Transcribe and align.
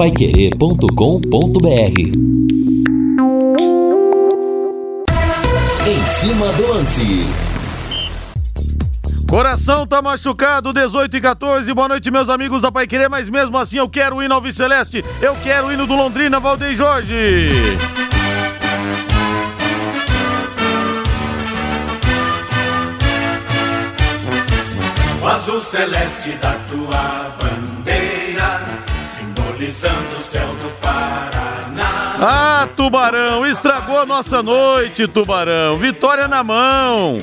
paiquerê.com.br 0.00 2.00
Em 5.86 6.06
cima 6.06 6.50
do 6.54 6.68
lance. 6.68 7.26
Coração 9.28 9.86
tá 9.86 10.00
machucado, 10.00 10.72
18 10.72 11.18
e 11.18 11.20
14. 11.20 11.74
Boa 11.74 11.88
noite, 11.88 12.10
meus 12.10 12.30
amigos 12.30 12.62
da 12.62 12.72
Pai 12.72 12.86
Querer, 12.86 13.10
mas 13.10 13.28
mesmo 13.28 13.58
assim 13.58 13.76
eu 13.76 13.90
quero 13.90 14.16
o 14.16 14.22
hino 14.22 14.34
ao 14.34 14.42
Celeste. 14.50 15.04
Eu 15.20 15.36
quero 15.42 15.66
o 15.66 15.72
hino 15.72 15.86
do 15.86 15.94
Londrina, 15.94 16.40
Valdeir 16.40 16.74
Jorge. 16.74 17.50
O 25.22 25.26
azul 25.26 25.60
celeste 25.60 26.30
da 26.40 26.54
tua 26.70 27.36
bandeira, 27.38 27.59
simbolizando 29.70 30.16
o 30.16 30.22
céu. 30.22 30.59
Ah, 32.22 32.68
Tubarão, 32.76 33.46
estragou 33.46 33.98
a 33.98 34.04
nossa 34.04 34.42
noite, 34.42 35.08
Tubarão. 35.08 35.78
Vitória 35.78 36.28
na 36.28 36.44
mão. 36.44 37.16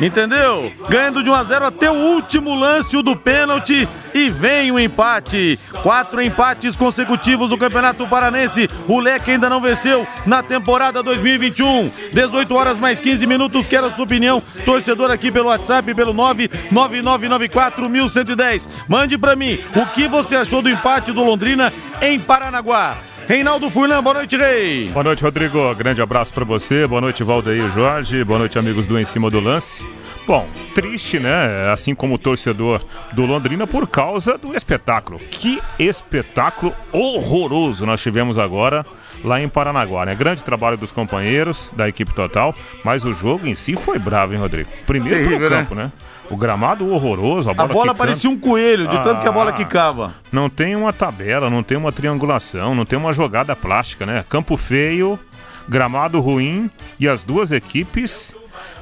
Entendeu? 0.00 0.72
Ganhando 0.88 1.24
de 1.24 1.30
1 1.30 1.34
a 1.34 1.42
0 1.42 1.66
até 1.66 1.90
o 1.90 1.94
último 1.94 2.54
lance, 2.54 2.96
o 2.96 3.02
do 3.02 3.16
pênalti, 3.16 3.88
e 4.14 4.30
vem 4.30 4.70
o 4.70 4.78
empate. 4.78 5.58
Quatro 5.82 6.22
empates 6.22 6.76
consecutivos 6.76 7.50
no 7.50 7.58
Campeonato 7.58 8.06
Paranense. 8.06 8.70
O 8.86 9.00
Leque 9.00 9.32
ainda 9.32 9.50
não 9.50 9.60
venceu 9.60 10.06
na 10.24 10.40
temporada 10.40 11.02
2021. 11.02 11.90
18 12.12 12.54
horas 12.54 12.78
mais 12.78 13.00
15 13.00 13.26
minutos. 13.26 13.66
Quero 13.66 13.86
a 13.86 13.90
sua 13.90 14.04
opinião, 14.04 14.40
torcedor 14.64 15.10
aqui 15.10 15.32
pelo 15.32 15.48
WhatsApp, 15.48 15.92
pelo 15.94 16.14
999941110. 16.14 18.68
Mande 18.86 19.18
para 19.18 19.34
mim 19.34 19.58
o 19.74 19.84
que 19.86 20.06
você 20.06 20.36
achou 20.36 20.62
do 20.62 20.70
empate 20.70 21.10
do 21.10 21.24
Londrina 21.24 21.72
em 22.00 22.20
Paranaguá. 22.20 22.98
Reinaldo 23.28 23.68
Furlan, 23.68 24.02
boa 24.02 24.14
noite, 24.14 24.38
Rei. 24.38 24.88
Boa 24.88 25.04
noite, 25.04 25.22
Rodrigo. 25.22 25.74
Grande 25.74 26.00
abraço 26.00 26.32
para 26.32 26.46
você. 26.46 26.86
Boa 26.86 27.02
noite, 27.02 27.22
Valdeir 27.22 27.70
Jorge. 27.74 28.24
Boa 28.24 28.38
noite, 28.38 28.58
amigos 28.58 28.86
do 28.86 28.98
Em 28.98 29.04
Cima 29.04 29.28
do 29.30 29.38
Lance. 29.38 29.86
Bom, 30.28 30.46
triste, 30.74 31.18
né? 31.18 31.72
Assim 31.72 31.94
como 31.94 32.16
o 32.16 32.18
torcedor 32.18 32.82
do 33.14 33.24
Londrina, 33.24 33.66
por 33.66 33.88
causa 33.88 34.36
do 34.36 34.54
espetáculo. 34.54 35.18
Que 35.18 35.58
espetáculo 35.78 36.74
horroroso 36.92 37.86
nós 37.86 38.02
tivemos 38.02 38.36
agora 38.36 38.84
lá 39.24 39.40
em 39.40 39.48
Paranaguá, 39.48 40.04
né? 40.04 40.14
Grande 40.14 40.44
trabalho 40.44 40.76
dos 40.76 40.92
companheiros, 40.92 41.72
da 41.74 41.88
equipe 41.88 42.12
total, 42.12 42.54
mas 42.84 43.06
o 43.06 43.14
jogo 43.14 43.46
em 43.46 43.54
si 43.54 43.74
foi 43.74 43.98
bravo, 43.98 44.34
hein, 44.34 44.38
Rodrigo? 44.38 44.68
Primeiro 44.86 45.16
Terrível, 45.16 45.48
pelo 45.48 45.60
campo, 45.62 45.74
né? 45.74 45.84
né? 45.84 45.92
O 46.28 46.36
gramado 46.36 46.92
horroroso, 46.92 47.48
a 47.48 47.54
bola, 47.54 47.70
a 47.70 47.72
bola 47.72 47.94
parecia 47.94 48.28
um 48.28 48.38
coelho, 48.38 48.86
de 48.86 48.98
ah, 48.98 49.00
tanto 49.00 49.22
que 49.22 49.28
a 49.28 49.32
bola 49.32 49.48
ah, 49.48 49.54
quicava. 49.54 50.12
Não 50.30 50.50
tem 50.50 50.76
uma 50.76 50.92
tabela, 50.92 51.48
não 51.48 51.62
tem 51.62 51.78
uma 51.78 51.90
triangulação, 51.90 52.74
não 52.74 52.84
tem 52.84 52.98
uma 52.98 53.14
jogada 53.14 53.56
plástica, 53.56 54.04
né? 54.04 54.22
Campo 54.28 54.58
feio, 54.58 55.18
gramado 55.66 56.20
ruim 56.20 56.70
e 57.00 57.08
as 57.08 57.24
duas 57.24 57.50
equipes 57.50 58.34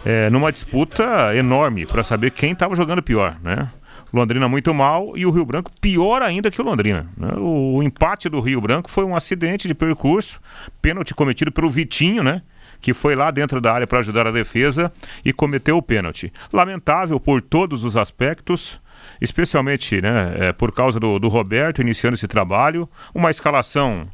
é, 0.07 0.31
numa 0.31 0.53
disputa 0.53 1.35
enorme 1.35 1.85
para 1.85 2.05
saber 2.05 2.31
quem 2.31 2.53
estava 2.53 2.77
jogando 2.77 3.03
pior, 3.03 3.37
né? 3.43 3.67
Londrina 4.13 4.49
muito 4.49 4.73
mal 4.73 5.17
e 5.17 5.27
o 5.27 5.31
Rio 5.33 5.45
Branco 5.45 5.69
pior 5.81 6.23
ainda 6.23 6.49
que 6.49 6.61
o 6.61 6.65
Londrina. 6.65 7.09
Né? 7.17 7.33
O, 7.37 7.75
o 7.75 7.83
empate 7.83 8.29
do 8.29 8.41
Rio 8.41 8.61
Branco 8.61 8.89
foi 8.89 9.05
um 9.05 9.17
acidente 9.17 9.67
de 9.67 9.75
percurso, 9.75 10.41
pênalti 10.81 11.13
cometido 11.13 11.51
pelo 11.51 11.69
Vitinho, 11.69 12.23
né? 12.23 12.41
que 12.81 12.95
foi 12.95 13.17
lá 13.17 13.33
dentro 13.33 13.61
da 13.61 13.73
área 13.73 13.87
para 13.87 13.99
ajudar 13.99 14.29
a 14.29 14.31
defesa 14.31 14.93
e 15.25 15.33
cometeu 15.33 15.77
o 15.77 15.83
pênalti. 15.83 16.33
Lamentável 16.53 17.19
por 17.19 17.43
todos 17.43 17.83
os 17.83 17.97
aspectos, 17.97 18.81
especialmente 19.21 20.01
né, 20.01 20.37
é, 20.39 20.53
por 20.53 20.73
causa 20.73 21.01
do, 21.01 21.19
do 21.19 21.29
Roberto 21.29 21.83
iniciando 21.83 22.15
esse 22.15 22.29
trabalho, 22.29 22.89
uma 23.13 23.31
escalação 23.31 24.07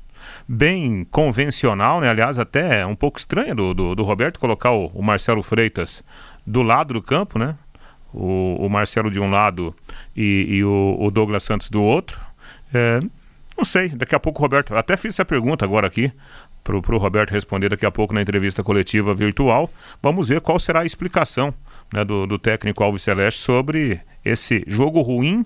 bem 0.48 1.06
convencional, 1.10 2.00
né? 2.00 2.08
aliás, 2.08 2.38
até 2.38 2.84
um 2.86 2.94
pouco 2.94 3.18
estranha 3.18 3.54
do, 3.54 3.72
do, 3.72 3.94
do 3.94 4.02
Roberto 4.02 4.38
colocar 4.38 4.72
o, 4.72 4.86
o, 4.88 5.02
Marcelo 5.02 5.42
Freitas 5.42 6.02
do 6.46 6.62
lado 6.62 6.94
do 6.94 7.02
campo, 7.02 7.38
né? 7.38 7.56
O, 8.12 8.66
o 8.66 8.68
Marcelo 8.68 9.10
de 9.10 9.18
um 9.18 9.30
lado 9.30 9.74
e, 10.14 10.46
e 10.48 10.64
o, 10.64 10.96
o, 11.00 11.10
Douglas 11.10 11.44
Santos 11.44 11.70
do 11.70 11.82
outro. 11.82 12.20
É, 12.74 13.00
não 13.56 13.64
sei, 13.64 13.88
daqui 13.88 14.14
a 14.14 14.20
pouco 14.20 14.40
o 14.40 14.42
Roberto. 14.42 14.74
Até 14.74 14.96
fiz 14.96 15.14
essa 15.14 15.24
pergunta 15.24 15.64
agora 15.64 15.86
aqui 15.86 16.12
para 16.62 16.76
o 16.76 16.98
Roberto 16.98 17.30
responder 17.30 17.70
daqui 17.70 17.86
a 17.86 17.90
pouco 17.90 18.14
na 18.14 18.20
entrevista 18.20 18.62
coletiva 18.62 19.14
virtual. 19.14 19.70
Vamos 20.02 20.28
ver 20.28 20.40
qual 20.40 20.58
será 20.58 20.80
a 20.80 20.84
explicação 20.84 21.52
né, 21.92 22.04
do, 22.04 22.26
do 22.26 22.38
técnico 22.38 22.82
Alves 22.82 23.02
Celeste 23.02 23.40
sobre 23.40 24.00
esse 24.24 24.64
jogo 24.66 25.00
ruim 25.00 25.44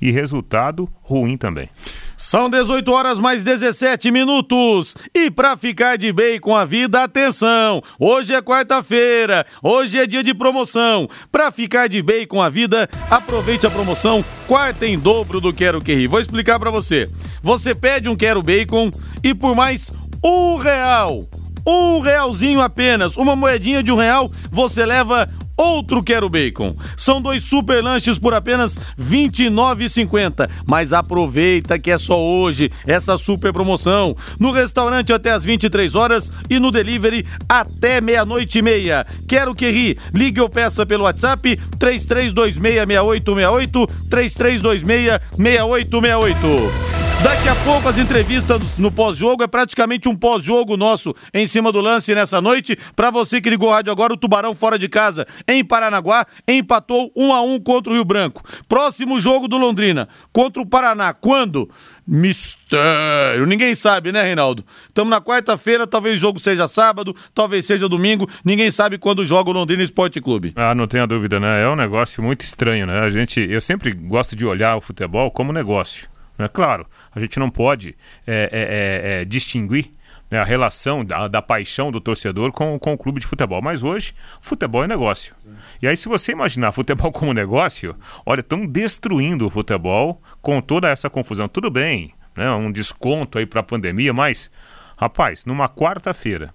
e 0.00 0.10
resultado 0.10 0.88
ruim 1.02 1.36
também. 1.36 1.68
São 2.16 2.50
18 2.50 2.90
horas 2.90 3.18
mais 3.18 3.42
17 3.42 4.10
minutos. 4.10 4.96
E 5.14 5.30
para 5.30 5.56
ficar 5.56 5.96
de 5.96 6.12
bem 6.12 6.40
com 6.40 6.54
a 6.54 6.64
vida, 6.64 7.02
atenção! 7.02 7.82
Hoje 7.98 8.34
é 8.34 8.42
quarta-feira, 8.42 9.46
hoje 9.62 9.98
é 9.98 10.06
dia 10.06 10.22
de 10.22 10.34
promoção. 10.34 11.08
Para 11.30 11.50
ficar 11.50 11.88
de 11.88 12.02
bem 12.02 12.26
com 12.26 12.42
a 12.42 12.48
vida, 12.48 12.88
aproveite 13.10 13.66
a 13.66 13.70
promoção 13.70 14.24
quarta 14.46 14.86
em 14.86 14.98
dobro 14.98 15.40
do 15.40 15.52
Quero 15.52 15.80
Que 15.80 15.94
Ri. 15.94 16.06
Vou 16.06 16.20
explicar 16.20 16.58
para 16.58 16.70
você. 16.70 17.08
Você 17.42 17.74
pede 17.74 18.08
um 18.08 18.16
Quero 18.16 18.42
Bacon 18.42 18.90
e 19.22 19.34
por 19.34 19.54
mais 19.54 19.92
um 20.24 20.56
real. 20.56 21.28
Um 21.66 22.00
realzinho 22.00 22.60
apenas, 22.62 23.16
uma 23.16 23.36
moedinha 23.36 23.82
de 23.82 23.92
um 23.92 23.96
real, 23.96 24.32
você 24.50 24.86
leva 24.86 25.28
outro 25.58 26.02
Quero 26.02 26.28
Bacon. 26.28 26.74
São 26.96 27.20
dois 27.20 27.42
super 27.42 27.82
lanches 27.82 28.16
por 28.18 28.32
apenas 28.32 28.76
R$ 28.76 29.28
29,50. 29.28 30.48
Mas 30.66 30.92
aproveita 30.92 31.76
que 31.78 31.90
é 31.90 31.98
só 31.98 32.18
hoje 32.18 32.70
essa 32.86 33.18
super 33.18 33.52
promoção. 33.52 34.16
No 34.38 34.52
restaurante 34.52 35.12
até 35.12 35.32
às 35.32 35.44
23 35.44 35.94
horas 35.94 36.30
e 36.48 36.58
no 36.60 36.70
delivery 36.70 37.26
até 37.48 38.00
meia-noite 38.00 38.60
e 38.60 38.62
meia. 38.62 39.04
Quero 39.26 39.54
que 39.54 39.68
ri. 39.70 39.98
Ligue 40.14 40.40
ou 40.40 40.48
peça 40.48 40.86
pelo 40.86 41.04
WhatsApp 41.04 41.60
33266868 41.78 43.90
33266868. 44.08 47.07
Daqui 47.22 47.48
a 47.48 47.54
pouco 47.64 47.88
as 47.88 47.98
entrevistas 47.98 48.78
no 48.78 48.92
pós-jogo 48.92 49.42
é 49.42 49.48
praticamente 49.48 50.08
um 50.08 50.14
pós-jogo 50.14 50.76
nosso 50.76 51.12
em 51.34 51.48
cima 51.48 51.72
do 51.72 51.80
lance 51.80 52.14
nessa 52.14 52.40
noite. 52.40 52.78
Para 52.94 53.10
você 53.10 53.40
que 53.40 53.50
ligou 53.50 53.68
o 53.68 53.72
rádio 53.72 53.90
agora, 53.90 54.12
o 54.14 54.16
Tubarão 54.16 54.54
fora 54.54 54.78
de 54.78 54.88
casa 54.88 55.26
em 55.46 55.64
Paranaguá 55.64 56.24
empatou 56.46 57.10
1 57.16 57.32
a 57.32 57.42
1 57.42 57.60
contra 57.60 57.92
o 57.92 57.96
Rio 57.96 58.04
Branco. 58.04 58.42
Próximo 58.68 59.20
jogo 59.20 59.48
do 59.48 59.58
Londrina 59.58 60.08
contra 60.32 60.62
o 60.62 60.66
Paraná. 60.66 61.12
Quando? 61.12 61.68
Mistério. 62.06 63.44
Ninguém 63.46 63.74
sabe, 63.74 64.12
né, 64.12 64.22
Reinaldo? 64.22 64.64
Estamos 64.86 65.10
na 65.10 65.20
quarta-feira, 65.20 65.88
talvez 65.88 66.14
o 66.14 66.18
jogo 66.18 66.38
seja 66.38 66.68
sábado, 66.68 67.14
talvez 67.34 67.66
seja 67.66 67.88
domingo. 67.88 68.30
Ninguém 68.44 68.70
sabe 68.70 68.96
quando 68.96 69.26
joga 69.26 69.50
o 69.50 69.52
Londrina 69.52 69.82
Esporte 69.82 70.20
Clube. 70.20 70.52
Ah, 70.54 70.72
não 70.72 70.86
tenha 70.86 71.06
dúvida, 71.06 71.40
né? 71.40 71.64
É 71.64 71.68
um 71.68 71.76
negócio 71.76 72.22
muito 72.22 72.42
estranho, 72.42 72.86
né? 72.86 73.00
A 73.00 73.10
gente, 73.10 73.40
eu 73.40 73.60
sempre 73.60 73.92
gosto 73.92 74.36
de 74.36 74.46
olhar 74.46 74.76
o 74.76 74.80
futebol 74.80 75.32
como 75.32 75.52
negócio. 75.52 76.08
É 76.38 76.48
claro, 76.48 76.86
a 77.12 77.18
gente 77.18 77.38
não 77.38 77.50
pode 77.50 77.96
é, 78.26 78.48
é, 78.52 78.60
é, 78.60 79.20
é, 79.20 79.24
distinguir 79.24 79.90
né, 80.30 80.38
a 80.38 80.44
relação 80.44 81.04
da, 81.04 81.26
da, 81.26 81.42
paixão 81.42 81.90
do 81.90 82.00
torcedor 82.00 82.52
com, 82.52 82.78
com 82.78 82.92
o 82.92 82.98
clube 82.98 83.20
de 83.20 83.26
futebol. 83.26 83.60
Mas 83.60 83.82
hoje, 83.82 84.14
futebol 84.40 84.84
é 84.84 84.86
negócio. 84.86 85.34
E 85.82 85.88
aí, 85.88 85.96
se 85.96 86.08
você 86.08 86.32
imaginar 86.32 86.72
futebol 86.72 87.10
como 87.12 87.32
negócio, 87.32 87.96
olha, 88.24 88.40
estão 88.40 88.66
destruindo 88.66 89.46
o 89.46 89.50
futebol 89.50 90.22
com 90.40 90.60
toda 90.60 90.88
essa 90.88 91.10
confusão. 91.10 91.48
Tudo 91.48 91.70
bem, 91.70 92.14
né, 92.36 92.50
um 92.52 92.70
desconto 92.70 93.38
aí 93.38 93.46
para 93.46 93.60
a 93.60 93.64
pandemia, 93.64 94.12
mas, 94.12 94.50
rapaz, 94.96 95.44
numa 95.44 95.68
quarta-feira, 95.68 96.52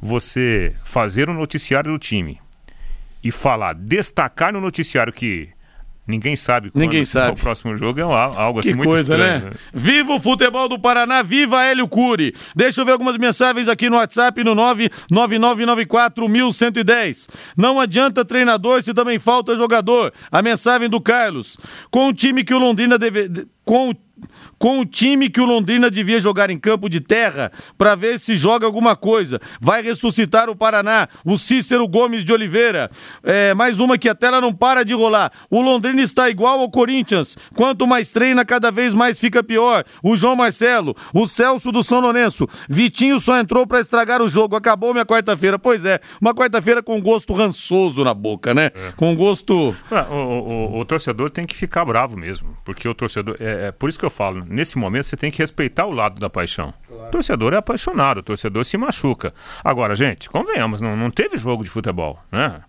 você 0.00 0.74
fazer 0.84 1.28
o 1.28 1.32
um 1.32 1.34
noticiário 1.34 1.92
do 1.92 1.98
time 1.98 2.40
e 3.22 3.30
falar, 3.30 3.74
destacar 3.74 4.52
no 4.52 4.60
noticiário 4.60 5.12
que 5.12 5.50
Ninguém 6.06 6.36
sabe 6.36 6.70
quando 6.70 6.82
Ninguém 6.82 7.04
sabe. 7.06 7.32
o 7.32 7.42
próximo 7.42 7.76
jogo 7.76 8.00
é 8.00 8.02
algo 8.02 8.60
assim 8.60 8.70
que 8.70 8.76
muito 8.76 8.90
coisa, 8.90 9.12
estranho. 9.12 9.44
Né? 9.46 9.52
Viva 9.72 10.14
o 10.14 10.20
futebol 10.20 10.68
do 10.68 10.78
Paraná, 10.78 11.22
viva 11.22 11.64
Hélio 11.64 11.88
Cury. 11.88 12.34
Deixa 12.54 12.80
eu 12.80 12.84
ver 12.84 12.92
algumas 12.92 13.16
mensagens 13.16 13.68
aqui 13.68 13.88
no 13.88 13.96
WhatsApp 13.96 14.42
no 14.42 14.54
999941110. 14.54 17.28
Não 17.56 17.80
adianta 17.80 18.24
treinador 18.24 18.82
se 18.82 18.92
também 18.94 19.18
falta 19.18 19.56
jogador. 19.56 20.12
A 20.30 20.42
mensagem 20.42 20.88
do 20.88 21.00
Carlos. 21.00 21.56
Com 21.90 22.08
o 22.08 22.12
time 22.12 22.44
que 22.44 22.54
o 22.54 22.58
Londrina 22.58 22.98
deve 22.98 23.46
com 23.64 23.90
o 23.90 23.94
com 24.58 24.80
o 24.80 24.86
time 24.86 25.28
que 25.28 25.40
o 25.40 25.44
Londrina 25.44 25.90
devia 25.90 26.20
jogar 26.20 26.50
em 26.50 26.58
campo 26.58 26.88
de 26.88 27.00
terra 27.00 27.52
para 27.76 27.94
ver 27.94 28.18
se 28.18 28.36
joga 28.36 28.66
alguma 28.66 28.96
coisa. 28.96 29.40
Vai 29.60 29.82
ressuscitar 29.82 30.48
o 30.48 30.56
Paraná, 30.56 31.08
o 31.24 31.36
Cícero 31.36 31.86
Gomes 31.86 32.24
de 32.24 32.32
Oliveira. 32.32 32.90
É, 33.22 33.54
mais 33.54 33.78
uma 33.78 33.98
que 33.98 34.08
a 34.08 34.14
tela 34.14 34.40
não 34.40 34.52
para 34.52 34.84
de 34.84 34.94
rolar. 34.94 35.30
O 35.50 35.60
Londrina 35.60 36.02
está 36.02 36.30
igual 36.30 36.60
ao 36.60 36.70
Corinthians. 36.70 37.36
Quanto 37.54 37.86
mais 37.86 38.08
treina, 38.08 38.44
cada 38.44 38.70
vez 38.70 38.94
mais 38.94 39.18
fica 39.20 39.42
pior. 39.42 39.84
O 40.02 40.16
João 40.16 40.36
Marcelo, 40.36 40.96
o 41.12 41.26
Celso 41.26 41.70
do 41.70 41.82
São 41.82 42.00
Lourenço. 42.00 42.48
Vitinho 42.68 43.20
só 43.20 43.38
entrou 43.38 43.66
para 43.66 43.80
estragar 43.80 44.22
o 44.22 44.28
jogo. 44.28 44.56
Acabou 44.56 44.92
minha 44.92 45.06
quarta-feira. 45.06 45.58
Pois 45.58 45.84
é, 45.84 46.00
uma 46.20 46.34
quarta-feira 46.34 46.82
com 46.82 47.00
gosto 47.00 47.32
rançoso 47.32 48.02
na 48.02 48.14
boca, 48.14 48.54
né? 48.54 48.70
É. 48.74 48.92
Com 48.96 49.14
gosto. 49.14 49.74
o, 49.90 50.14
o, 50.14 50.16
o, 50.16 50.80
o 50.80 50.84
torcedor 50.84 51.30
tem 51.30 51.46
que 51.46 51.56
ficar 51.56 51.84
bravo 51.84 52.16
mesmo, 52.16 52.56
porque 52.64 52.88
o 52.88 52.94
torcedor. 52.94 53.36
É, 53.38 53.50
é, 53.50 53.66
é, 53.66 53.72
por 53.72 53.88
isso 53.88 53.98
que 53.98 54.04
eu 54.04 54.09
falo, 54.10 54.44
nesse 54.46 54.76
momento 54.76 55.04
você 55.04 55.16
tem 55.16 55.30
que 55.30 55.38
respeitar 55.38 55.86
o 55.86 55.90
lado 55.90 56.20
da 56.20 56.28
paixão. 56.28 56.74
Claro. 56.86 57.06
O 57.06 57.10
torcedor 57.10 57.54
é 57.54 57.56
apaixonado, 57.56 58.18
o 58.18 58.22
torcedor 58.22 58.64
se 58.64 58.76
machuca. 58.76 59.32
Agora, 59.64 59.94
gente, 59.94 60.28
convenhamos, 60.28 60.80
não, 60.80 60.96
não 60.96 61.10
teve 61.10 61.36
jogo 61.36 61.64
de 61.64 61.70
futebol, 61.70 62.18
né? 62.30 62.60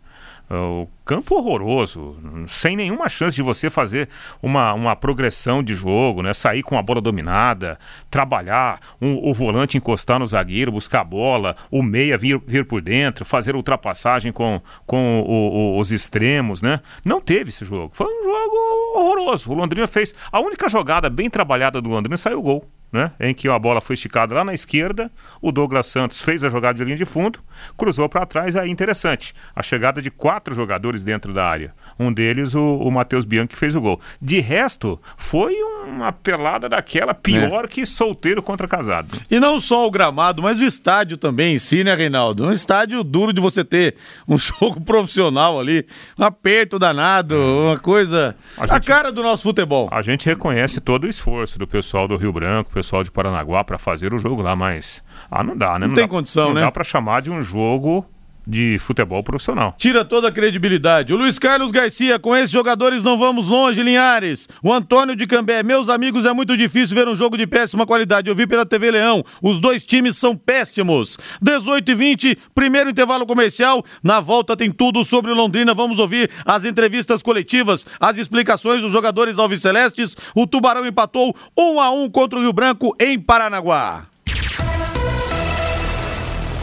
O 0.54 0.86
campo 1.06 1.36
horroroso, 1.36 2.18
sem 2.46 2.76
nenhuma 2.76 3.08
chance 3.08 3.36
de 3.36 3.42
você 3.42 3.70
fazer 3.70 4.10
uma, 4.44 4.74
uma 4.74 4.96
progressão 4.98 5.64
de 5.64 5.74
jogo, 5.74 6.22
né? 6.22 6.34
Sair 6.34 6.62
com 6.62 6.78
a 6.78 6.82
bola 6.82 7.00
dominada, 7.00 7.80
trabalhar, 8.10 8.82
um, 9.02 9.30
o 9.30 9.34
volante 9.34 9.78
encostar 9.78 10.20
no 10.20 10.28
zagueiro, 10.28 10.70
buscar 10.70 11.02
a 11.02 11.06
bola, 11.06 11.56
o 11.72 11.82
meia 11.82 12.18
vir, 12.18 12.38
vir 12.46 12.66
por 12.66 12.82
dentro, 12.82 13.24
fazer 13.24 13.56
ultrapassagem 13.56 14.34
com, 14.34 14.62
com 14.86 15.22
o, 15.22 15.76
o, 15.76 15.80
os 15.80 15.94
extremos, 15.94 16.62
né? 16.62 16.82
Não 17.06 17.22
teve 17.22 17.50
esse 17.50 17.64
jogo. 17.64 17.92
Foi 17.94 18.08
um 18.08 18.24
jogo 18.24 18.56
horroroso. 18.96 19.52
O 19.52 19.56
Londrina 19.56 19.88
fez. 19.88 20.14
A 20.30 20.42
única 20.42 20.68
jogada 20.68 21.10
bem 21.10 21.30
trabalhada 21.30 21.82
do 21.82 21.90
Londrina 21.90 22.18
saiu 22.18 22.40
o 22.40 22.42
gol 22.42 22.70
né, 22.92 23.12
em 23.20 23.34
que 23.34 23.48
a 23.48 23.58
bola 23.58 23.80
foi 23.80 23.94
esticada 23.94 24.36
lá 24.36 24.44
na 24.44 24.54
esquerda, 24.54 25.10
o 25.42 25.52
Douglas 25.52 25.88
Santos 25.88 26.22
fez 26.22 26.44
a 26.44 26.50
jogada 26.50 26.78
de 26.78 26.84
linha 26.84 26.98
de 26.98 27.06
fundo, 27.06 27.40
cruzou 27.78 28.10
para 28.10 28.26
trás, 28.26 28.56
aí 28.56 28.70
interessante, 28.70 29.34
a 29.56 29.64
chegada 29.64 30.02
de 30.02 30.12
quatro 30.12 30.54
jogadores 30.54 31.04
dentro 31.04 31.34
da 31.34 31.46
área. 31.46 31.74
Um 32.00 32.12
deles, 32.12 32.56
o, 32.56 32.78
o 32.78 32.92
Matheus 32.92 33.26
Bianchi, 33.26 33.56
fez 33.56 33.76
o 33.76 33.82
gol. 33.82 34.00
De 34.22 34.40
resto, 34.40 35.00
foi 35.16 35.54
uma 35.88 36.12
pelada 36.12 36.68
daquela 36.68 37.14
pior 37.14 37.66
é. 37.66 37.68
que 37.68 37.86
solteiro 37.86 38.42
contra 38.42 38.68
casado. 38.68 39.20
E 39.30 39.40
não 39.40 39.62
só 39.62 39.86
o 39.86 39.92
gramado, 39.92 40.42
mas 40.42 40.60
o 40.60 40.64
estádio 40.64 41.18
também 41.18 41.56
em 41.56 41.60
si, 41.60 41.84
né, 41.84 41.94
Reinaldo? 41.94 42.46
Um 42.46 42.52
estádio 42.52 43.04
duro 43.04 43.32
de 43.32 43.40
você 43.40 43.64
ter 43.64 43.96
um 44.28 44.38
jogo 44.40 44.82
profissional 44.82 45.60
ali, 45.60 45.86
um 46.18 46.24
aperto 46.24 46.80
danado, 46.80 47.36
é. 47.36 47.38
uma 47.38 47.78
coisa. 47.78 48.36
A, 48.58 48.68
gente, 48.68 48.76
a 48.76 48.80
cara 48.80 49.12
do 49.12 49.22
nosso 49.22 49.44
futebol. 49.44 49.88
A 49.92 50.02
gente 50.02 50.26
reconhece 50.26 50.82
todo 50.82 51.04
o 51.06 51.08
esforço 51.08 51.60
do 51.60 51.68
pessoal 51.68 52.08
do 52.08 52.18
Rio 52.18 52.34
Branco, 52.34 52.72
pessoal 52.82 53.04
de 53.04 53.12
Paranaguá 53.12 53.64
para 53.64 53.78
fazer 53.78 54.14
o 54.14 54.18
jogo 54.18 54.42
lá, 54.42 54.56
mas. 54.56 55.04
Ah, 55.30 55.44
não 55.44 55.56
dá, 55.56 55.74
né? 55.74 55.80
Não, 55.80 55.90
não 55.90 55.96
tem 55.96 56.06
dá, 56.06 56.10
condição, 56.10 56.48
não 56.48 56.54
né? 56.56 56.62
Não 56.62 56.68
dá 56.68 56.72
para 56.72 56.84
chamar 56.84 57.22
de 57.22 57.30
um 57.32 57.42
jogo 57.42 58.06
de 58.52 58.78
futebol 58.80 59.24
profissional. 59.24 59.74
Tira 59.78 60.04
toda 60.04 60.28
a 60.28 60.32
credibilidade. 60.32 61.14
O 61.14 61.18
Luiz 61.18 61.40
Carlos 61.40 61.72
Garcia, 61.72 62.20
com 62.20 62.36
esses 62.36 62.52
jogadores 62.52 63.02
não 63.02 63.18
vamos 63.18 63.48
longe, 63.48 63.82
Linhares. 63.82 64.48
O 64.62 64.74
Antônio 64.74 65.16
de 65.16 65.26
Cambé, 65.26 65.64
meus 65.64 65.88
amigos, 65.88 66.26
é 66.26 66.34
muito 66.34 66.58
difícil 66.58 66.94
ver 66.94 67.08
um 67.08 67.16
jogo 67.16 67.38
de 67.38 67.48
péssima 67.48 67.86
qualidade. 67.86 68.30
Eu 68.30 68.36
vi 68.36 68.46
pela 68.46 68.66
TV 68.66 68.92
Leão, 68.92 69.24
os 69.42 69.62
dois 69.62 69.86
times 69.86 70.18
são 70.18 70.36
péssimos. 70.36 71.18
18 71.42 71.92
e 71.92 71.96
20, 71.96 72.38
primeiro 72.54 72.90
intervalo 72.90 73.26
comercial. 73.26 73.84
Na 74.04 74.20
volta 74.20 74.58
tem 74.58 74.70
tudo 74.70 75.06
sobre 75.06 75.32
Londrina. 75.32 75.74
Vamos 75.74 75.98
ouvir 75.98 76.30
as 76.46 76.66
entrevistas 76.66 77.24
coletivas, 77.24 77.86
as 78.00 78.18
explicações 78.18 78.82
dos 78.82 78.92
jogadores 78.92 79.40
alvicelestes. 79.40 80.18
O 80.36 80.46
Tubarão 80.46 80.86
empatou 80.86 81.34
1 81.58 81.80
a 81.80 81.90
1 81.92 82.10
contra 82.10 82.38
o 82.38 82.42
Rio 82.42 82.52
Branco 82.52 82.94
em 83.00 83.18
Paranaguá. 83.18 84.11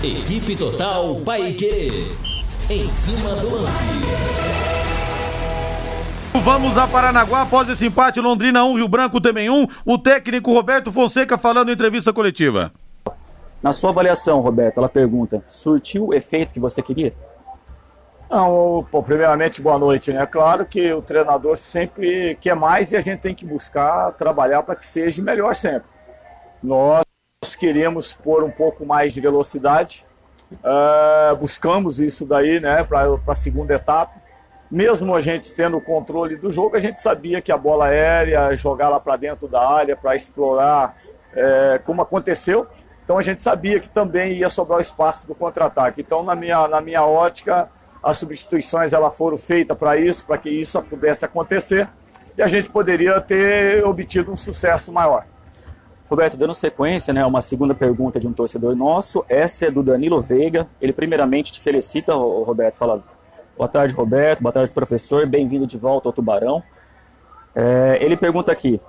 Equipe 0.01 0.55
Total 0.55 1.13
Paique. 1.25 2.17
Em 2.71 2.89
cima 2.89 3.31
do 3.31 3.51
lance. 3.51 3.83
Vamos 6.45 6.79
a 6.79 6.87
Paranaguá 6.87 7.43
após 7.43 7.69
esse 7.69 7.85
empate 7.85 8.21
Londrina 8.21 8.65
1, 8.65 8.77
Rio 8.77 8.87
Branco 8.87 9.21
também 9.21 9.51
1. 9.51 9.67
O 9.85 9.99
técnico 9.99 10.53
Roberto 10.53 10.93
Fonseca 10.93 11.37
falando 11.37 11.71
em 11.71 11.73
entrevista 11.73 12.13
coletiva. 12.13 12.73
Na 13.61 13.73
sua 13.73 13.91
avaliação, 13.91 14.39
Roberto, 14.39 14.79
ela 14.79 14.89
pergunta: 14.89 15.43
surtiu 15.49 16.07
o 16.07 16.15
efeito 16.15 16.53
que 16.53 16.61
você 16.61 16.81
queria? 16.81 17.13
Não, 18.31 18.87
pô, 18.93 19.03
primeiramente, 19.03 19.61
boa 19.61 19.81
noite. 19.81 20.13
Né? 20.13 20.25
Claro 20.27 20.65
que 20.65 20.93
o 20.93 21.03
treinador 21.03 21.57
sempre 21.57 22.39
quer 22.41 22.55
mais 22.55 22.93
e 22.93 22.97
a 22.97 23.01
gente 23.01 23.19
tem 23.19 23.35
que 23.35 23.45
buscar 23.45 24.13
trabalhar 24.13 24.63
para 24.63 24.77
que 24.77 24.87
seja 24.87 25.21
melhor 25.21 25.57
sempre. 25.57 25.89
Nós 26.63 27.08
nós 27.59 27.61
queremos 27.61 28.13
pôr 28.13 28.45
um 28.45 28.51
pouco 28.51 28.87
mais 28.87 29.13
de 29.13 29.21
velocidade. 29.21 30.05
Uh, 30.53 31.37
buscamos 31.37 31.99
isso 31.99 32.25
daí 32.25 32.61
né, 32.61 32.85
para 32.85 33.19
a 33.27 33.35
segunda 33.35 33.75
etapa. 33.75 34.15
Mesmo 34.71 35.15
a 35.15 35.21
gente 35.21 35.51
tendo 35.53 35.77
o 35.77 35.81
controle 35.81 36.37
do 36.37 36.53
jogo, 36.53 36.77
a 36.77 36.79
gente 36.79 37.01
sabia 37.01 37.41
que 37.41 37.51
a 37.51 37.57
bola 37.57 37.87
aérea, 37.87 38.55
jogar 38.55 38.89
lá 38.89 39.01
para 39.01 39.17
dentro 39.17 39.49
da 39.49 39.67
área, 39.67 39.97
para 39.97 40.15
explorar, 40.15 40.97
é, 41.35 41.81
como 41.85 42.01
aconteceu. 42.01 42.67
Então 43.03 43.19
a 43.19 43.23
gente 43.23 43.43
sabia 43.43 43.81
que 43.81 43.89
também 43.89 44.35
ia 44.35 44.49
sobrar 44.49 44.79
o 44.79 44.83
espaço 44.83 45.27
do 45.27 45.35
contra-ataque. 45.35 46.03
Então, 46.03 46.23
na 46.23 46.37
minha, 46.37 46.69
na 46.69 46.81
minha 46.81 47.05
ótica, 47.05 47.71
as 48.03 48.19
substituições 48.19 48.93
elas 48.93 49.17
foram 49.17 49.39
feitas 49.39 49.77
para 49.77 49.97
isso, 49.97 50.25
para 50.25 50.39
que 50.39 50.51
isso 50.51 50.81
pudesse 50.83 51.25
acontecer 51.25 51.89
e 52.37 52.43
a 52.43 52.47
gente 52.47 52.71
poderia 52.71 53.21
ter 53.21 53.85
obtido 53.85 54.31
um 54.31 54.37
sucesso 54.37 54.93
maior. 54.93 55.25
Roberto, 56.09 56.39
dando 56.39 56.55
sequência, 56.55 57.13
né, 57.13 57.25
uma 57.27 57.43
segunda 57.43 57.75
pergunta 57.75 58.19
de 58.19 58.27
um 58.27 58.33
torcedor 58.33 58.75
nosso, 58.75 59.23
essa 59.29 59.67
é 59.67 59.71
do 59.71 59.83
Danilo 59.83 60.23
Veiga. 60.23 60.67
Ele 60.81 60.91
primeiramente 60.91 61.53
te 61.53 61.61
felicita, 61.61 62.15
Roberto, 62.15 62.77
fala 62.77 63.05
boa 63.55 63.69
tarde, 63.69 63.93
Roberto, 63.93 64.41
boa 64.41 64.53
tarde, 64.53 64.73
professor, 64.73 65.27
bem-vindo 65.27 65.67
de 65.67 65.77
volta 65.77 66.09
ao 66.09 66.13
Tubarão. 66.13 66.63
É, 67.55 67.99
ele 68.01 68.17
pergunta 68.17 68.51
aqui, 68.51 68.81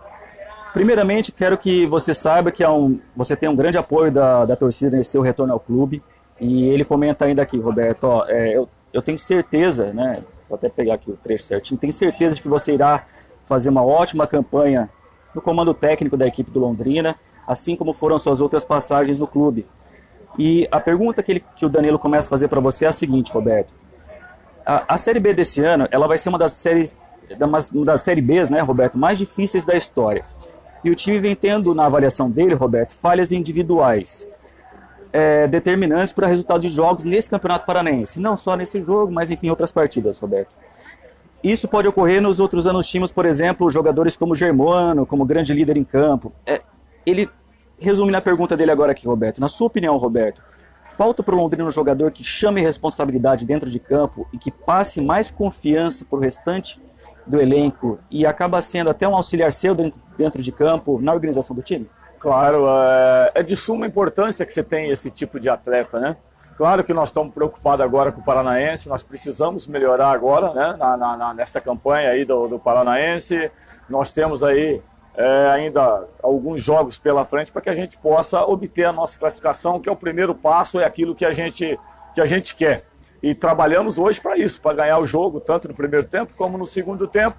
primeiramente 0.71 1.29
quero 1.29 1.57
que 1.57 1.85
você 1.87 2.13
saiba 2.13 2.53
que 2.53 2.65
um, 2.65 3.01
você 3.13 3.35
tem 3.35 3.49
um 3.49 3.55
grande 3.55 3.77
apoio 3.77 4.09
da, 4.13 4.45
da 4.45 4.55
torcida 4.55 4.95
nesse 4.95 5.11
seu 5.11 5.21
retorno 5.21 5.51
ao 5.51 5.59
clube, 5.59 6.01
e 6.39 6.69
ele 6.69 6.85
comenta 6.85 7.25
ainda 7.25 7.41
aqui, 7.41 7.59
Roberto, 7.59 8.05
ó, 8.05 8.25
é, 8.29 8.55
eu, 8.55 8.69
eu 8.93 9.01
tenho 9.01 9.17
certeza, 9.17 9.91
né, 9.91 10.23
vou 10.47 10.55
até 10.55 10.69
pegar 10.69 10.93
aqui 10.93 11.11
o 11.11 11.17
trecho 11.17 11.43
certinho, 11.43 11.77
tenho 11.77 11.91
certeza 11.91 12.35
de 12.35 12.41
que 12.41 12.47
você 12.47 12.73
irá 12.73 13.03
fazer 13.45 13.69
uma 13.69 13.83
ótima 13.83 14.25
campanha 14.25 14.89
no 15.33 15.41
comando 15.41 15.73
técnico 15.73 16.17
da 16.17 16.27
equipe 16.27 16.51
do 16.51 16.59
Londrina, 16.59 17.15
assim 17.47 17.75
como 17.75 17.93
foram 17.93 18.17
suas 18.17 18.41
outras 18.41 18.63
passagens 18.63 19.19
no 19.19 19.27
clube. 19.27 19.65
E 20.37 20.67
a 20.71 20.79
pergunta 20.79 21.21
que, 21.23 21.31
ele, 21.31 21.43
que 21.55 21.65
o 21.65 21.69
Danilo 21.69 21.99
começa 21.99 22.27
a 22.27 22.29
fazer 22.29 22.47
para 22.47 22.59
você 22.59 22.85
é 22.85 22.87
a 22.87 22.91
seguinte, 22.91 23.31
Roberto. 23.31 23.73
A, 24.65 24.93
a, 24.93 24.97
Série 24.97 25.19
B 25.19 25.33
desse 25.33 25.63
ano, 25.63 25.87
ela 25.91 26.07
vai 26.07 26.17
ser 26.17 26.29
uma 26.29 26.37
das 26.37 26.53
séries, 26.53 26.95
uma 27.73 27.97
Série 27.97 28.21
Bs, 28.21 28.49
né, 28.49 28.59
Roberto, 28.59 28.97
mais 28.97 29.17
difíceis 29.17 29.65
da 29.65 29.75
história. 29.75 30.23
E 30.83 30.89
o 30.89 30.95
time 30.95 31.19
vem 31.19 31.35
tendo, 31.35 31.73
na 31.73 31.85
avaliação 31.85 32.29
dele, 32.29 32.53
Roberto, 32.53 32.93
falhas 32.93 33.31
individuais 33.31 34.27
é, 35.11 35.47
determinantes 35.47 36.13
para 36.13 36.25
o 36.25 36.29
resultado 36.29 36.61
de 36.61 36.69
jogos 36.69 37.03
nesse 37.03 37.29
Campeonato 37.29 37.65
Paranaense. 37.65 38.19
Não 38.19 38.37
só 38.37 38.55
nesse 38.55 38.81
jogo, 38.81 39.11
mas 39.11 39.31
enfim, 39.31 39.49
outras 39.49 39.71
partidas, 39.71 40.19
Roberto. 40.19 40.53
Isso 41.43 41.67
pode 41.67 41.87
ocorrer 41.87 42.21
nos 42.21 42.39
outros 42.39 42.67
anos 42.67 42.87
times, 42.87 43.11
por 43.11 43.25
exemplo, 43.25 43.69
jogadores 43.69 44.17
como 44.17 44.35
Germano, 44.35 45.05
como 45.05 45.25
grande 45.25 45.53
líder 45.53 45.77
em 45.77 45.83
campo. 45.83 46.33
É, 46.45 46.61
ele 47.05 47.29
resume 47.79 48.11
na 48.11 48.19
pergunta 48.19 48.57
dele 48.57 48.71
agora 48.71 48.91
aqui, 48.91 49.07
Roberto. 49.07 49.39
Na 49.39 49.47
sua 49.47 49.67
opinião, 49.67 49.95
Roberto, 49.97 50.41
falta 50.91 51.23
para 51.23 51.33
o 51.33 51.37
Londrina 51.37 51.65
um 51.65 51.71
jogador 51.71 52.11
que 52.11 52.25
chame 52.25 52.61
responsabilidade 52.61 53.45
dentro 53.45 53.69
de 53.69 53.79
campo 53.79 54.27
e 54.33 54.37
que 54.37 54.51
passe 54.51 54.99
mais 54.99 55.31
confiança 55.31 56.03
para 56.03 56.19
o 56.19 56.21
restante 56.21 56.81
do 57.25 57.39
elenco 57.39 57.99
e 58.11 58.25
acaba 58.25 58.61
sendo 58.61 58.89
até 58.89 59.07
um 59.07 59.15
auxiliar 59.15 59.53
seu 59.53 59.73
dentro 60.17 60.41
de 60.41 60.51
campo 60.51 60.99
na 60.99 61.13
organização 61.13 61.55
do 61.55 61.61
time? 61.61 61.89
Claro, 62.19 62.65
é, 62.67 63.31
é 63.35 63.43
de 63.43 63.55
suma 63.55 63.87
importância 63.87 64.45
que 64.45 64.53
você 64.53 64.61
tenha 64.61 64.91
esse 64.91 65.09
tipo 65.09 65.39
de 65.39 65.47
atleta, 65.47 65.99
né? 65.99 66.17
Claro 66.59 66.83
que 66.83 66.93
nós 66.93 67.07
estamos 67.07 67.33
preocupados 67.33 67.85
agora 67.85 68.11
com 68.11 68.19
o 68.19 68.23
Paranaense, 68.23 68.89
nós 68.89 69.01
precisamos 69.01 69.65
melhorar 69.65 70.11
agora, 70.11 70.53
né, 70.53 70.75
na, 70.77 70.97
na, 70.97 71.33
nessa 71.33 71.61
campanha 71.61 72.09
aí 72.09 72.25
do, 72.25 72.49
do 72.49 72.59
Paranaense. 72.59 73.49
Nós 73.89 74.11
temos 74.11 74.43
aí 74.43 74.81
é, 75.15 75.47
ainda 75.53 76.05
alguns 76.21 76.61
jogos 76.61 76.99
pela 76.99 77.23
frente 77.23 77.49
para 77.49 77.61
que 77.61 77.69
a 77.69 77.73
gente 77.73 77.97
possa 77.97 78.43
obter 78.43 78.83
a 78.83 78.91
nossa 78.91 79.17
classificação, 79.17 79.79
que 79.79 79.87
é 79.87 79.91
o 79.91 79.95
primeiro 79.95 80.35
passo, 80.35 80.81
é 80.81 80.83
aquilo 80.83 81.15
que 81.15 81.23
a 81.23 81.31
gente, 81.31 81.79
que 82.13 82.19
a 82.19 82.25
gente 82.25 82.53
quer. 82.53 82.83
E 83.23 83.33
trabalhamos 83.33 83.97
hoje 83.97 84.19
para 84.19 84.37
isso, 84.37 84.59
para 84.59 84.75
ganhar 84.75 84.99
o 84.99 85.05
jogo, 85.05 85.39
tanto 85.39 85.69
no 85.69 85.73
primeiro 85.73 86.07
tempo 86.07 86.33
como 86.37 86.57
no 86.57 86.67
segundo 86.67 87.07
tempo. 87.07 87.37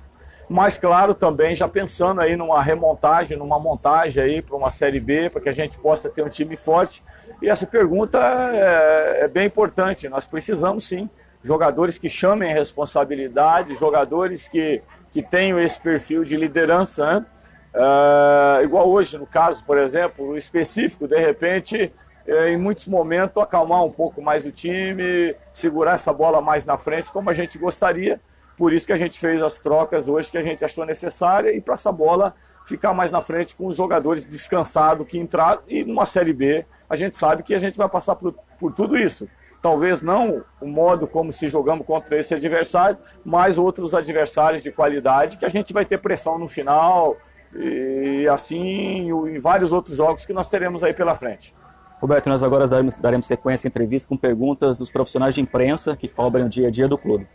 Mas, 0.48 0.78
claro, 0.78 1.12
também 1.12 1.54
já 1.54 1.68
pensando 1.68 2.22
aí 2.22 2.36
numa 2.36 2.62
remontagem, 2.62 3.36
numa 3.36 3.58
montagem 3.58 4.22
aí 4.22 4.40
para 4.40 4.56
uma 4.56 4.70
Série 4.70 4.98
B, 4.98 5.28
para 5.28 5.42
que 5.42 5.50
a 5.50 5.54
gente 5.54 5.78
possa 5.78 6.08
ter 6.08 6.24
um 6.24 6.28
time 6.30 6.56
forte 6.56 7.02
e 7.42 7.48
essa 7.48 7.66
pergunta 7.66 8.18
é, 8.18 9.24
é 9.24 9.28
bem 9.28 9.46
importante. 9.46 10.08
Nós 10.08 10.26
precisamos 10.26 10.84
sim 10.84 11.08
jogadores 11.42 11.98
que 11.98 12.08
chamem 12.08 12.52
responsabilidade, 12.52 13.74
jogadores 13.74 14.46
que, 14.46 14.82
que 15.10 15.22
tenham 15.22 15.58
esse 15.58 15.80
perfil 15.80 16.24
de 16.24 16.36
liderança. 16.36 17.20
Né? 17.20 17.26
É, 17.74 18.62
igual 18.64 18.88
hoje, 18.88 19.16
no 19.16 19.26
caso, 19.26 19.64
por 19.64 19.78
exemplo, 19.78 20.36
específico, 20.36 21.08
de 21.08 21.18
repente, 21.18 21.92
é, 22.26 22.50
em 22.50 22.56
muitos 22.56 22.86
momentos, 22.86 23.42
acalmar 23.42 23.84
um 23.84 23.90
pouco 23.90 24.20
mais 24.20 24.44
o 24.44 24.52
time, 24.52 25.34
segurar 25.52 25.94
essa 25.94 26.12
bola 26.12 26.40
mais 26.40 26.64
na 26.64 26.76
frente, 26.76 27.10
como 27.10 27.30
a 27.30 27.32
gente 27.32 27.58
gostaria. 27.58 28.20
Por 28.56 28.72
isso 28.72 28.86
que 28.86 28.92
a 28.92 28.96
gente 28.96 29.18
fez 29.18 29.42
as 29.42 29.58
trocas 29.58 30.06
hoje 30.06 30.30
que 30.30 30.36
a 30.36 30.42
gente 30.42 30.64
achou 30.64 30.84
necessária 30.84 31.50
e 31.50 31.60
para 31.60 31.74
essa 31.74 31.90
bola 31.90 32.34
ficar 32.66 32.92
mais 32.92 33.10
na 33.10 33.22
frente 33.22 33.56
com 33.56 33.66
os 33.66 33.76
jogadores 33.76 34.26
descansados 34.26 35.08
que 35.08 35.18
entraram 35.18 35.62
e 35.66 35.82
numa 35.82 36.04
Série 36.04 36.34
B 36.34 36.66
a 36.90 36.96
gente 36.96 37.16
sabe 37.16 37.44
que 37.44 37.54
a 37.54 37.58
gente 37.58 37.78
vai 37.78 37.88
passar 37.88 38.16
por, 38.16 38.34
por 38.58 38.72
tudo 38.72 38.98
isso. 38.98 39.28
Talvez 39.62 40.02
não 40.02 40.42
o 40.60 40.66
modo 40.66 41.06
como 41.06 41.32
se 41.32 41.46
jogamos 41.48 41.86
contra 41.86 42.18
esse 42.18 42.34
adversário, 42.34 42.98
mas 43.24 43.58
outros 43.58 43.94
adversários 43.94 44.62
de 44.62 44.72
qualidade 44.72 45.36
que 45.36 45.44
a 45.44 45.48
gente 45.48 45.72
vai 45.72 45.84
ter 45.84 45.98
pressão 45.98 46.38
no 46.38 46.48
final 46.48 47.16
E 47.54 48.26
assim 48.28 49.10
em 49.10 49.38
vários 49.38 49.72
outros 49.72 49.96
jogos 49.96 50.26
que 50.26 50.32
nós 50.32 50.48
teremos 50.48 50.82
aí 50.82 50.92
pela 50.92 51.14
frente. 51.14 51.54
Roberto, 52.00 52.28
nós 52.28 52.42
agora 52.42 52.66
daremos, 52.66 52.96
daremos 52.96 53.26
sequência 53.26 53.66
à 53.66 53.68
entrevista 53.68 54.08
com 54.08 54.16
perguntas 54.16 54.78
dos 54.78 54.90
profissionais 54.90 55.34
de 55.34 55.42
imprensa 55.42 55.94
que 55.94 56.08
cobrem 56.08 56.46
o 56.46 56.48
dia 56.48 56.68
a 56.68 56.70
dia 56.70 56.88
do 56.88 56.96
clube. 56.96 57.28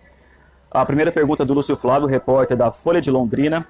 A 0.72 0.86
primeira 0.86 1.12
pergunta 1.12 1.44
é 1.44 1.46
do 1.46 1.54
Lúcio 1.54 1.78
Flávio, 1.78 2.08
repórter 2.08 2.58
da 2.58 2.72
Folha 2.72 3.00
de 3.00 3.12
Londrina. 3.12 3.66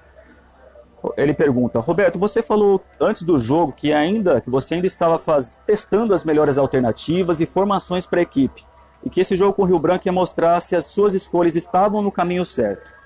Ele 1.16 1.34
pergunta: 1.34 1.78
Roberto, 1.78 2.18
você 2.18 2.42
falou 2.42 2.82
antes 3.00 3.22
do 3.22 3.38
jogo 3.38 3.72
que 3.72 3.92
ainda 3.92 4.40
que 4.40 4.50
você 4.50 4.74
ainda 4.74 4.86
estava 4.86 5.18
faz, 5.18 5.60
testando 5.66 6.14
as 6.14 6.24
melhores 6.24 6.58
alternativas 6.58 7.40
e 7.40 7.46
formações 7.46 8.06
para 8.06 8.20
a 8.20 8.22
equipe, 8.22 8.64
e 9.04 9.10
que 9.10 9.20
esse 9.20 9.36
jogo 9.36 9.52
com 9.52 9.62
o 9.62 9.66
Rio 9.66 9.78
Branco 9.78 10.06
ia 10.06 10.12
mostrar 10.12 10.58
se 10.60 10.74
as 10.74 10.86
suas 10.86 11.14
escolhas 11.14 11.54
estavam 11.54 12.02
no 12.02 12.10
caminho 12.10 12.44
certo. 12.44 12.96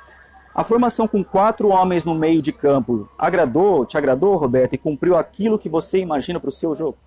A 0.54 0.64
formação 0.64 1.06
com 1.06 1.22
quatro 1.22 1.68
homens 1.68 2.04
no 2.04 2.14
meio 2.14 2.42
de 2.42 2.52
campo 2.52 3.08
agradou, 3.18 3.86
te 3.86 3.96
agradou, 3.96 4.36
Roberto, 4.36 4.74
e 4.74 4.78
cumpriu 4.78 5.16
aquilo 5.16 5.58
que 5.58 5.68
você 5.68 5.98
imagina 5.98 6.40
para 6.40 6.48
o 6.48 6.52
seu 6.52 6.74
jogo? 6.74 6.98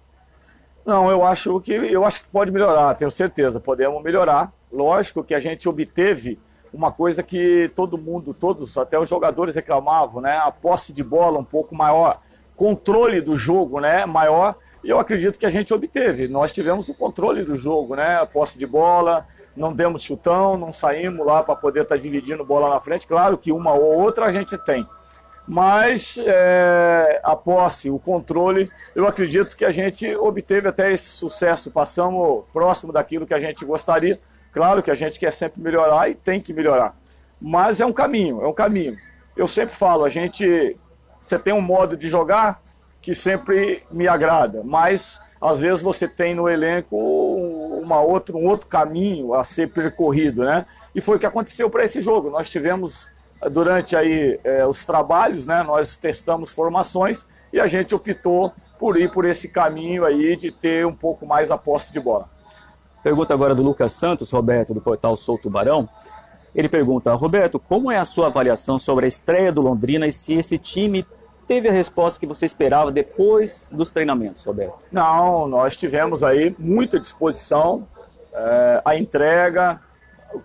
Não, 0.86 1.10
eu 1.10 1.24
acho 1.24 1.60
que 1.62 1.72
eu 1.72 2.06
acho 2.06 2.22
que 2.22 2.30
pode 2.30 2.52
melhorar, 2.52 2.94
tenho 2.96 3.12
certeza, 3.12 3.60
podemos 3.60 4.02
melhorar. 4.02 4.52
Lógico 4.72 5.24
que 5.24 5.34
a 5.34 5.40
gente 5.40 5.68
obteve 5.68 6.40
uma 6.74 6.92
coisa 6.92 7.22
que 7.22 7.72
todo 7.76 7.98
mundo, 7.98 8.34
todos, 8.34 8.76
até 8.78 8.98
os 8.98 9.08
jogadores 9.08 9.54
reclamavam, 9.54 10.22
né? 10.22 10.38
A 10.38 10.52
posse 10.52 10.92
de 10.92 11.04
bola 11.04 11.38
um 11.38 11.44
pouco 11.44 11.76
maior, 11.76 12.20
controle 12.56 13.22
do 13.22 13.36
jogo, 13.38 13.80
né? 13.80 14.06
Maior. 14.06 14.56
E 14.84 14.90
eu 14.90 15.00
acredito 15.00 15.38
que 15.38 15.46
a 15.46 15.52
gente 15.52 15.74
obteve. 15.74 16.28
Nós 16.28 16.52
tivemos 16.52 16.90
o 16.90 16.96
controle 16.96 17.44
do 17.44 17.56
jogo, 17.56 17.96
né? 17.96 18.18
A 18.18 18.26
posse 18.26 18.58
de 18.58 18.66
bola, 18.66 19.26
não 19.56 19.72
demos 19.72 20.02
chutão, 20.02 20.58
não 20.58 20.74
saímos 20.74 21.26
lá 21.26 21.44
para 21.44 21.56
poder 21.56 21.84
estar 21.84 21.96
tá 21.96 22.02
dividindo 22.02 22.44
bola 22.44 22.70
na 22.70 22.80
frente. 22.80 23.06
Claro 23.06 23.38
que 23.38 23.52
uma 23.52 23.72
ou 23.74 24.02
outra 24.02 24.26
a 24.26 24.32
gente 24.32 24.58
tem. 24.58 24.86
Mas 25.48 26.18
é, 26.26 27.20
a 27.24 27.36
posse, 27.36 27.90
o 27.90 28.00
controle, 28.00 28.72
eu 28.96 29.06
acredito 29.06 29.56
que 29.56 29.66
a 29.66 29.72
gente 29.72 30.16
obteve 30.16 30.70
até 30.70 30.92
esse 30.92 31.10
sucesso. 31.10 31.70
Passamos 31.70 32.46
próximo 32.52 32.92
daquilo 32.92 33.28
que 33.28 33.34
a 33.34 33.40
gente 33.40 33.64
gostaria 33.64 34.18
Claro 34.54 34.84
que 34.84 34.92
a 34.92 34.96
gente 34.96 35.20
quer 35.20 35.34
sempre 35.34 35.62
melhorar 35.62 36.10
e 36.10 36.16
tem 36.16 36.40
que 36.40 36.54
melhorar. 36.54 36.96
Mas 37.42 37.82
é 37.82 37.86
um 37.86 37.92
caminho, 37.92 38.42
é 38.42 38.48
um 38.48 38.54
caminho. 38.54 38.96
Eu 39.36 39.48
sempre 39.48 39.76
falo, 39.76 40.06
a 40.06 40.10
gente. 40.10 40.78
Você 41.22 41.40
tem 41.40 41.54
um 41.54 41.62
modo 41.62 41.98
de 41.98 42.08
jogar 42.08 42.62
que 43.02 43.16
sempre 43.16 43.84
me 43.92 44.08
agrada, 44.08 44.62
mas 44.64 45.20
às 45.42 45.58
vezes 45.60 45.82
você 45.82 46.08
tem 46.08 46.36
no 46.36 46.48
elenco 46.48 46.96
uma 47.82 48.02
outra, 48.02 48.36
um 48.36 48.46
outro 48.48 48.68
caminho 48.68 49.34
a 49.34 49.44
ser 49.44 49.70
percorrido, 49.72 50.44
né? 50.44 50.66
E 50.96 51.02
foi 51.02 51.18
o 51.18 51.20
que 51.20 51.26
aconteceu 51.26 51.70
para 51.70 51.84
esse 51.84 52.00
jogo. 52.00 52.30
Nós 52.30 52.50
tivemos 52.50 53.10
durante 53.52 53.96
aí 53.96 54.40
é, 54.44 54.66
os 54.66 54.86
trabalhos, 54.86 55.46
né? 55.46 55.64
Nós 55.64 55.96
testamos 55.96 56.52
formações 56.52 57.26
e 57.52 57.60
a 57.60 57.68
gente 57.68 57.94
optou 57.94 58.54
por 58.80 58.98
ir 58.98 59.12
por 59.12 59.26
esse 59.26 59.48
caminho 59.48 60.06
aí 60.06 60.36
de 60.36 60.52
ter 60.52 60.86
um 60.86 60.96
pouco 60.96 61.26
mais 61.26 61.52
a 61.52 61.58
posse 61.58 61.92
de 61.92 62.00
bola. 62.00 62.30
Pergunta 63.04 63.34
agora 63.34 63.54
do 63.54 63.62
Lucas 63.62 63.92
Santos, 63.92 64.32
Roberto, 64.32 64.74
do 64.74 64.80
portal 64.80 65.18
Sou 65.18 65.38
Tubarão. 65.38 65.90
Ele 66.56 66.70
pergunta, 66.70 67.14
Roberto, 67.14 67.60
como 67.60 67.92
é 67.92 67.98
a 67.98 68.06
sua 68.06 68.28
avaliação 68.28 68.80
sobre 68.80 69.04
a 69.04 69.08
estreia 69.08 69.52
do 69.52 69.60
Londrina 69.60 70.08
e 70.08 70.12
se 70.12 70.36
esse 70.36 70.58
time 70.58 71.06
teve 71.46 71.68
a 71.68 71.72
resposta 71.72 72.18
que 72.18 72.26
você 72.26 72.46
esperava 72.46 72.92
depois 72.92 73.68
dos 73.70 73.90
treinamentos, 73.90 74.44
Roberto? 74.46 74.76
Não, 74.90 75.48
nós 75.50 75.76
tivemos 75.76 76.24
aí 76.24 76.56
muita 76.58 76.98
disposição, 76.98 77.86
é, 78.34 78.82
a 78.86 78.96
entrega, 78.96 79.82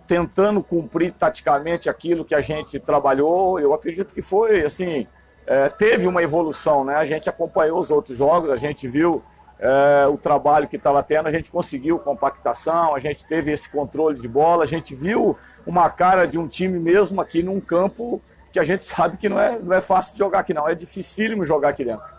tentando 0.09 0.61
cumprir 0.61 1.13
taticamente 1.13 1.89
aquilo 1.89 2.25
que 2.25 2.35
a 2.35 2.41
gente 2.41 2.81
trabalhou. 2.81 3.61
Eu 3.61 3.73
acredito 3.73 4.13
que 4.13 4.23
foi 4.23 4.65
assim, 4.65 5.07
é, 5.47 5.69
teve 5.69 6.09
uma 6.09 6.23
evolução, 6.25 6.85
né? 6.85 6.97
A 6.97 7.05
gente 7.05 7.29
acompanhou 7.29 7.79
os 7.79 7.91
outros 7.93 8.19
jogos, 8.19 8.51
a 8.51 8.57
gente 8.57 8.89
viu 8.89 9.23
é, 9.61 10.07
o 10.07 10.17
trabalho 10.17 10.69
que 10.69 10.77
estava 10.77 11.03
tendo, 11.03 11.27
a 11.27 11.31
gente 11.31 11.51
conseguiu 11.51 11.99
compactação, 11.99 12.95
a 12.95 13.01
gente 13.01 13.27
teve 13.27 13.53
esse 13.53 13.69
controle 13.69 14.19
de 14.19 14.29
bola, 14.29 14.63
a 14.63 14.67
gente 14.67 14.95
viu 14.95 15.37
uma 15.67 15.91
cara 15.91 16.27
de 16.27 16.39
um 16.39 16.47
time 16.47 16.79
mesmo 16.79 17.21
aqui 17.21 17.43
num 17.43 17.61
campo 17.61 18.23
que 18.53 18.59
a 18.59 18.65
gente 18.65 18.85
sabe 18.85 19.17
que 19.17 19.29
não 19.29 19.39
é, 19.39 19.59
não 19.59 19.75
é 19.75 19.81
fácil 19.81 20.13
de 20.13 20.19
jogar 20.19 20.41
aqui 20.41 20.55
não, 20.55 20.69
é 20.69 20.75
dificílimo 20.75 21.45
jogar 21.45 21.71
aqui 21.71 21.85
dentro. 21.85 22.19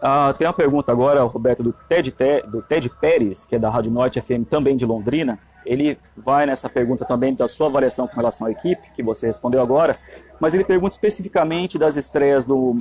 Ah, 0.00 0.34
tem 0.36 0.46
uma 0.46 0.52
pergunta 0.52 0.92
agora, 0.92 1.22
Roberto, 1.22 1.62
do 1.62 1.72
Ted, 1.72 2.14
do 2.46 2.60
Ted 2.60 2.88
Pérez, 3.00 3.46
que 3.46 3.56
é 3.56 3.58
da 3.58 3.70
Rádio 3.70 3.90
Norte 3.90 4.20
FM, 4.20 4.44
também 4.48 4.76
de 4.76 4.84
Londrina. 4.84 5.38
Ele 5.64 5.98
vai 6.16 6.46
nessa 6.46 6.68
pergunta 6.68 7.04
também 7.04 7.34
da 7.34 7.48
sua 7.48 7.66
avaliação 7.66 8.06
com 8.06 8.14
relação 8.14 8.46
à 8.46 8.50
equipe, 8.50 8.82
que 8.94 9.02
você 9.02 9.26
respondeu 9.26 9.60
agora, 9.60 9.98
mas 10.38 10.54
ele 10.54 10.64
pergunta 10.64 10.94
especificamente 10.94 11.78
das 11.78 11.96
estreias 11.96 12.44
do 12.44 12.80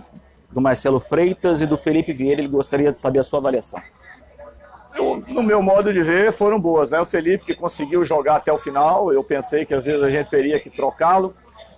do 0.55 0.61
Marcelo 0.61 1.01
Freitas 1.01 1.59
e 1.59 1.65
do 1.65 1.75
Felipe 1.75 2.13
Vieira. 2.13 2.39
Ele 2.39 2.47
gostaria 2.47 2.89
de 2.89 2.97
saber 2.97 3.19
a 3.19 3.23
sua 3.23 3.39
avaliação. 3.39 3.77
Eu, 4.95 5.21
no 5.27 5.43
meu 5.43 5.61
modo 5.61 5.91
de 5.91 6.01
ver, 6.01 6.31
foram 6.31 6.57
boas. 6.57 6.91
Né? 6.91 6.99
O 7.01 7.05
Felipe 7.05 7.43
que 7.43 7.53
conseguiu 7.53 8.05
jogar 8.05 8.37
até 8.37 8.53
o 8.53 8.57
final. 8.57 9.11
Eu 9.11 9.21
pensei 9.21 9.65
que 9.65 9.73
às 9.73 9.83
vezes 9.83 10.01
a 10.01 10.09
gente 10.09 10.29
teria 10.29 10.57
que 10.57 10.69
trocá-lo, 10.69 11.33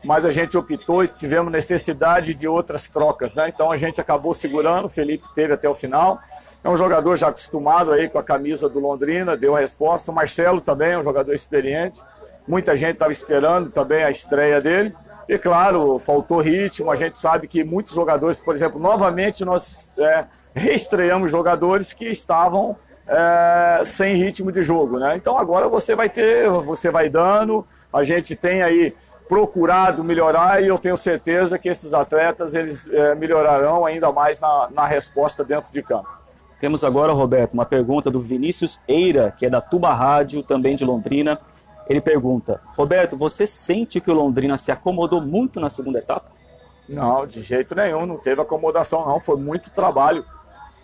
mas 0.05 0.23
a 0.25 0.29
gente 0.29 0.55
optou 0.55 1.03
e 1.03 1.07
tivemos 1.07 1.51
necessidade 1.51 2.35
de 2.35 2.47
outras 2.47 2.87
trocas. 2.87 3.33
Né? 3.33 3.49
Então 3.49 3.71
a 3.71 3.77
gente 3.77 3.99
acabou 3.99 4.31
segurando. 4.31 4.85
O 4.85 4.89
Felipe 4.89 5.25
teve 5.33 5.53
até 5.53 5.67
o 5.67 5.73
final. 5.73 6.19
É 6.63 6.69
um 6.69 6.77
jogador 6.77 7.15
já 7.15 7.29
acostumado 7.29 7.91
aí 7.91 8.07
com 8.07 8.19
a 8.19 8.23
camisa 8.23 8.69
do 8.69 8.79
Londrina, 8.79 9.35
deu 9.35 9.55
a 9.55 9.59
resposta. 9.59 10.11
O 10.11 10.13
Marcelo 10.13 10.61
também 10.61 10.91
é 10.91 10.99
um 10.99 11.03
jogador 11.03 11.33
experiente. 11.33 11.99
Muita 12.47 12.75
gente 12.77 12.93
estava 12.93 13.11
esperando 13.11 13.71
também 13.71 14.03
a 14.03 14.11
estreia 14.11 14.61
dele. 14.61 14.93
E 15.27 15.37
claro, 15.37 15.99
faltou 15.99 16.39
ritmo. 16.39 16.91
A 16.91 16.95
gente 16.95 17.19
sabe 17.19 17.47
que 17.47 17.63
muitos 17.63 17.93
jogadores, 17.93 18.39
por 18.39 18.55
exemplo, 18.55 18.79
novamente 18.79 19.43
nós 19.43 19.89
é, 19.97 20.25
reestreamos 20.53 21.29
jogadores 21.29 21.93
que 21.93 22.05
estavam 22.05 22.77
é, 23.07 23.81
sem 23.85 24.15
ritmo 24.15 24.51
de 24.51 24.63
jogo, 24.63 24.99
né? 24.99 25.15
Então 25.15 25.37
agora 25.37 25.67
você 25.67 25.95
vai 25.95 26.09
ter, 26.09 26.49
você 26.49 26.89
vai 26.89 27.09
dando. 27.09 27.65
A 27.91 28.03
gente 28.03 28.35
tem 28.35 28.61
aí 28.61 28.93
procurado 29.27 30.03
melhorar 30.03 30.63
e 30.63 30.67
eu 30.67 30.77
tenho 30.77 30.95
certeza 30.97 31.59
que 31.59 31.67
esses 31.67 31.93
atletas 31.93 32.53
eles 32.53 32.87
é, 32.87 33.13
melhorarão 33.13 33.85
ainda 33.85 34.11
mais 34.11 34.39
na, 34.39 34.69
na 34.71 34.85
resposta 34.85 35.43
dentro 35.43 35.71
de 35.73 35.81
campo. 35.81 36.09
Temos 36.59 36.83
agora, 36.83 37.13
Roberto, 37.13 37.53
uma 37.53 37.65
pergunta 37.65 38.09
do 38.09 38.19
Vinícius 38.19 38.79
Eira, 38.87 39.33
que 39.37 39.45
é 39.45 39.49
da 39.49 39.61
Tuba 39.61 39.93
Rádio, 39.93 40.41
também 40.41 40.75
de 40.75 40.83
Londrina. 40.83 41.39
Ele 41.89 42.01
pergunta: 42.01 42.61
Roberto, 42.75 43.17
você 43.17 43.47
sente 43.47 44.01
que 44.01 44.11
o 44.11 44.13
Londrina 44.13 44.57
se 44.57 44.71
acomodou 44.71 45.21
muito 45.21 45.59
na 45.59 45.69
segunda 45.69 45.99
etapa? 45.99 46.31
Não, 46.87 47.25
de 47.25 47.41
jeito 47.41 47.75
nenhum, 47.75 48.05
não 48.05 48.17
teve 48.17 48.41
acomodação, 48.41 49.05
não. 49.05 49.19
Foi 49.19 49.37
muito 49.37 49.69
trabalho. 49.71 50.25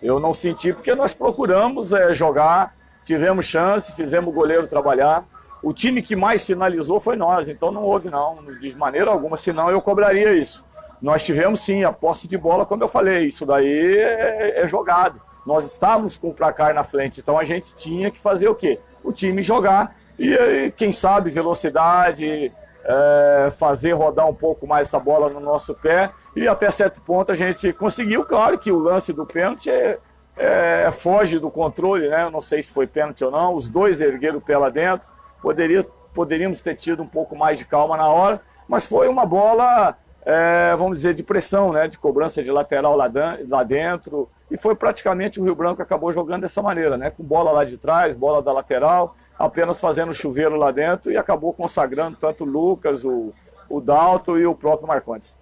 Eu 0.02 0.20
não 0.20 0.32
senti 0.32 0.72
porque 0.72 0.94
nós 0.94 1.14
procuramos 1.14 1.92
é, 1.92 2.12
jogar, 2.12 2.74
tivemos 3.02 3.46
chance, 3.46 3.92
fizemos 3.92 4.28
o 4.28 4.34
goleiro 4.34 4.66
trabalhar. 4.66 5.24
O 5.62 5.72
time 5.72 6.02
que 6.02 6.14
mais 6.14 6.44
finalizou 6.44 7.00
foi 7.00 7.16
nós, 7.16 7.48
então 7.48 7.70
não 7.70 7.82
houve, 7.82 8.10
não, 8.10 8.44
de 8.60 8.76
maneira 8.76 9.10
alguma, 9.10 9.38
senão 9.38 9.70
eu 9.70 9.80
cobraria 9.80 10.34
isso. 10.34 10.62
Nós 11.00 11.24
tivemos 11.24 11.60
sim 11.60 11.84
a 11.84 11.92
posse 11.92 12.28
de 12.28 12.36
bola, 12.36 12.66
como 12.66 12.84
eu 12.84 12.88
falei, 12.88 13.26
isso 13.26 13.46
daí 13.46 13.96
é, 13.96 14.62
é 14.62 14.68
jogado. 14.68 15.22
Nós 15.46 15.64
estávamos 15.64 16.18
com 16.18 16.28
o 16.28 16.34
placar 16.34 16.74
na 16.74 16.84
frente, 16.84 17.20
então 17.20 17.38
a 17.38 17.44
gente 17.44 17.74
tinha 17.74 18.10
que 18.10 18.20
fazer 18.20 18.48
o 18.48 18.54
quê? 18.54 18.78
O 19.02 19.10
time 19.10 19.42
jogar 19.42 19.96
e 20.18 20.36
aí, 20.36 20.72
quem 20.72 20.92
sabe, 20.92 21.30
velocidade, 21.30 22.52
é, 22.84 23.52
fazer 23.56 23.92
rodar 23.92 24.28
um 24.28 24.34
pouco 24.34 24.66
mais 24.66 24.88
essa 24.88 25.00
bola 25.00 25.28
no 25.28 25.40
nosso 25.40 25.74
pé. 25.74 26.10
E 26.36 26.46
até 26.46 26.70
certo 26.70 27.00
ponto 27.00 27.32
a 27.32 27.34
gente 27.34 27.72
conseguiu. 27.72 28.24
Claro 28.24 28.58
que 28.58 28.70
o 28.70 28.78
lance 28.78 29.12
do 29.12 29.24
pênalti 29.24 29.70
é, 29.70 29.98
é, 30.36 30.90
foge 30.92 31.38
do 31.38 31.50
controle, 31.50 32.08
né? 32.08 32.24
Eu 32.24 32.30
não 32.30 32.40
sei 32.40 32.62
se 32.62 32.72
foi 32.72 32.86
pênalti 32.86 33.24
ou 33.24 33.30
não. 33.30 33.54
Os 33.54 33.68
dois 33.68 34.00
ergueram 34.00 34.38
o 34.38 34.40
pé 34.40 34.56
lá 34.58 34.68
dentro. 34.68 35.08
Poderia, 35.40 35.86
poderíamos 36.12 36.60
ter 36.60 36.76
tido 36.76 37.02
um 37.02 37.06
pouco 37.06 37.36
mais 37.36 37.58
de 37.58 37.64
calma 37.64 37.96
na 37.96 38.08
hora, 38.08 38.40
mas 38.68 38.86
foi 38.86 39.08
uma 39.08 39.26
bola, 39.26 39.96
é, 40.24 40.74
vamos 40.76 40.98
dizer, 40.98 41.14
de 41.14 41.22
pressão, 41.22 41.72
né? 41.72 41.88
De 41.88 41.98
cobrança 41.98 42.42
de 42.42 42.50
lateral 42.50 42.96
lá, 42.96 43.10
lá 43.48 43.62
dentro. 43.62 44.28
E 44.50 44.56
foi 44.56 44.74
praticamente 44.74 45.40
o 45.40 45.44
Rio 45.44 45.54
Branco 45.54 45.76
que 45.76 45.82
acabou 45.82 46.12
jogando 46.12 46.42
dessa 46.42 46.60
maneira, 46.60 46.96
né? 46.96 47.10
Com 47.10 47.22
bola 47.22 47.50
lá 47.50 47.64
de 47.64 47.78
trás, 47.78 48.14
bola 48.14 48.42
da 48.42 48.52
lateral 48.52 49.16
apenas 49.38 49.80
fazendo 49.80 50.12
chuveiro 50.12 50.56
lá 50.56 50.70
dentro 50.70 51.10
e 51.10 51.16
acabou 51.16 51.52
consagrando 51.52 52.16
tanto 52.20 52.44
o 52.44 52.46
Lucas, 52.46 53.04
o, 53.04 53.32
o 53.68 53.80
Dalto 53.80 54.38
e 54.38 54.46
o 54.46 54.54
próprio 54.54 54.88
Marcondes. 54.88 55.36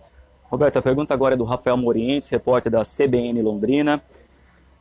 Roberto, 0.45 0.79
a 0.79 0.83
pergunta 0.83 1.15
agora 1.15 1.35
é 1.35 1.37
do 1.37 1.45
Rafael 1.45 1.77
Morientes, 1.77 2.29
repórter 2.29 2.71
da 2.71 2.83
CBN 2.83 3.41
Londrina. 3.41 4.03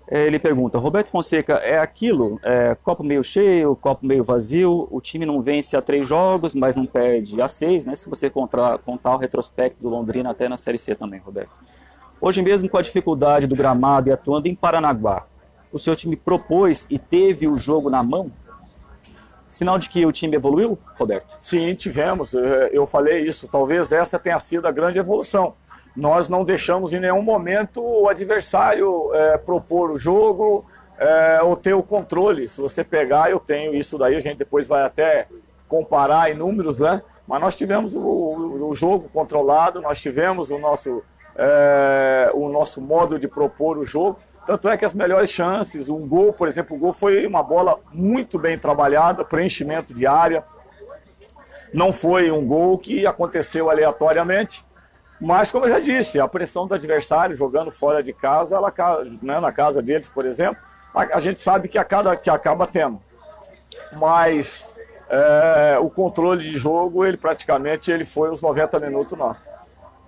Ele 0.08 0.38
pergunta, 0.38 0.78
Roberto 0.78 1.08
Fonseca, 1.08 1.54
é 1.54 1.80
aquilo, 1.80 2.38
é, 2.44 2.76
copo 2.84 3.02
meio 3.02 3.24
cheio, 3.24 3.74
copo 3.78 4.06
meio 4.06 4.26
vazio, 4.26 4.86
o 4.92 5.00
time 5.00 5.26
não 5.26 5.42
vence 5.42 5.78
a 5.78 5.82
três 5.82 6.06
jogos, 6.06 6.54
mas 6.54 6.76
não 6.76 6.86
perde 6.86 7.42
a 7.42 7.48
seis, 7.48 7.86
né? 7.86 7.96
Se 7.96 8.10
você 8.10 8.30
contar, 8.30 8.78
contar 8.80 9.16
o 9.16 9.18
retrospecto 9.18 9.82
do 9.82 9.88
Londrina 9.88 10.32
até 10.32 10.50
na 10.50 10.58
Série 10.58 10.78
C 10.78 10.96
também, 10.96 11.22
Roberto. 11.22 11.52
Hoje 12.20 12.42
mesmo 12.42 12.68
com 12.68 12.78
a 12.78 12.82
dificuldade 12.82 13.48
do 13.48 13.56
gramado 13.56 14.10
e 14.10 14.12
atuando 14.12 14.50
em 14.50 14.56
Paranaguá, 14.56 15.26
o 15.72 15.80
seu 15.80 15.96
time 15.96 16.18
propôs 16.18 16.86
e 16.90 17.00
teve 17.00 17.48
o 17.48 17.58
jogo 17.58 17.90
na 17.90 18.04
mão? 18.04 18.30
Sinal 19.52 19.78
de 19.78 19.90
que 19.90 20.06
o 20.06 20.14
time 20.14 20.38
evoluiu, 20.38 20.80
Roberto? 20.98 21.36
Sim, 21.42 21.76
tivemos. 21.76 22.34
É, 22.34 22.70
eu 22.72 22.86
falei 22.86 23.20
isso. 23.26 23.50
Talvez 23.50 23.92
essa 23.92 24.18
tenha 24.18 24.40
sido 24.40 24.66
a 24.66 24.72
grande 24.72 24.98
evolução. 24.98 25.56
nós 25.94 26.30
não 26.30 26.46
deixamos 26.46 26.94
em 26.94 27.02
nenhum 27.02 27.22
momento 27.22 27.84
o 27.84 28.08
adversário 28.08 29.14
é, 29.14 29.38
propor 29.38 29.92
o 29.92 30.00
jogo 30.00 30.66
é, 30.98 31.42
ou 31.44 31.58
ter 31.58 31.74
o 31.74 31.84
controle. 31.84 32.48
Se 32.48 32.62
você 32.62 32.82
pegar, 32.82 33.30
eu 33.30 33.42
tenho 33.42 33.76
isso 33.76 33.98
daí, 33.98 34.16
a 34.16 34.22
gente 34.22 34.38
depois 34.38 34.70
vai 34.70 34.84
até 34.84 35.28
comparar 35.68 36.32
em 36.32 36.34
números, 36.34 36.80
né? 36.80 37.02
Mas 37.28 37.42
nós 37.42 37.54
tivemos 37.54 37.94
o, 37.94 38.70
o 38.70 38.74
jogo 38.74 39.10
controlado, 39.14 39.82
nós 39.82 40.00
tivemos 40.00 40.50
o 40.50 40.58
nosso, 40.58 41.04
é, 41.36 42.32
o 42.34 42.48
nosso 42.48 42.80
modo 42.80 43.20
de 43.20 43.28
propor 43.28 43.78
o 43.78 43.84
jogo. 43.84 44.18
Tanto 44.46 44.70
é 44.70 44.78
que 44.78 44.86
as 44.86 44.94
melhores 44.94 45.30
chances, 45.30 45.88
um 45.88 46.08
gol, 46.08 46.34
por 46.34 46.48
exemplo, 46.48 46.76
o 46.76 46.80
gol 46.80 46.94
foi 46.94 47.26
uma 47.26 47.44
bola 47.44 47.80
muito 47.94 48.40
bem 48.40 48.58
trabalhada, 48.58 49.24
preenchimento 49.24 49.94
de 49.94 50.08
área. 50.08 50.44
Não 51.74 51.94
foi 51.94 52.32
um 52.32 52.46
gol 52.46 52.78
que 52.78 53.06
aconteceu 53.06 53.70
aleatoriamente, 53.70 54.66
mas 55.20 55.52
como 55.52 55.66
eu 55.66 55.70
já 55.70 55.80
disse, 55.80 56.20
a 56.20 56.28
pressão 56.28 56.66
do 56.66 56.74
adversário 56.74 57.36
jogando 57.36 57.72
fora 57.72 58.02
de 58.02 58.12
casa, 58.12 58.56
ela, 58.56 58.74
né, 59.22 59.40
na 59.40 59.52
casa 59.52 59.82
deles, 59.82 60.10
por 60.10 60.26
exemplo, 60.26 60.62
a, 60.94 61.18
a 61.18 61.20
gente 61.20 61.40
sabe 61.40 61.68
que, 61.68 61.78
a 61.78 61.84
cada, 61.84 62.16
que 62.16 62.30
acaba 62.30 62.66
tendo. 62.66 63.00
Mas 63.94 64.68
é, 65.08 65.78
o 65.80 65.90
controle 65.90 66.42
de 66.42 66.58
jogo, 66.58 67.06
ele 67.06 67.18
praticamente 67.18 67.92
ele 67.92 68.04
foi 68.04 68.32
os 68.32 68.42
90 68.42 68.80
minutos 68.80 69.18
nossos. 69.18 69.48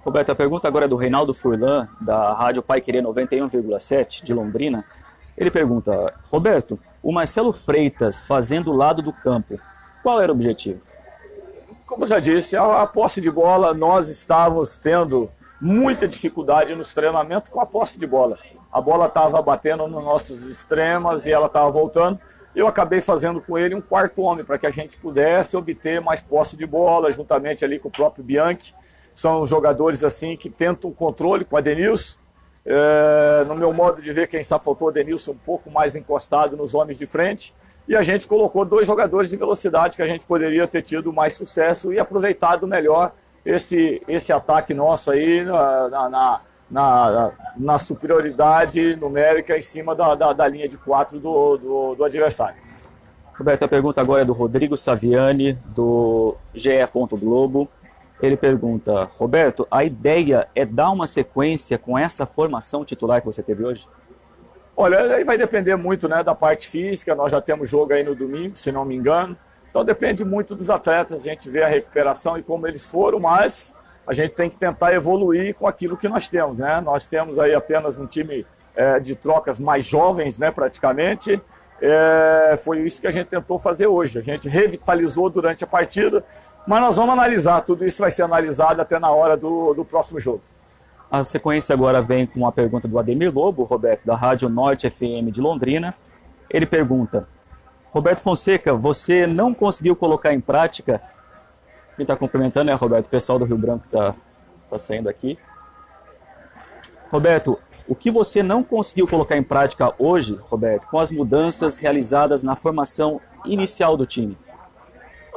Roberto, 0.03 0.33
a 0.33 0.35
pergunta 0.35 0.67
agora 0.67 0.83
é 0.83 0.87
do 0.87 0.97
Reinaldo 0.97 1.33
Furlan, 1.33 1.87
da 2.01 2.33
Rádio 2.33 2.61
Pai 2.61 2.81
Querer 2.81 3.01
91,7 3.01 4.21
de 4.21 4.33
Londrina. 4.33 4.83
Ele 5.37 5.49
pergunta: 5.49 6.13
Roberto, 6.29 6.77
o 7.01 7.13
Marcelo 7.13 7.53
Freitas 7.53 8.19
fazendo 8.19 8.71
o 8.71 8.75
lado 8.75 9.01
do 9.01 9.13
campo, 9.13 9.57
qual 10.03 10.21
era 10.21 10.29
o 10.29 10.35
objetivo? 10.35 10.81
Como 11.85 12.05
já 12.05 12.19
disse, 12.19 12.57
a, 12.57 12.81
a 12.81 12.85
posse 12.85 13.21
de 13.21 13.31
bola, 13.31 13.73
nós 13.73 14.09
estávamos 14.09 14.75
tendo 14.75 15.31
muita 15.61 16.05
dificuldade 16.05 16.75
nos 16.75 16.93
treinamentos 16.93 17.49
com 17.49 17.61
a 17.61 17.65
posse 17.65 17.97
de 17.97 18.05
bola. 18.05 18.37
A 18.73 18.81
bola 18.81 19.05
estava 19.05 19.41
batendo 19.41 19.87
nos 19.87 20.03
nossos 20.03 20.43
extremos 20.43 21.25
e 21.25 21.31
ela 21.31 21.47
estava 21.47 21.71
voltando. 21.71 22.19
Eu 22.53 22.67
acabei 22.67 22.99
fazendo 22.99 23.39
com 23.39 23.57
ele 23.57 23.73
um 23.73 23.81
quarto 23.81 24.21
homem 24.21 24.43
para 24.43 24.57
que 24.57 24.67
a 24.67 24.71
gente 24.71 24.97
pudesse 24.97 25.55
obter 25.55 26.01
mais 26.01 26.21
posse 26.21 26.57
de 26.57 26.65
bola, 26.65 27.09
juntamente 27.09 27.63
ali 27.63 27.79
com 27.79 27.87
o 27.87 27.91
próprio 27.91 28.23
Bianchi 28.23 28.73
são 29.13 29.45
jogadores 29.45 30.03
assim 30.03 30.35
que 30.35 30.49
tentam 30.49 30.89
o 30.89 30.93
controle 30.93 31.45
com 31.45 31.57
a 31.57 31.61
Denilson. 31.61 32.17
É, 32.65 33.43
no 33.45 33.55
meu 33.55 33.73
modo 33.73 34.01
de 34.01 34.11
ver, 34.11 34.27
quem 34.27 34.41
só 34.43 34.57
faltou 34.57 34.87
o 34.87 34.91
Denilson 34.91 35.31
um 35.31 35.37
pouco 35.37 35.69
mais 35.69 35.95
encostado 35.95 36.55
nos 36.55 36.73
homens 36.73 36.97
de 36.97 37.05
frente. 37.05 37.53
E 37.87 37.95
a 37.95 38.01
gente 38.01 38.27
colocou 38.27 38.63
dois 38.63 38.87
jogadores 38.87 39.29
de 39.29 39.35
velocidade 39.35 39.95
que 39.97 40.01
a 40.01 40.07
gente 40.07 40.25
poderia 40.25 40.65
ter 40.67 40.81
tido 40.81 41.11
mais 41.11 41.33
sucesso 41.33 41.93
e 41.93 41.99
aproveitado 41.99 42.65
melhor 42.65 43.11
esse, 43.45 44.01
esse 44.07 44.31
ataque 44.31 44.73
nosso 44.73 45.11
aí 45.11 45.43
na, 45.43 45.89
na, 46.09 46.41
na, 46.71 47.31
na 47.57 47.79
superioridade 47.79 48.95
numérica 48.95 49.57
em 49.57 49.61
cima 49.61 49.93
da, 49.93 50.15
da, 50.15 50.31
da 50.31 50.47
linha 50.47 50.69
de 50.69 50.77
quatro 50.77 51.19
do, 51.19 51.57
do, 51.57 51.95
do 51.95 52.03
adversário. 52.05 52.55
Roberto, 53.37 53.63
a 53.63 53.67
pergunta 53.67 53.99
agora 53.99 54.21
é 54.21 54.25
do 54.25 54.31
Rodrigo 54.31 54.77
Saviani, 54.77 55.53
do 55.65 56.35
GE. 56.53 56.69
Globo. 57.19 57.67
Ele 58.21 58.37
pergunta, 58.37 59.09
Roberto, 59.17 59.67
a 59.69 59.83
ideia 59.83 60.47
é 60.55 60.65
dar 60.65 60.91
uma 60.91 61.07
sequência 61.07 61.77
com 61.77 61.97
essa 61.97 62.25
formação 62.25 62.85
titular 62.85 63.21
que 63.21 63.27
você 63.27 63.43
teve 63.43 63.65
hoje? 63.65 63.87
Olha, 64.75 65.01
aí 65.15 65.23
vai 65.23 65.37
depender 65.37 65.75
muito 65.75 66.07
né, 66.07 66.23
da 66.23 66.33
parte 66.33 66.67
física. 66.67 67.13
Nós 67.13 67.31
já 67.31 67.41
temos 67.41 67.69
jogo 67.69 67.93
aí 67.93 68.03
no 68.03 68.15
domingo, 68.15 68.55
se 68.55 68.71
não 68.71 68.85
me 68.85 68.95
engano. 68.95 69.37
Então 69.69 69.83
depende 69.83 70.23
muito 70.23 70.55
dos 70.55 70.69
atletas, 70.69 71.19
a 71.19 71.23
gente 71.23 71.49
vê 71.49 71.63
a 71.63 71.67
recuperação 71.67 72.37
e 72.37 72.43
como 72.43 72.67
eles 72.67 72.87
foram, 72.89 73.19
mas 73.19 73.73
a 74.05 74.13
gente 74.13 74.35
tem 74.35 74.49
que 74.49 74.55
tentar 74.55 74.93
evoluir 74.93 75.55
com 75.55 75.67
aquilo 75.67 75.97
que 75.97 76.07
nós 76.07 76.27
temos. 76.27 76.59
Né? 76.59 76.79
Nós 76.81 77.07
temos 77.07 77.39
aí 77.39 77.55
apenas 77.55 77.97
um 77.97 78.05
time 78.05 78.45
é, 78.75 78.99
de 78.99 79.15
trocas 79.15 79.59
mais 79.59 79.85
jovens, 79.85 80.37
né, 80.37 80.51
praticamente. 80.51 81.41
É, 81.81 82.57
foi 82.63 82.81
isso 82.81 83.01
que 83.01 83.07
a 83.07 83.11
gente 83.11 83.27
tentou 83.27 83.57
fazer 83.57 83.87
hoje. 83.87 84.19
A 84.19 84.21
gente 84.21 84.47
revitalizou 84.47 85.29
durante 85.29 85.63
a 85.63 85.67
partida, 85.67 86.23
mas 86.65 86.81
nós 86.81 86.95
vamos 86.95 87.13
analisar, 87.13 87.61
tudo 87.61 87.85
isso 87.85 88.01
vai 88.01 88.11
ser 88.11 88.23
analisado 88.23 88.81
até 88.81 88.97
na 88.97 89.11
hora 89.11 89.35
do, 89.35 89.73
do 89.73 89.83
próximo 89.83 90.19
jogo. 90.19 90.41
A 91.11 91.23
sequência 91.23 91.73
agora 91.73 92.01
vem 92.01 92.25
com 92.25 92.39
uma 92.39 92.51
pergunta 92.51 92.87
do 92.87 92.97
Ademir 92.97 93.33
Lobo, 93.33 93.63
Roberto, 93.63 94.05
da 94.05 94.15
Rádio 94.15 94.49
Norte 94.49 94.89
FM 94.89 95.31
de 95.31 95.39
Londrina. 95.41 95.93
Ele 96.49 96.65
pergunta: 96.65 97.27
Roberto 97.91 98.21
Fonseca, 98.21 98.73
você 98.73 99.27
não 99.27 99.53
conseguiu 99.53 99.95
colocar 99.95 100.33
em 100.33 100.41
prática. 100.41 101.01
Quem 101.95 102.03
está 102.03 102.15
cumprimentando 102.15 102.71
é 102.71 102.73
Roberto, 102.73 103.05
o 103.05 103.09
pessoal 103.09 103.37
do 103.37 103.45
Rio 103.45 103.57
Branco 103.57 103.85
está 103.85 104.15
tá 104.69 104.79
saindo 104.79 105.07
aqui. 105.07 105.37
Roberto, 107.11 107.59
o 107.87 107.93
que 107.93 108.09
você 108.09 108.41
não 108.41 108.63
conseguiu 108.63 109.07
colocar 109.07 109.37
em 109.37 109.43
prática 109.43 109.93
hoje, 109.99 110.39
Roberto, 110.49 110.87
com 110.87 110.97
as 110.97 111.11
mudanças 111.11 111.77
realizadas 111.77 112.41
na 112.41 112.55
formação 112.55 113.21
inicial 113.45 113.95
do 113.95 114.07
time? 114.07 114.35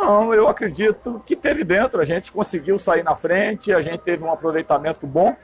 Não, 0.07 0.33
eu 0.33 0.47
acredito 0.47 1.21
que 1.27 1.35
teve 1.35 1.65
dentro. 1.65 2.01
A 2.01 2.05
gente 2.05 2.31
conseguiu 2.31 2.79
sair 2.79 3.03
na 3.03 3.17
frente, 3.17 3.73
a 3.73 3.83
gente 3.83 4.03
teve 4.03 4.23
um 4.23 4.31
aproveitamento 4.31 5.05
bom. 5.05 5.35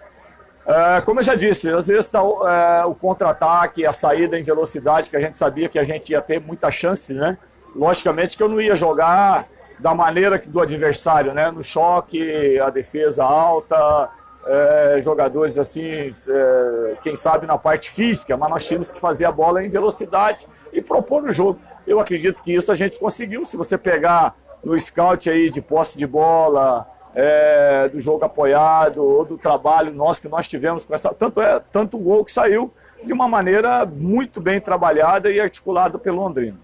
É, 0.65 1.01
como 1.01 1.19
eu 1.19 1.25
já 1.25 1.35
disse, 1.35 1.69
às 1.69 1.89
vezes 1.89 2.09
tá, 2.09 2.21
é, 2.21 2.85
o 2.85 2.95
contra-ataque, 2.95 3.85
a 3.85 3.93
saída 3.93 4.39
em 4.39 4.45
velocidade, 4.45 5.11
que 5.11 5.17
a 5.17 5.21
gente 5.21 5.37
sabia 5.37 5.69
que 5.69 5.81
a 5.81 5.85
gente 5.85 6.13
ia 6.13 6.23
ter 6.23 6.41
muita 6.41 6.71
chance, 6.71 7.13
né? 7.13 7.37
Logicamente 7.75 8.37
que 8.37 8.43
eu 8.43 8.49
não 8.49 8.61
ia 8.61 8.77
jogar 8.77 9.49
da 9.81 9.93
maneira 9.97 10.39
que 10.39 10.49
do 10.49 10.61
adversário, 10.61 11.35
né? 11.35 11.51
No 11.51 11.65
choque, 11.65 12.61
a 12.61 12.71
defesa 12.71 13.25
alta, 13.25 14.11
é, 14.47 14.99
jogadores 15.01 15.59
assim, 15.59 16.13
é, 16.29 16.95
quem 17.03 17.17
sabe 17.17 17.49
na 17.49 17.59
parte 17.59 17.91
física, 17.91 18.37
mas 18.37 18.49
nós 18.49 18.65
tínhamos 18.65 18.93
que 18.93 19.01
fazer 19.01 19.25
a 19.25 19.33
bola 19.33 19.65
em 19.65 19.69
velocidade 19.69 20.47
e 20.73 20.81
propor 20.81 21.25
o 21.25 21.33
jogo. 21.33 21.59
Eu 21.85 21.99
acredito 21.99 22.41
que 22.45 22.55
isso 22.55 22.71
a 22.71 22.77
gente 22.77 22.97
conseguiu. 22.97 23.45
Se 23.45 23.57
você 23.57 23.77
pegar 23.77 24.37
no 24.65 24.79
scout 24.79 25.29
aí 25.29 25.51
de 25.51 25.61
posse 25.61 25.99
de 25.99 26.07
bola, 26.07 26.87
é, 27.15 27.89
do 27.89 28.01
jogo 28.01 28.25
apoiado, 28.25 29.03
ou 29.03 29.25
do 29.25 29.37
trabalho 29.37 29.93
nosso 29.93 30.23
que 30.23 30.29
nós 30.29 30.49
tivemos 30.49 30.85
com 30.85 30.95
essa. 30.95 31.13
Tanto 31.13 31.41
é 31.41 31.61
tanto 31.61 31.99
gol 31.99 32.25
que 32.25 32.33
saiu 32.33 32.73
de 33.05 33.13
uma 33.13 33.29
maneira 33.29 33.85
muito 33.85 34.41
bem 34.41 34.61
trabalhada 34.61 35.31
e 35.31 35.41
articulada 35.41 35.99
pelo 35.99 36.19
Londrina. 36.19 36.57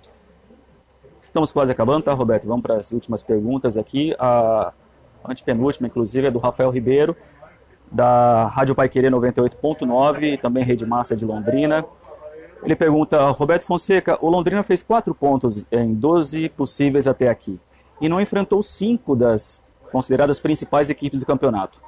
Estamos 1.21 1.51
quase 1.53 1.73
acabando, 1.73 2.05
tá, 2.05 2.13
Roberto? 2.13 2.47
Vamos 2.47 2.63
para 2.63 2.77
as 2.77 2.93
últimas 2.93 3.23
perguntas 3.23 3.77
aqui. 3.77 4.15
A 4.19 4.73
antepenúltima, 5.29 5.89
inclusive, 5.89 6.29
é 6.29 6.31
do 6.31 6.39
Rafael 6.39 6.71
Ribeiro, 6.71 7.17
da 7.91 8.47
Rádio 8.47 8.75
Pai 8.75 8.89
Querer 8.89 9.11
98.9, 9.11 10.41
também 10.41 10.65
Rede 10.65 10.87
Massa 10.87 11.17
de 11.17 11.25
Londrina. 11.27 11.85
Ele 12.63 12.75
pergunta, 12.75 13.29
Roberto 13.31 13.63
Fonseca, 13.63 14.17
o 14.21 14.31
Londrina 14.31 14.63
fez 14.63 14.83
quatro 14.83 15.15
pontos 15.15 15.67
em 15.71 15.93
12 15.93 16.49
possíveis 16.51 17.07
até 17.07 17.29
aqui 17.29 17.59
e 18.01 18.09
não 18.09 18.21
enfrentou 18.21 18.63
cinco 18.63 19.15
das 19.17 19.63
consideradas 19.91 20.39
principais 20.39 20.91
equipes 20.91 21.21
do 21.21 21.27
campeonato. 21.27 21.81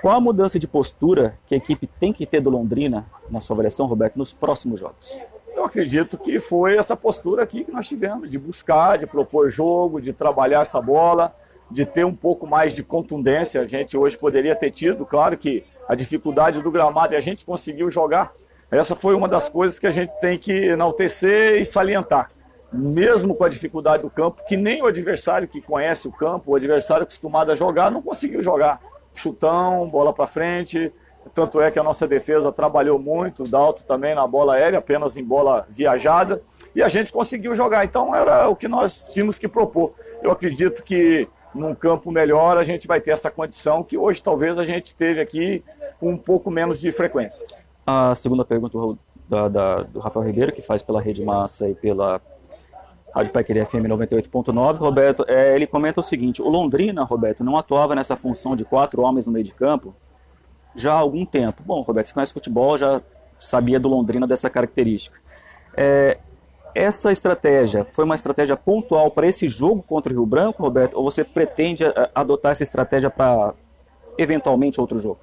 Qual 0.00 0.16
a 0.16 0.20
mudança 0.20 0.58
de 0.58 0.66
postura 0.66 1.38
que 1.46 1.54
a 1.54 1.58
equipe 1.58 1.86
tem 1.86 2.12
que 2.12 2.26
ter 2.26 2.40
do 2.40 2.50
Londrina, 2.50 3.06
na 3.30 3.40
sua 3.40 3.54
avaliação, 3.54 3.86
Roberto, 3.86 4.18
nos 4.18 4.32
próximos 4.32 4.80
jogos? 4.80 5.16
Eu 5.54 5.64
acredito 5.64 6.18
que 6.18 6.40
foi 6.40 6.76
essa 6.76 6.96
postura 6.96 7.44
aqui 7.44 7.62
que 7.62 7.70
nós 7.70 7.86
tivemos, 7.86 8.28
de 8.28 8.36
buscar, 8.36 8.98
de 8.98 9.06
propor 9.06 9.48
jogo, 9.48 10.00
de 10.00 10.12
trabalhar 10.12 10.62
essa 10.62 10.80
bola, 10.80 11.32
de 11.70 11.86
ter 11.86 12.04
um 12.04 12.14
pouco 12.14 12.48
mais 12.48 12.72
de 12.72 12.82
contundência. 12.82 13.60
A 13.60 13.66
gente 13.66 13.96
hoje 13.96 14.18
poderia 14.18 14.56
ter 14.56 14.72
tido, 14.72 15.06
claro 15.06 15.38
que 15.38 15.62
a 15.88 15.94
dificuldade 15.94 16.60
do 16.62 16.70
gramado 16.70 17.14
e 17.14 17.16
a 17.16 17.20
gente 17.20 17.44
conseguiu 17.44 17.88
jogar. 17.88 18.32
Essa 18.72 18.96
foi 18.96 19.14
uma 19.14 19.28
das 19.28 19.48
coisas 19.48 19.78
que 19.78 19.86
a 19.86 19.90
gente 19.90 20.10
tem 20.20 20.36
que 20.36 20.52
enaltecer 20.52 21.60
e 21.60 21.64
salientar 21.64 22.31
mesmo 22.72 23.34
com 23.34 23.44
a 23.44 23.48
dificuldade 23.48 24.02
do 24.02 24.10
campo, 24.10 24.42
que 24.46 24.56
nem 24.56 24.82
o 24.82 24.86
adversário 24.86 25.46
que 25.46 25.60
conhece 25.60 26.08
o 26.08 26.12
campo, 26.12 26.52
o 26.52 26.56
adversário 26.56 27.02
acostumado 27.02 27.52
a 27.52 27.54
jogar, 27.54 27.90
não 27.90 28.00
conseguiu 28.00 28.42
jogar. 28.42 28.80
Chutão, 29.14 29.88
bola 29.88 30.12
para 30.12 30.26
frente. 30.26 30.92
Tanto 31.34 31.60
é 31.60 31.70
que 31.70 31.78
a 31.78 31.82
nossa 31.82 32.06
defesa 32.08 32.50
trabalhou 32.50 32.98
muito, 32.98 33.44
o 33.44 33.48
Dalto 33.48 33.84
também 33.84 34.14
na 34.14 34.26
bola 34.26 34.54
aérea, 34.54 34.78
apenas 34.78 35.16
em 35.16 35.22
bola 35.22 35.66
viajada, 35.68 36.42
e 36.74 36.82
a 36.82 36.88
gente 36.88 37.12
conseguiu 37.12 37.54
jogar. 37.54 37.84
Então 37.84 38.14
era 38.14 38.48
o 38.48 38.56
que 38.56 38.66
nós 38.66 39.04
tínhamos 39.12 39.38
que 39.38 39.46
propor. 39.46 39.92
Eu 40.22 40.30
acredito 40.30 40.82
que 40.82 41.28
num 41.54 41.74
campo 41.74 42.10
melhor 42.10 42.56
a 42.56 42.62
gente 42.62 42.88
vai 42.88 43.00
ter 43.00 43.12
essa 43.12 43.30
condição 43.30 43.82
que 43.82 43.96
hoje 43.96 44.22
talvez 44.22 44.58
a 44.58 44.64
gente 44.64 44.94
teve 44.94 45.20
aqui 45.20 45.62
com 46.00 46.10
um 46.10 46.16
pouco 46.16 46.50
menos 46.50 46.80
de 46.80 46.90
frequência. 46.90 47.46
A 47.86 48.14
segunda 48.14 48.44
pergunta 48.44 48.78
da, 49.28 49.48
da, 49.48 49.82
do 49.82 50.00
Rafael 50.00 50.26
Ribeiro, 50.26 50.52
que 50.52 50.62
faz 50.62 50.82
pela 50.82 51.00
Rede 51.00 51.24
Massa 51.24 51.68
e 51.68 51.74
pela 51.74 52.20
Rádio 53.14 53.32
Paiqueria 53.32 53.66
FM 53.66 53.86
98.9, 53.88 54.78
Roberto, 54.78 55.24
é, 55.28 55.54
ele 55.54 55.66
comenta 55.66 56.00
o 56.00 56.02
seguinte, 56.02 56.40
o 56.40 56.48
Londrina, 56.48 57.04
Roberto, 57.04 57.44
não 57.44 57.56
atuava 57.58 57.94
nessa 57.94 58.16
função 58.16 58.56
de 58.56 58.64
quatro 58.64 59.02
homens 59.02 59.26
no 59.26 59.32
meio 59.32 59.44
de 59.44 59.52
campo 59.52 59.94
já 60.74 60.94
há 60.94 60.98
algum 60.98 61.24
tempo. 61.26 61.62
Bom, 61.64 61.82
Roberto, 61.82 62.06
você 62.06 62.14
conhece 62.14 62.32
futebol, 62.32 62.78
já 62.78 63.02
sabia 63.38 63.78
do 63.78 63.88
Londrina 63.88 64.26
dessa 64.26 64.48
característica. 64.48 65.18
É, 65.76 66.18
essa 66.74 67.12
estratégia 67.12 67.84
foi 67.84 68.04
uma 68.04 68.14
estratégia 68.14 68.56
pontual 68.56 69.10
para 69.10 69.26
esse 69.26 69.48
jogo 69.48 69.82
contra 69.82 70.10
o 70.12 70.16
Rio 70.16 70.26
Branco, 70.26 70.62
Roberto, 70.62 70.94
ou 70.94 71.04
você 71.04 71.22
pretende 71.22 71.84
adotar 72.14 72.52
essa 72.52 72.62
estratégia 72.62 73.10
para 73.10 73.52
eventualmente 74.16 74.80
outro 74.80 74.98
jogo? 74.98 75.18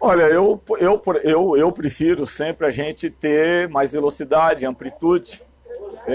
Olha, 0.00 0.22
eu, 0.22 0.58
eu, 0.78 1.02
eu, 1.22 1.56
eu 1.56 1.72
prefiro 1.72 2.24
sempre 2.24 2.66
a 2.66 2.70
gente 2.70 3.10
ter 3.10 3.68
mais 3.68 3.92
velocidade, 3.92 4.64
amplitude. 4.64 5.42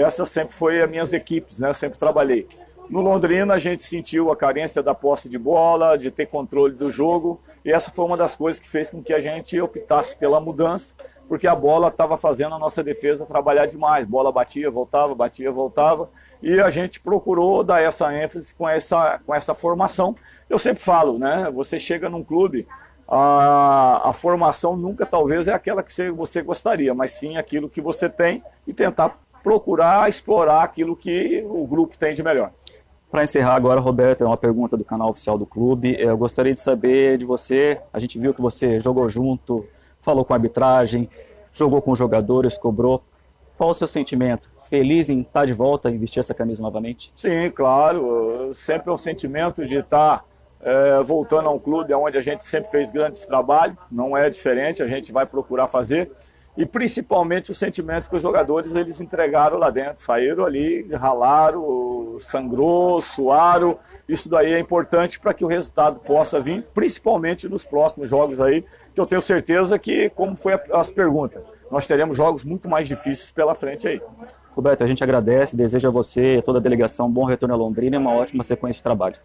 Essa 0.02 0.26
sempre 0.26 0.54
foi 0.54 0.82
as 0.82 0.90
minhas 0.90 1.12
equipes, 1.12 1.58
né? 1.58 1.68
Eu 1.70 1.74
sempre 1.74 1.98
trabalhei. 1.98 2.46
No 2.88 3.00
Londrina 3.00 3.54
a 3.54 3.58
gente 3.58 3.82
sentiu 3.82 4.30
a 4.30 4.36
carência 4.36 4.82
da 4.82 4.94
posse 4.94 5.28
de 5.28 5.38
bola, 5.38 5.98
de 5.98 6.10
ter 6.10 6.26
controle 6.26 6.74
do 6.74 6.90
jogo, 6.90 7.40
e 7.64 7.72
essa 7.72 7.90
foi 7.90 8.04
uma 8.04 8.16
das 8.16 8.36
coisas 8.36 8.60
que 8.60 8.68
fez 8.68 8.90
com 8.90 9.02
que 9.02 9.12
a 9.12 9.18
gente 9.18 9.60
optasse 9.60 10.16
pela 10.16 10.40
mudança, 10.40 10.94
porque 11.28 11.48
a 11.48 11.54
bola 11.54 11.88
estava 11.88 12.16
fazendo 12.16 12.54
a 12.54 12.58
nossa 12.58 12.84
defesa 12.84 13.26
trabalhar 13.26 13.66
demais. 13.66 14.06
Bola 14.06 14.30
batia, 14.30 14.70
voltava, 14.70 15.14
batia, 15.16 15.50
voltava, 15.50 16.08
e 16.40 16.60
a 16.60 16.70
gente 16.70 17.00
procurou 17.00 17.64
dar 17.64 17.82
essa 17.82 18.14
ênfase 18.14 18.54
com 18.54 18.68
essa, 18.68 19.18
com 19.26 19.34
essa 19.34 19.52
formação. 19.52 20.14
Eu 20.48 20.58
sempre 20.58 20.80
falo, 20.80 21.18
né? 21.18 21.50
Você 21.52 21.80
chega 21.80 22.08
num 22.08 22.22
clube, 22.22 22.68
a, 23.08 24.10
a 24.10 24.12
formação 24.12 24.76
nunca 24.76 25.04
talvez 25.04 25.48
é 25.48 25.52
aquela 25.52 25.82
que 25.82 26.10
você 26.10 26.42
gostaria, 26.42 26.94
mas 26.94 27.12
sim 27.12 27.36
aquilo 27.36 27.68
que 27.68 27.80
você 27.80 28.08
tem 28.08 28.42
e 28.66 28.72
tentar 28.72 29.18
procurar 29.46 30.08
explorar 30.08 30.64
aquilo 30.64 30.96
que 30.96 31.46
o 31.48 31.64
grupo 31.68 31.96
tem 31.96 32.12
de 32.12 32.20
melhor. 32.20 32.50
Para 33.08 33.22
encerrar 33.22 33.54
agora, 33.54 33.78
Roberto, 33.78 34.24
é 34.24 34.26
uma 34.26 34.36
pergunta 34.36 34.76
do 34.76 34.84
canal 34.84 35.10
oficial 35.10 35.38
do 35.38 35.46
clube. 35.46 35.94
Eu 36.00 36.18
gostaria 36.18 36.52
de 36.52 36.58
saber 36.58 37.16
de 37.16 37.24
você. 37.24 37.80
A 37.92 38.00
gente 38.00 38.18
viu 38.18 38.34
que 38.34 38.40
você 38.42 38.80
jogou 38.80 39.08
junto, 39.08 39.64
falou 40.02 40.24
com 40.24 40.32
a 40.32 40.36
arbitragem, 40.36 41.08
jogou 41.52 41.80
com 41.80 41.92
os 41.92 41.98
jogadores, 41.98 42.58
cobrou. 42.58 43.04
Qual 43.56 43.70
o 43.70 43.74
seu 43.74 43.86
sentimento? 43.86 44.50
Feliz 44.68 45.08
em 45.08 45.20
estar 45.20 45.46
de 45.46 45.52
volta 45.52 45.92
e 45.92 45.96
vestir 45.96 46.18
essa 46.18 46.34
camisa 46.34 46.60
novamente? 46.60 47.12
Sim, 47.14 47.48
claro. 47.54 48.50
Sempre 48.52 48.90
é 48.90 48.92
um 48.92 48.98
sentimento 48.98 49.64
de 49.64 49.76
estar 49.76 50.24
é, 50.60 51.00
voltando 51.04 51.48
a 51.48 51.52
um 51.52 51.58
clube 51.60 51.94
onde 51.94 52.18
a 52.18 52.20
gente 52.20 52.44
sempre 52.44 52.68
fez 52.68 52.90
grandes 52.90 53.24
trabalhos, 53.24 53.76
não 53.92 54.16
é 54.16 54.28
diferente, 54.28 54.82
a 54.82 54.88
gente 54.88 55.12
vai 55.12 55.24
procurar 55.24 55.68
fazer. 55.68 56.10
E 56.56 56.64
principalmente 56.64 57.50
o 57.50 57.54
sentimento 57.54 58.08
que 58.08 58.16
os 58.16 58.22
jogadores 58.22 58.74
eles 58.74 59.00
entregaram 59.00 59.58
lá 59.58 59.68
dentro, 59.68 60.02
saíram 60.02 60.44
ali, 60.44 60.88
ralaram, 60.94 62.16
sangrou, 62.20 63.00
suaram. 63.00 63.78
Isso 64.08 64.28
daí 64.28 64.52
é 64.52 64.58
importante 64.58 65.20
para 65.20 65.34
que 65.34 65.44
o 65.44 65.48
resultado 65.48 66.00
possa 66.00 66.40
vir, 66.40 66.64
principalmente 66.72 67.48
nos 67.48 67.64
próximos 67.64 68.08
jogos 68.08 68.40
aí, 68.40 68.64
que 68.94 69.00
eu 69.00 69.06
tenho 69.06 69.20
certeza 69.20 69.78
que, 69.78 70.08
como 70.10 70.34
foi 70.34 70.58
as 70.72 70.90
perguntas, 70.90 71.42
nós 71.70 71.86
teremos 71.86 72.16
jogos 72.16 72.42
muito 72.42 72.68
mais 72.68 72.88
difíceis 72.88 73.30
pela 73.30 73.54
frente 73.54 73.86
aí. 73.86 74.00
Roberto, 74.54 74.82
a 74.82 74.86
gente 74.86 75.04
agradece, 75.04 75.54
deseja 75.54 75.88
a 75.88 75.90
você 75.90 76.36
e 76.36 76.38
a 76.38 76.42
toda 76.42 76.58
a 76.58 76.62
delegação 76.62 77.06
um 77.06 77.10
bom 77.10 77.24
retorno 77.24 77.54
a 77.54 77.58
Londrina 77.58 77.96
e 77.96 77.98
uma 77.98 78.12
ótima 78.12 78.42
sequência 78.42 78.78
de 78.78 78.82
trabalho. 78.82 79.16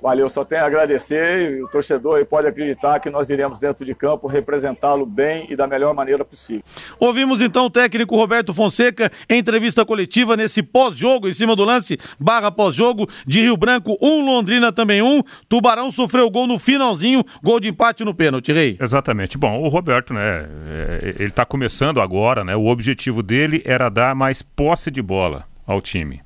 Valeu, 0.00 0.28
só 0.28 0.44
tenho 0.44 0.62
a 0.62 0.66
agradecer 0.66 1.58
e 1.58 1.62
o 1.62 1.68
torcedor 1.68 2.24
pode 2.26 2.46
acreditar 2.46 3.00
que 3.00 3.10
nós 3.10 3.30
iremos 3.30 3.58
dentro 3.58 3.84
de 3.84 3.94
campo 3.94 4.26
representá-lo 4.26 5.06
bem 5.06 5.46
e 5.50 5.56
da 5.56 5.66
melhor 5.66 5.94
maneira 5.94 6.24
possível. 6.24 6.62
Ouvimos 6.98 7.40
então 7.40 7.66
o 7.66 7.70
técnico 7.70 8.16
Roberto 8.16 8.52
Fonseca 8.52 9.10
em 9.28 9.38
entrevista 9.38 9.84
coletiva 9.84 10.36
nesse 10.36 10.62
pós-jogo, 10.62 11.28
em 11.28 11.32
cima 11.32 11.56
do 11.56 11.64
lance, 11.64 11.98
barra 12.20 12.50
pós-jogo, 12.50 13.08
de 13.26 13.40
Rio 13.40 13.56
Branco, 13.56 13.96
um, 14.00 14.24
Londrina 14.24 14.70
também 14.70 15.02
um, 15.02 15.22
Tubarão 15.48 15.90
sofreu 15.90 16.30
gol 16.30 16.46
no 16.46 16.58
finalzinho, 16.58 17.24
gol 17.42 17.58
de 17.58 17.68
empate 17.68 18.04
no 18.04 18.14
pênalti, 18.14 18.52
Rei. 18.52 18.76
Exatamente. 18.80 19.38
Bom, 19.38 19.62
o 19.62 19.68
Roberto, 19.68 20.12
né, 20.12 20.46
é, 20.68 21.14
ele 21.18 21.24
está 21.24 21.44
começando 21.44 22.00
agora, 22.00 22.44
né, 22.44 22.54
o 22.54 22.66
objetivo 22.66 23.22
dele 23.22 23.62
era 23.64 23.88
dar 23.88 24.14
mais 24.14 24.42
posse 24.42 24.90
de 24.90 25.00
bola 25.00 25.44
ao 25.66 25.80
time. 25.80 26.22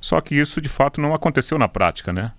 Só 0.00 0.20
que 0.20 0.34
isso 0.34 0.60
de 0.60 0.68
fato 0.68 1.00
não 1.00 1.14
aconteceu 1.14 1.56
na 1.56 1.66
prática, 1.66 2.12
né? 2.12 2.32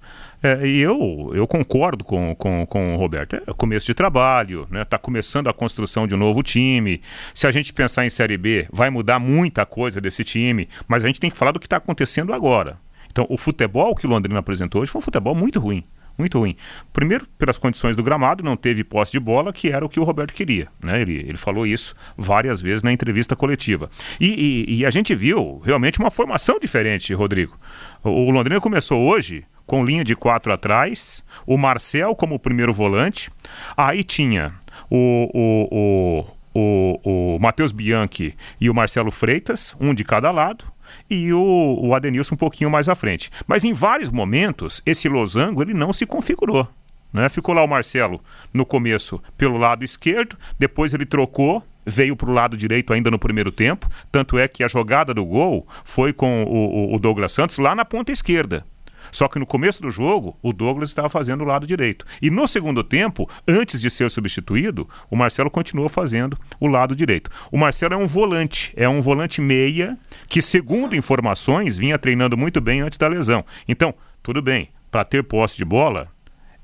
É, 0.46 0.68
e 0.68 0.80
eu, 0.80 1.32
eu 1.34 1.48
concordo 1.48 2.06
com, 2.06 2.36
com, 2.36 2.68
com 2.68 2.94
o 2.94 2.98
Roberto. 2.98 3.36
É 3.36 3.54
começo 3.58 3.88
de 3.88 3.96
trabalho, 3.96 4.68
né? 4.70 4.84
Está 4.84 4.96
começando 4.96 5.48
a 5.48 5.54
construção 5.54 6.06
de 6.06 6.14
um 6.14 6.20
novo 6.20 6.44
time. 6.44 7.02
Se 7.34 7.48
a 7.48 7.52
gente 7.52 7.74
pensar 7.74 8.06
em 8.06 8.12
Série 8.12 8.38
B, 8.38 8.68
vai 8.72 8.92
mudar 8.92 9.18
muita 9.18 9.66
coisa 9.66 10.00
desse 10.00 10.24
time, 10.24 10.70
mas 10.88 11.04
a 11.04 11.08
gente 11.08 11.20
tem 11.20 11.32
que 11.32 11.38
falar 11.38 11.52
do 11.52 11.60
que 11.60 11.66
está 11.66 11.78
acontecendo 11.78 12.32
agora. 12.32 12.78
Então, 13.12 13.26
o 13.28 13.40
futebol 13.40 13.96
que 13.96 14.06
o 14.06 14.10
Londrina 14.10 14.38
apresentou 14.38 14.84
hoje 14.84 14.92
foi 14.92 15.00
um 15.00 15.02
futebol 15.02 15.34
muito 15.34 15.60
ruim 15.60 15.84
muito 16.18 16.40
ruim. 16.40 16.56
Primeiro, 16.94 17.28
pelas 17.38 17.58
condições 17.58 17.94
do 17.94 18.02
gramado, 18.02 18.42
não 18.42 18.56
teve 18.56 18.86
posse 18.86 19.12
de 19.12 19.20
bola, 19.20 19.52
que 19.52 19.70
era 19.70 19.86
o 19.86 19.90
que 19.90 20.00
o 20.00 20.04
Roberto 20.06 20.34
queria. 20.34 20.70
Né? 20.82 21.02
Ele, 21.02 21.18
ele 21.28 21.38
falou 21.38 21.68
isso 21.68 21.94
várias 22.18 22.62
vezes 22.62 22.82
na 22.82 22.94
entrevista 22.94 23.36
coletiva. 23.36 23.90
E, 24.18 24.66
e, 24.70 24.78
e 24.78 24.86
a 24.86 24.90
gente 24.90 25.14
viu 25.14 25.60
realmente 25.60 26.00
uma 26.00 26.10
formação 26.10 26.58
diferente, 26.58 27.14
Rodrigo. 27.14 27.60
O, 28.02 28.10
o 28.10 28.30
Londrina 28.30 28.62
começou 28.62 29.02
hoje 29.02 29.44
com 29.66 29.84
linha 29.84 30.04
de 30.04 30.16
quatro 30.16 30.52
atrás, 30.52 31.24
o 31.46 31.58
Marcel 31.58 32.16
como 32.16 32.40
primeiro 32.40 32.74
volante, 32.74 33.32
aí 33.76 34.04
tinha 34.04 34.54
o, 34.90 35.30
o, 35.34 36.26
o, 36.54 37.00
o, 37.04 37.36
o 37.36 37.40
Matheus 37.40 37.72
Bianchi 37.72 38.36
e 38.60 38.70
o 38.70 38.74
Marcelo 38.74 39.12
Freitas, 39.12 39.76
um 39.80 39.94
de 39.94 40.04
cada 40.04 40.32
lado, 40.32 40.66
e 41.10 41.34
o, 41.34 41.80
o 41.82 41.96
Adenilson 41.96 42.36
um 42.36 42.38
pouquinho 42.38 42.70
mais 42.70 42.88
à 42.88 42.96
frente. 42.96 43.32
Mas 43.48 43.64
em 43.64 43.74
vários 43.74 44.12
momentos, 44.12 44.82
esse 44.86 45.10
losango 45.10 45.62
ele 45.62 45.74
não 45.74 45.92
se 45.92 46.06
configurou. 46.06 46.68
Né? 47.12 47.30
Ficou 47.30 47.56
lá 47.56 47.64
o 47.64 47.68
Marcelo 47.68 48.22
no 48.54 48.66
começo 48.66 49.22
pelo 49.38 49.58
lado 49.58 49.84
esquerdo, 49.84 50.38
depois 50.60 50.94
ele 50.94 51.06
trocou, 51.06 51.64
veio 51.86 52.16
para 52.16 52.30
o 52.30 52.34
lado 52.34 52.58
direito 52.58 52.92
ainda 52.92 53.10
no 53.10 53.20
primeiro 53.20 53.52
tempo. 53.52 53.90
Tanto 54.12 54.38
é 54.38 54.48
que 54.48 54.64
a 54.64 54.68
jogada 54.68 55.14
do 55.14 55.26
gol 55.26 55.68
foi 55.84 56.12
com 56.12 56.44
o, 56.44 56.94
o 56.94 57.00
Douglas 57.00 57.32
Santos 57.32 57.58
lá 57.58 57.74
na 57.74 57.86
ponta 57.86 58.12
esquerda. 58.12 58.66
Só 59.12 59.28
que 59.28 59.40
no 59.40 59.46
começo 59.46 59.82
do 59.82 59.90
jogo, 59.90 60.38
o 60.42 60.54
Douglas 60.54 60.90
estava 60.90 61.10
fazendo 61.10 61.42
o 61.42 61.48
lado 61.48 61.68
direito. 61.68 62.06
E 62.22 62.30
no 62.30 62.48
segundo 62.48 62.84
tempo, 62.84 63.30
antes 63.48 63.82
de 63.82 63.90
ser 63.90 64.10
substituído, 64.12 64.88
o 65.10 65.16
Marcelo 65.16 65.50
continuou 65.50 65.90
fazendo 65.90 66.38
o 66.60 66.68
lado 66.68 66.96
direito. 66.96 67.30
O 67.52 67.58
Marcelo 67.58 67.94
é 67.94 67.98
um 67.98 68.08
volante, 68.08 68.74
é 68.76 68.88
um 68.88 69.02
volante 69.02 69.42
meia 69.42 69.98
que, 70.28 70.42
segundo 70.42 70.96
informações, 70.96 71.78
vinha 71.78 71.98
treinando 71.98 72.38
muito 72.38 72.62
bem 72.62 72.82
antes 72.82 72.98
da 72.98 73.08
lesão. 73.08 73.46
Então, 73.68 73.94
tudo 74.22 74.42
bem, 74.42 74.70
para 74.90 75.04
ter 75.04 75.24
posse 75.24 75.58
de 75.58 75.66
bola, 75.66 76.08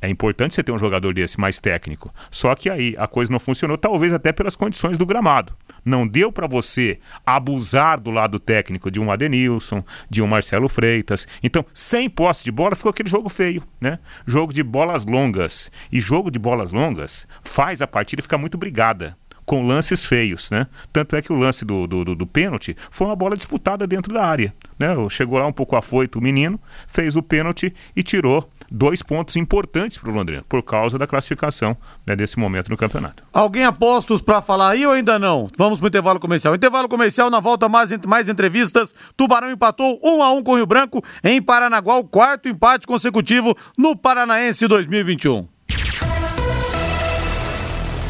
é 0.02 0.10
importante 0.10 0.56
você 0.56 0.64
ter 0.64 0.72
um 0.72 0.78
jogador 0.80 1.14
desse 1.14 1.40
mais 1.40 1.60
técnico. 1.60 2.14
Só 2.32 2.56
que 2.56 2.70
aí 2.70 2.96
a 2.98 3.08
coisa 3.08 3.32
não 3.32 3.40
funcionou, 3.40 3.78
talvez 3.78 4.12
até 4.12 4.32
pelas 4.32 4.56
condições 4.56 4.98
do 4.98 5.06
gramado. 5.06 5.54
Não 5.86 6.08
deu 6.08 6.32
para 6.32 6.48
você 6.48 7.00
abusar 7.26 8.00
do 8.00 8.10
lado 8.12 8.40
técnico 8.40 8.90
de 8.90 9.00
um 9.00 9.12
Adenilson, 9.12 9.84
de 10.10 10.22
um 10.22 10.28
Marcelo 10.28 10.68
Freitas. 10.68 11.28
Então, 11.44 11.66
sem 11.74 12.10
posse 12.10 12.44
de 12.44 12.52
bola, 12.52 12.76
ficou 12.76 12.90
aquele 12.90 13.10
jogo 13.10 13.30
feio, 13.30 13.64
né? 13.80 14.00
Jogo 14.26 14.54
de 14.54 14.64
bolas 14.64 15.06
longas. 15.06 15.72
E 15.92 16.00
jogo 16.00 16.32
de 16.32 16.40
bolas 16.40 16.72
longas 16.72 17.28
faz 17.44 17.82
a 17.82 17.88
partida 17.88 18.22
ficar 18.22 18.38
muito 18.38 18.58
brigada 18.58 19.16
com 19.46 19.66
lances 19.66 20.06
feios, 20.06 20.50
né? 20.52 20.68
Tanto 20.92 21.16
é 21.16 21.22
que 21.22 21.32
o 21.32 21.36
lance 21.36 21.66
do, 21.66 21.88
do, 21.88 22.06
do, 22.06 22.16
do 22.16 22.28
pênalti 22.28 22.76
foi 22.90 23.08
uma 23.08 23.16
bola 23.16 23.36
disputada 23.36 23.86
dentro 23.86 24.14
da 24.14 24.26
área, 24.26 24.54
né? 24.80 24.96
Chegou 25.10 25.40
lá 25.40 25.48
um 25.48 25.54
pouco 25.54 25.76
afoito 25.76 26.20
o 26.20 26.22
menino, 26.22 26.60
fez 26.88 27.16
o 27.16 27.24
pênalti 27.24 27.74
e 27.96 28.04
tirou 28.04 28.50
dois 28.72 29.04
pontos 29.04 29.36
importantes 29.36 29.98
para 29.98 30.10
o 30.10 30.14
Londrina, 30.14 30.44
por 30.48 30.64
causa 30.64 30.98
da 30.98 31.06
classificação 31.06 31.76
né, 32.08 32.16
desse 32.16 32.40
momento 32.40 32.70
no 32.70 32.78
campeonato. 32.78 33.24
Alguém 33.34 33.66
apostos 33.66 34.22
para 34.22 34.42
falar 34.42 34.70
aí 34.70 34.86
ou 34.86 34.94
ainda 34.94 35.20
não? 35.20 35.50
Vamos 35.58 35.80
para 35.80 35.86
o 35.86 35.90
intervalo 35.90 36.20
comercial. 36.20 36.56
Intervalo 36.56 36.88
comercial, 36.88 37.30
na 37.30 37.42
volta 37.42 37.68
mais, 37.68 37.92
mais 38.08 38.30
entrevistas. 38.30 38.96
Tubarão 39.18 39.52
empatou 39.52 40.00
1 40.02 40.16
um 40.16 40.24
a 40.24 40.34
1 40.34 40.38
um 40.38 40.44
com 40.44 40.54
o 40.54 40.56
Rio 40.56 40.66
Branco 40.66 41.04
em 41.22 41.42
Paranaguá, 41.42 41.98
o 41.98 42.06
quarto 42.06 42.48
empate 42.48 42.88
consecutivo 42.88 43.56
no 43.78 43.96
Paranaense 43.96 44.66
2021. 44.68 45.48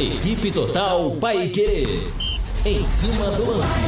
Equipe 0.02 0.52
Total 0.52 1.12
Paique. 1.22 2.10
Em 2.66 2.84
cima 2.88 3.30
do 3.38 3.52
lance. 3.52 3.80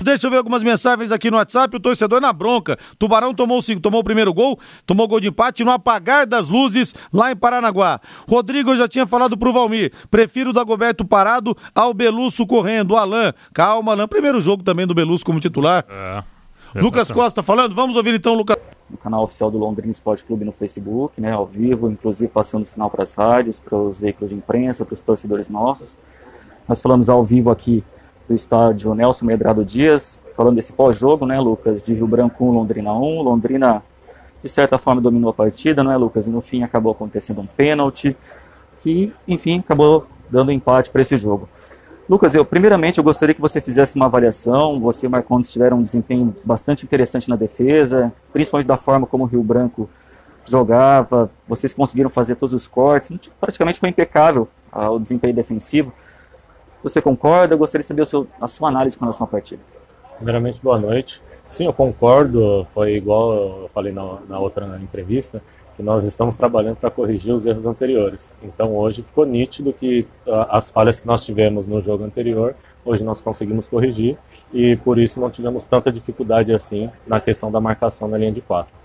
Deixa 0.00 0.28
eu 0.28 0.30
ver 0.30 0.36
algumas 0.36 0.62
mensagens 0.62 1.10
aqui 1.10 1.32
no 1.32 1.36
WhatsApp. 1.36 1.76
O 1.76 1.80
torcedor 1.80 2.20
na 2.20 2.32
bronca. 2.32 2.78
Tubarão 2.96 3.34
tomou, 3.34 3.60
tomou 3.82 4.02
o 4.02 4.04
primeiro 4.04 4.32
gol, 4.32 4.56
tomou 4.86 5.08
gol 5.08 5.18
de 5.18 5.26
empate 5.26 5.64
no 5.64 5.72
apagar 5.72 6.28
das 6.28 6.48
luzes 6.48 6.94
lá 7.12 7.32
em 7.32 7.36
Paranaguá. 7.36 8.00
Rodrigo, 8.28 8.70
eu 8.70 8.76
já 8.76 8.86
tinha 8.86 9.04
falado 9.04 9.36
pro 9.36 9.52
Valmir. 9.52 9.92
Prefiro 10.08 10.50
o 10.50 10.52
Dagoberto 10.52 11.04
parado 11.04 11.56
ao 11.74 11.92
Belusso 11.92 12.46
correndo. 12.46 12.96
Alan, 12.96 13.34
calma, 13.52 13.90
Alan. 13.90 14.06
Primeiro 14.06 14.40
jogo 14.40 14.62
também 14.62 14.86
do 14.86 14.94
Belusso 14.94 15.24
como 15.24 15.40
titular. 15.40 15.84
É. 15.90 16.22
Lucas 16.74 17.10
Costa 17.10 17.42
falando. 17.42 17.74
Vamos 17.74 17.96
ouvir 17.96 18.14
então, 18.14 18.34
Lucas. 18.34 18.56
No 18.88 18.96
canal 18.96 19.22
oficial 19.24 19.50
do 19.50 19.58
Londrina 19.58 19.90
Esporte 19.90 20.24
Clube 20.24 20.44
no 20.44 20.52
Facebook, 20.52 21.20
né, 21.20 21.32
ao 21.32 21.46
vivo, 21.46 21.90
inclusive 21.90 22.30
passando 22.30 22.64
sinal 22.64 22.90
para 22.90 23.02
as 23.02 23.14
rádios, 23.14 23.58
para 23.58 23.76
os 23.76 24.00
veículos 24.00 24.30
de 24.30 24.36
imprensa, 24.36 24.84
para 24.84 24.94
os 24.94 25.00
torcedores 25.00 25.48
nossos. 25.48 25.96
Nós 26.68 26.82
falamos 26.82 27.08
ao 27.08 27.24
vivo 27.24 27.50
aqui 27.50 27.84
do 28.28 28.34
estádio 28.34 28.94
Nelson 28.94 29.26
Medrado 29.26 29.64
Dias, 29.64 30.18
falando 30.36 30.56
desse 30.56 30.72
pós-jogo, 30.72 31.26
né, 31.26 31.40
Lucas, 31.40 31.82
de 31.82 31.94
Rio 31.94 32.06
Branco 32.06 32.44
1, 32.44 32.50
Londrina 32.52 32.92
1. 32.92 33.22
Londrina, 33.22 33.82
de 34.42 34.48
certa 34.48 34.78
forma, 34.78 35.00
dominou 35.00 35.30
a 35.30 35.34
partida, 35.34 35.82
não 35.82 35.92
é, 35.92 35.96
Lucas? 35.96 36.26
E 36.26 36.30
no 36.30 36.40
fim 36.40 36.62
acabou 36.62 36.92
acontecendo 36.92 37.40
um 37.40 37.46
pênalti, 37.46 38.16
que, 38.80 39.12
enfim, 39.26 39.58
acabou 39.60 40.06
dando 40.28 40.52
empate 40.52 40.90
para 40.90 41.02
esse 41.02 41.16
jogo. 41.16 41.48
Lucas, 42.10 42.34
eu 42.34 42.44
primeiramente 42.44 42.98
eu 42.98 43.04
gostaria 43.04 43.32
que 43.32 43.40
você 43.40 43.60
fizesse 43.60 43.94
uma 43.94 44.06
avaliação. 44.06 44.80
Você 44.80 45.06
e 45.06 45.08
o 45.08 45.10
Marcondes 45.10 45.48
tiveram 45.48 45.78
um 45.78 45.82
desempenho 45.84 46.34
bastante 46.44 46.84
interessante 46.84 47.28
na 47.28 47.36
defesa, 47.36 48.12
principalmente 48.32 48.66
da 48.66 48.76
forma 48.76 49.06
como 49.06 49.22
o 49.22 49.26
Rio 49.28 49.44
Branco 49.44 49.88
jogava, 50.44 51.30
vocês 51.46 51.72
conseguiram 51.72 52.10
fazer 52.10 52.34
todos 52.34 52.52
os 52.52 52.66
cortes, 52.66 53.16
praticamente 53.40 53.78
foi 53.78 53.90
impecável 53.90 54.48
ah, 54.72 54.90
o 54.90 54.98
desempenho 54.98 55.32
defensivo. 55.32 55.92
Você 56.82 57.00
concorda? 57.00 57.54
Eu 57.54 57.58
gostaria 57.58 57.82
de 57.82 57.86
saber 57.86 58.04
seu, 58.06 58.26
a 58.40 58.48
sua 58.48 58.70
análise 58.70 58.98
com 58.98 59.04
relação 59.04 59.24
à 59.24 59.30
partida. 59.30 59.62
Primeiramente, 60.16 60.58
boa 60.60 60.80
noite. 60.80 61.22
Sim, 61.48 61.66
eu 61.66 61.72
concordo. 61.72 62.66
Foi 62.74 62.96
igual 62.96 63.34
eu 63.34 63.70
falei 63.72 63.92
na, 63.92 64.18
na 64.28 64.40
outra 64.40 64.80
entrevista, 64.82 65.40
nós 65.82 66.04
estamos 66.04 66.36
trabalhando 66.36 66.76
para 66.76 66.90
corrigir 66.90 67.34
os 67.34 67.46
erros 67.46 67.66
anteriores. 67.66 68.38
Então, 68.42 68.76
hoje 68.76 69.02
ficou 69.02 69.24
nítido 69.24 69.72
que 69.72 70.06
uh, 70.26 70.46
as 70.50 70.70
falhas 70.70 71.00
que 71.00 71.06
nós 71.06 71.24
tivemos 71.24 71.66
no 71.66 71.82
jogo 71.82 72.04
anterior, 72.04 72.54
hoje 72.84 73.02
nós 73.02 73.20
conseguimos 73.20 73.68
corrigir 73.68 74.16
e 74.52 74.76
por 74.76 74.98
isso 74.98 75.20
não 75.20 75.30
tivemos 75.30 75.64
tanta 75.64 75.92
dificuldade 75.92 76.52
assim 76.52 76.90
na 77.06 77.20
questão 77.20 77.50
da 77.50 77.60
marcação 77.60 78.08
na 78.08 78.18
linha 78.18 78.32
de 78.32 78.40
quatro. 78.40 78.80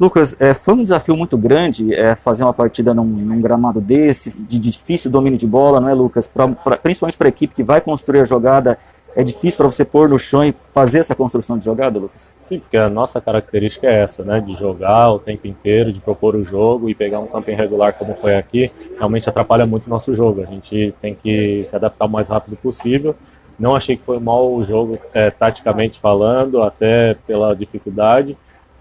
Lucas, 0.00 0.34
é, 0.40 0.52
foi 0.52 0.74
um 0.74 0.82
desafio 0.82 1.16
muito 1.16 1.36
grande 1.38 1.94
é, 1.94 2.16
fazer 2.16 2.42
uma 2.42 2.52
partida 2.52 2.92
num, 2.92 3.04
num, 3.04 3.40
gramado 3.40 3.80
desse, 3.80 4.30
de 4.30 4.58
difícil 4.58 5.10
domínio 5.10 5.38
de 5.38 5.46
bola, 5.46 5.80
não 5.80 5.88
é, 5.88 5.94
Lucas? 5.94 6.26
Pra, 6.26 6.48
pra, 6.48 6.76
principalmente 6.76 7.16
para 7.16 7.28
a 7.28 7.30
equipe 7.30 7.54
que 7.54 7.62
vai 7.62 7.80
construir 7.80 8.20
a 8.20 8.24
jogada, 8.24 8.78
é 9.14 9.22
difícil 9.22 9.58
para 9.58 9.66
você 9.66 9.84
pôr 9.84 10.08
no 10.08 10.18
chão 10.18 10.44
e 10.44 10.54
fazer 10.72 10.98
essa 10.98 11.14
construção 11.14 11.58
de 11.58 11.64
jogada, 11.64 11.98
Lucas? 11.98 12.32
Sim, 12.42 12.58
porque 12.60 12.76
a 12.76 12.88
nossa 12.88 13.20
característica 13.20 13.86
é 13.86 14.02
essa, 14.02 14.24
né? 14.24 14.40
De 14.40 14.54
jogar 14.54 15.12
o 15.12 15.18
tempo 15.18 15.46
inteiro, 15.46 15.92
de 15.92 16.00
propor 16.00 16.34
o 16.34 16.44
jogo 16.44 16.88
e 16.88 16.94
pegar 16.94 17.20
um 17.20 17.26
campo 17.26 17.50
irregular 17.50 17.92
como 17.94 18.14
foi 18.14 18.36
aqui, 18.36 18.70
realmente 18.96 19.28
atrapalha 19.28 19.66
muito 19.66 19.86
o 19.86 19.90
nosso 19.90 20.14
jogo. 20.14 20.42
A 20.42 20.46
gente 20.46 20.94
tem 21.00 21.14
que 21.14 21.64
se 21.64 21.76
adaptar 21.76 22.06
o 22.06 22.10
mais 22.10 22.28
rápido 22.28 22.56
possível. 22.56 23.14
Não 23.58 23.76
achei 23.76 23.96
que 23.96 24.04
foi 24.04 24.18
mal 24.18 24.52
o 24.52 24.64
jogo, 24.64 24.98
é, 25.12 25.30
taticamente 25.30 26.00
falando, 26.00 26.62
até 26.62 27.14
pela 27.26 27.54
dificuldade 27.54 28.36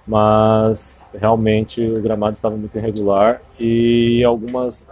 mas 0.05 1.05
realmente 1.13 1.81
o 1.85 2.01
gramado 2.01 2.33
estava 2.33 2.57
muito 2.57 2.75
irregular 2.77 3.41
e 3.59 4.19
em 4.19 4.23
algumas 4.23 4.87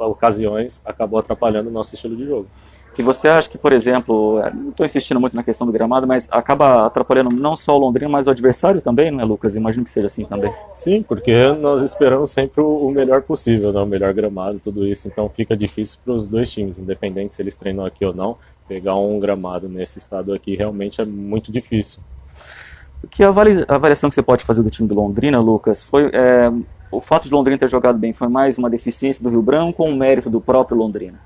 ocasiões 0.00 0.82
acabou 0.84 1.18
atrapalhando 1.18 1.70
o 1.70 1.72
nosso 1.72 1.94
estilo 1.94 2.16
de 2.16 2.26
jogo. 2.26 2.48
E 2.98 3.02
você 3.02 3.28
acha 3.28 3.48
que, 3.48 3.56
por 3.56 3.72
exemplo, 3.72 4.40
é, 4.40 4.52
não 4.52 4.70
estou 4.70 4.84
insistindo 4.84 5.20
muito 5.20 5.36
na 5.36 5.44
questão 5.44 5.64
do 5.64 5.72
gramado, 5.72 6.04
mas 6.04 6.28
acaba 6.32 6.86
atrapalhando 6.86 7.30
não 7.30 7.56
só 7.56 7.76
o 7.76 7.78
Londrina, 7.78 8.10
mas 8.10 8.26
o 8.26 8.30
adversário 8.30 8.82
também, 8.82 9.08
não 9.10 9.20
é, 9.20 9.24
Lucas? 9.24 9.54
Imagino 9.54 9.84
que 9.84 9.90
seja 9.90 10.08
assim 10.08 10.24
também. 10.24 10.52
Sim, 10.74 11.02
porque 11.02 11.52
nós 11.52 11.80
esperamos 11.82 12.32
sempre 12.32 12.60
o 12.60 12.90
melhor 12.90 13.22
possível, 13.22 13.72
né? 13.72 13.80
o 13.80 13.86
melhor 13.86 14.12
gramado, 14.12 14.58
tudo 14.58 14.84
isso. 14.84 15.06
Então 15.06 15.28
fica 15.28 15.56
difícil 15.56 16.00
para 16.04 16.12
os 16.12 16.26
dois 16.26 16.50
times, 16.50 16.76
independente 16.76 17.34
se 17.34 17.40
eles 17.40 17.54
treinam 17.54 17.86
aqui 17.86 18.04
ou 18.04 18.12
não. 18.12 18.36
Pegar 18.66 18.96
um 18.96 19.20
gramado 19.20 19.68
nesse 19.68 19.98
estado 19.98 20.34
aqui 20.34 20.56
realmente 20.56 21.00
é 21.00 21.04
muito 21.04 21.52
difícil. 21.52 22.00
Que 23.10 23.22
a 23.22 23.28
avaliação 23.28 24.08
que 24.10 24.14
você 24.14 24.22
pode 24.22 24.44
fazer 24.44 24.64
do 24.64 24.70
time 24.70 24.88
do 24.88 24.94
Londrina, 24.96 25.40
Lucas, 25.40 25.84
foi 25.84 26.10
é, 26.12 26.50
o 26.90 27.00
fato 27.00 27.28
de 27.28 27.32
Londrina 27.32 27.58
ter 27.58 27.68
jogado 27.68 27.96
bem 27.96 28.12
foi 28.12 28.26
mais 28.26 28.58
uma 28.58 28.68
deficiência 28.68 29.22
do 29.22 29.30
Rio 29.30 29.40
Branco 29.40 29.84
ou 29.84 29.88
um 29.88 29.96
mérito 29.96 30.28
do 30.28 30.40
próprio 30.40 30.76
Londrina? 30.76 31.20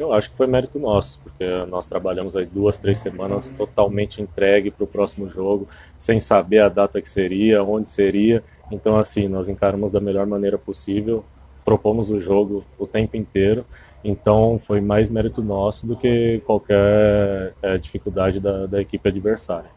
Eu 0.00 0.14
acho 0.14 0.30
que 0.30 0.36
foi 0.38 0.46
mérito 0.46 0.78
nosso, 0.78 1.20
porque 1.22 1.44
nós 1.68 1.86
trabalhamos 1.86 2.34
aí 2.34 2.46
duas, 2.46 2.78
três 2.78 2.98
semanas 2.98 3.52
totalmente 3.52 4.22
entregue 4.22 4.70
para 4.70 4.84
o 4.84 4.86
próximo 4.86 5.28
jogo, 5.28 5.68
sem 5.98 6.18
saber 6.22 6.60
a 6.60 6.70
data 6.70 7.02
que 7.02 7.10
seria, 7.10 7.62
onde 7.62 7.90
seria. 7.90 8.42
Então, 8.72 8.96
assim, 8.96 9.28
nós 9.28 9.46
encaramos 9.50 9.92
da 9.92 10.00
melhor 10.00 10.26
maneira 10.26 10.56
possível, 10.56 11.22
propomos 11.66 12.08
o 12.08 12.18
jogo 12.18 12.64
o 12.78 12.86
tempo 12.86 13.14
inteiro. 13.14 13.66
Então, 14.02 14.58
foi 14.66 14.80
mais 14.80 15.10
mérito 15.10 15.42
nosso 15.42 15.86
do 15.86 15.94
que 15.94 16.40
qualquer 16.46 17.52
é, 17.62 17.76
dificuldade 17.76 18.40
da, 18.40 18.64
da 18.64 18.80
equipe 18.80 19.06
adversária. 19.06 19.68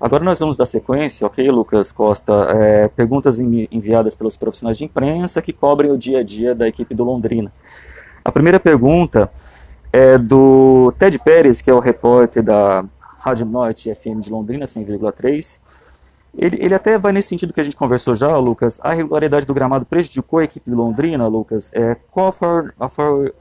Agora 0.00 0.24
nós 0.24 0.40
vamos 0.40 0.56
dar 0.56 0.66
sequência, 0.66 1.24
ok, 1.24 1.48
Lucas 1.48 1.92
Costa? 1.92 2.32
É, 2.60 2.88
perguntas 2.88 3.38
enviadas 3.38 4.12
pelos 4.12 4.36
profissionais 4.36 4.76
de 4.76 4.86
imprensa 4.86 5.40
que 5.40 5.52
cobrem 5.52 5.92
o 5.92 5.96
dia 5.96 6.18
a 6.18 6.22
dia 6.24 6.52
da 6.52 6.66
equipe 6.66 6.92
do 6.92 7.04
Londrina. 7.04 7.52
A 8.24 8.32
primeira 8.32 8.58
pergunta 8.58 9.30
é 9.92 10.16
do 10.16 10.92
Ted 10.98 11.18
Pérez, 11.18 11.60
que 11.60 11.70
é 11.70 11.74
o 11.74 11.78
repórter 11.78 12.42
da 12.42 12.84
Rádio 13.18 13.44
Norte 13.44 13.94
FM 13.94 14.20
de 14.20 14.30
Londrina, 14.30 14.64
100,3. 14.64 15.60
Ele, 16.36 16.56
ele 16.60 16.74
até 16.74 16.96
vai 16.96 17.12
nesse 17.12 17.28
sentido 17.28 17.52
que 17.52 17.60
a 17.60 17.64
gente 17.64 17.76
conversou 17.76 18.16
já, 18.16 18.36
Lucas. 18.38 18.80
A 18.82 18.94
regularidade 18.94 19.44
do 19.44 19.52
gramado 19.52 19.84
prejudicou 19.84 20.38
a 20.38 20.44
equipe 20.44 20.68
de 20.68 20.74
Londrina, 20.74 21.28
Lucas? 21.28 21.70
É, 21.74 21.94
qual, 22.10 22.32
for, 22.32 22.74
for, 22.88 23.34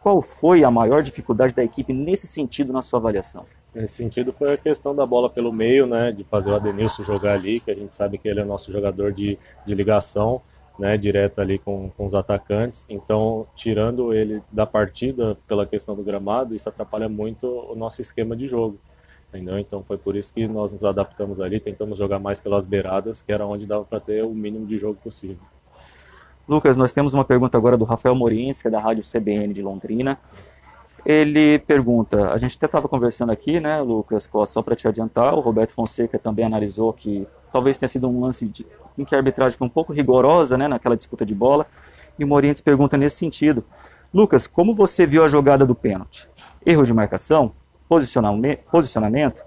qual 0.00 0.22
foi 0.22 0.64
a 0.64 0.70
maior 0.70 1.02
dificuldade 1.02 1.54
da 1.54 1.62
equipe 1.62 1.92
nesse 1.92 2.26
sentido 2.26 2.72
na 2.72 2.80
sua 2.80 2.98
avaliação? 2.98 3.44
Nesse 3.74 3.94
sentido 3.94 4.32
foi 4.32 4.54
a 4.54 4.56
questão 4.56 4.96
da 4.96 5.04
bola 5.04 5.28
pelo 5.28 5.52
meio, 5.52 5.86
né, 5.86 6.10
de 6.10 6.24
fazer 6.24 6.50
o 6.50 6.54
Adenilson 6.56 7.02
jogar 7.02 7.34
ali, 7.34 7.60
que 7.60 7.70
a 7.70 7.74
gente 7.74 7.94
sabe 7.94 8.16
que 8.16 8.26
ele 8.26 8.40
é 8.40 8.44
nosso 8.44 8.72
jogador 8.72 9.12
de, 9.12 9.38
de 9.66 9.74
ligação, 9.74 10.40
né, 10.78 10.96
direto 10.96 11.40
ali 11.40 11.58
com, 11.58 11.90
com 11.96 12.06
os 12.06 12.14
atacantes. 12.14 12.84
Então, 12.88 13.46
tirando 13.56 14.14
ele 14.14 14.42
da 14.52 14.64
partida 14.64 15.36
pela 15.46 15.66
questão 15.66 15.96
do 15.96 16.02
gramado, 16.02 16.54
isso 16.54 16.68
atrapalha 16.68 17.08
muito 17.08 17.46
o 17.46 17.74
nosso 17.74 18.00
esquema 18.00 18.36
de 18.36 18.46
jogo. 18.46 18.78
Entendeu? 19.28 19.58
Então 19.58 19.82
foi 19.82 19.98
por 19.98 20.16
isso 20.16 20.32
que 20.32 20.46
nós 20.48 20.72
nos 20.72 20.84
adaptamos 20.84 21.38
ali, 21.40 21.60
tentamos 21.60 21.98
jogar 21.98 22.18
mais 22.18 22.38
pelas 22.38 22.64
beiradas, 22.64 23.20
que 23.20 23.30
era 23.30 23.46
onde 23.46 23.66
dava 23.66 23.84
para 23.84 24.00
ter 24.00 24.24
o 24.24 24.30
mínimo 24.30 24.66
de 24.66 24.78
jogo 24.78 24.98
possível. 25.02 25.36
Lucas, 26.48 26.78
nós 26.78 26.94
temos 26.94 27.12
uma 27.12 27.26
pergunta 27.26 27.58
agora 27.58 27.76
do 27.76 27.84
Rafael 27.84 28.14
Morins, 28.14 28.62
que 28.62 28.68
é 28.68 28.70
da 28.70 28.80
Rádio 28.80 29.02
CBN 29.04 29.52
de 29.52 29.60
Londrina. 29.60 30.18
Ele 31.08 31.58
pergunta, 31.60 32.30
a 32.30 32.36
gente 32.36 32.58
até 32.58 32.66
estava 32.66 32.86
conversando 32.86 33.32
aqui, 33.32 33.58
né, 33.58 33.80
Lucas 33.80 34.26
Costa, 34.26 34.52
só 34.52 34.62
para 34.62 34.76
te 34.76 34.86
adiantar, 34.86 35.34
o 35.34 35.40
Roberto 35.40 35.72
Fonseca 35.72 36.18
também 36.18 36.44
analisou 36.44 36.92
que 36.92 37.26
talvez 37.50 37.78
tenha 37.78 37.88
sido 37.88 38.06
um 38.10 38.20
lance 38.20 38.46
de, 38.46 38.66
em 38.98 39.06
que 39.06 39.14
a 39.14 39.18
arbitragem 39.18 39.56
foi 39.56 39.66
um 39.66 39.70
pouco 39.70 39.90
rigorosa, 39.90 40.58
né, 40.58 40.68
naquela 40.68 40.94
disputa 40.94 41.24
de 41.24 41.34
bola, 41.34 41.66
e 42.18 42.24
o 42.24 42.28
Morientes 42.28 42.60
pergunta 42.60 42.98
nesse 42.98 43.16
sentido. 43.16 43.64
Lucas, 44.12 44.46
como 44.46 44.74
você 44.74 45.06
viu 45.06 45.24
a 45.24 45.28
jogada 45.28 45.64
do 45.64 45.74
pênalti? 45.74 46.28
Erro 46.66 46.84
de 46.84 46.92
marcação? 46.92 47.52
Posicionamento? 47.88 49.42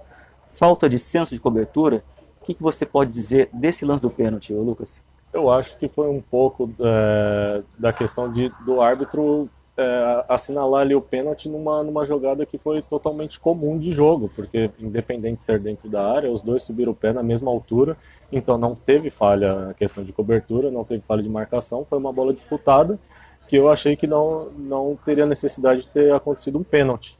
falta 0.51 0.89
de 0.89 0.97
senso 0.97 1.35
de 1.35 1.39
cobertura? 1.39 2.03
O 2.41 2.45
que, 2.45 2.55
que 2.55 2.63
você 2.63 2.87
pode 2.87 3.11
dizer 3.11 3.49
desse 3.53 3.85
lance 3.85 4.01
do 4.01 4.09
pênalti, 4.09 4.51
Lucas? 4.51 4.99
Eu 5.31 5.49
acho 5.51 5.77
que 5.77 5.87
foi 5.87 6.09
um 6.09 6.21
pouco 6.21 6.71
é, 6.79 7.61
da 7.77 7.93
questão 7.93 8.31
de, 8.31 8.51
do 8.65 8.81
árbitro 8.81 9.47
é, 9.77 10.25
assinalar 10.27 10.81
ali 10.81 10.95
o 10.95 11.01
pênalti 11.01 11.47
numa, 11.47 11.83
numa 11.83 12.05
jogada 12.05 12.45
que 12.45 12.57
foi 12.57 12.81
totalmente 12.81 13.39
comum 13.39 13.77
de 13.77 13.91
jogo, 13.91 14.29
porque 14.35 14.69
independente 14.79 15.37
de 15.37 15.43
ser 15.43 15.59
dentro 15.59 15.89
da 15.89 16.05
área, 16.05 16.31
os 16.31 16.41
dois 16.41 16.63
subiram 16.63 16.91
o 16.91 16.95
pé 16.95 17.13
na 17.13 17.23
mesma 17.23 17.49
altura, 17.49 17.97
então 18.31 18.57
não 18.57 18.75
teve 18.75 19.09
falha 19.09 19.67
na 19.67 19.73
questão 19.73 20.03
de 20.03 20.11
cobertura, 20.11 20.69
não 20.69 20.83
teve 20.83 21.03
falha 21.07 21.23
de 21.23 21.29
marcação, 21.29 21.85
foi 21.89 21.97
uma 21.97 22.11
bola 22.11 22.33
disputada 22.33 22.99
que 23.47 23.55
eu 23.57 23.69
achei 23.69 23.95
que 23.97 24.07
não, 24.07 24.49
não 24.57 24.97
teria 25.03 25.25
necessidade 25.25 25.81
de 25.81 25.87
ter 25.89 26.13
acontecido 26.13 26.57
um 26.57 26.63
pênalti. 26.63 27.17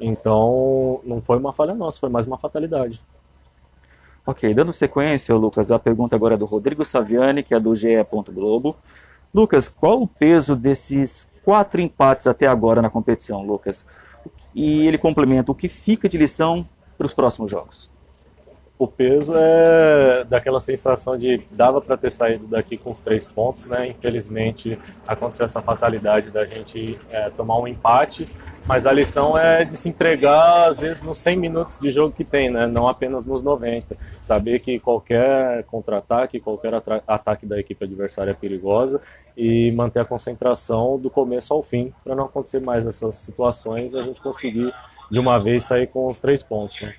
Então 0.00 1.00
não 1.04 1.20
foi 1.20 1.38
uma 1.38 1.52
falha 1.52 1.74
nossa, 1.74 1.98
foi 1.98 2.08
mais 2.08 2.26
uma 2.26 2.38
fatalidade. 2.38 3.00
Ok, 4.24 4.54
dando 4.54 4.72
sequência, 4.72 5.34
Lucas, 5.34 5.72
a 5.72 5.80
pergunta 5.80 6.14
agora 6.14 6.34
é 6.34 6.38
do 6.38 6.44
Rodrigo 6.44 6.84
Saviani, 6.84 7.42
que 7.42 7.52
é 7.52 7.58
do 7.58 7.74
GE. 7.74 7.88
Globo. 8.32 8.76
Lucas, 9.34 9.68
qual 9.68 10.02
o 10.02 10.06
peso 10.06 10.54
desses 10.54 11.28
quatro 11.44 11.80
empates 11.80 12.26
até 12.26 12.46
agora 12.46 12.80
na 12.80 12.90
competição, 12.90 13.42
Lucas? 13.44 13.86
E 14.54 14.86
ele 14.86 14.98
complementa 14.98 15.52
o 15.52 15.54
que 15.54 15.68
fica 15.68 16.08
de 16.08 16.16
lição 16.16 16.66
para 16.96 17.06
os 17.06 17.14
próximos 17.14 17.50
jogos. 17.50 17.91
O 18.82 18.88
peso 18.88 19.32
é 19.36 20.24
daquela 20.24 20.58
sensação 20.58 21.16
de 21.16 21.40
dava 21.52 21.80
para 21.80 21.96
ter 21.96 22.10
saído 22.10 22.48
daqui 22.48 22.76
com 22.76 22.90
os 22.90 23.00
três 23.00 23.28
pontos, 23.28 23.66
né? 23.66 23.86
Infelizmente 23.86 24.76
aconteceu 25.06 25.46
essa 25.46 25.62
fatalidade 25.62 26.32
da 26.32 26.44
gente 26.44 26.98
é, 27.08 27.30
tomar 27.30 27.60
um 27.60 27.68
empate 27.68 28.28
mas 28.66 28.86
a 28.86 28.92
lição 28.92 29.36
é 29.36 29.64
de 29.64 29.76
se 29.76 29.88
entregar, 29.88 30.70
às 30.70 30.80
vezes, 30.80 31.02
nos 31.02 31.18
100 31.18 31.36
minutos 31.36 31.78
de 31.80 31.90
jogo 31.90 32.14
que 32.14 32.24
tem, 32.24 32.48
né? 32.48 32.66
não 32.66 32.86
apenas 32.86 33.26
nos 33.26 33.42
90. 33.42 33.96
Saber 34.22 34.60
que 34.60 34.78
qualquer 34.78 35.64
contra-ataque, 35.64 36.38
qualquer 36.38 36.74
ataque 37.06 37.44
da 37.44 37.58
equipe 37.58 37.84
adversária 37.84 38.30
é 38.30 38.34
perigosa 38.34 39.00
e 39.36 39.72
manter 39.72 40.00
a 40.00 40.04
concentração 40.04 40.96
do 40.96 41.10
começo 41.10 41.52
ao 41.52 41.62
fim, 41.62 41.92
para 42.04 42.14
não 42.14 42.26
acontecer 42.26 42.60
mais 42.60 42.86
essas 42.86 43.16
situações 43.16 43.96
a 43.96 44.02
gente 44.02 44.20
conseguir, 44.20 44.72
de 45.10 45.18
uma 45.18 45.38
vez, 45.40 45.64
sair 45.64 45.88
com 45.88 46.06
os 46.06 46.20
três 46.20 46.42
pontos. 46.42 46.82
Né? 46.82 46.94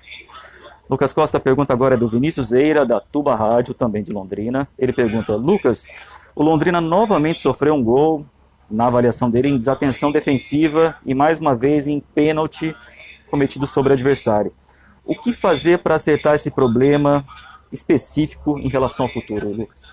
Lucas 0.88 1.12
Costa 1.12 1.40
pergunta 1.40 1.72
agora 1.72 1.94
é 1.94 1.98
do 1.98 2.08
Vinícius 2.08 2.52
Eira, 2.52 2.84
da 2.84 3.00
Tuba 3.00 3.34
Rádio, 3.34 3.72
também 3.72 4.02
de 4.02 4.12
Londrina. 4.12 4.68
Ele 4.78 4.92
pergunta: 4.92 5.34
Lucas, 5.34 5.86
o 6.34 6.42
Londrina 6.42 6.80
novamente 6.80 7.40
sofreu 7.40 7.74
um 7.74 7.82
gol 7.82 8.26
na 8.70 8.86
avaliação 8.86 9.30
dele 9.30 9.48
em 9.48 9.58
desatenção 9.58 10.12
defensiva 10.12 10.96
e 11.04 11.14
mais 11.14 11.40
uma 11.40 11.54
vez 11.54 11.86
em 11.86 12.00
pênalti 12.00 12.74
cometido 13.30 13.66
sobre 13.66 13.90
o 13.90 13.94
adversário. 13.94 14.52
O 15.04 15.14
que 15.14 15.32
fazer 15.32 15.78
para 15.78 15.94
acertar 15.94 16.34
esse 16.34 16.50
problema 16.50 17.24
específico 17.72 18.58
em 18.58 18.68
relação 18.68 19.06
ao 19.06 19.12
futuro, 19.12 19.50
Lucas? 19.50 19.92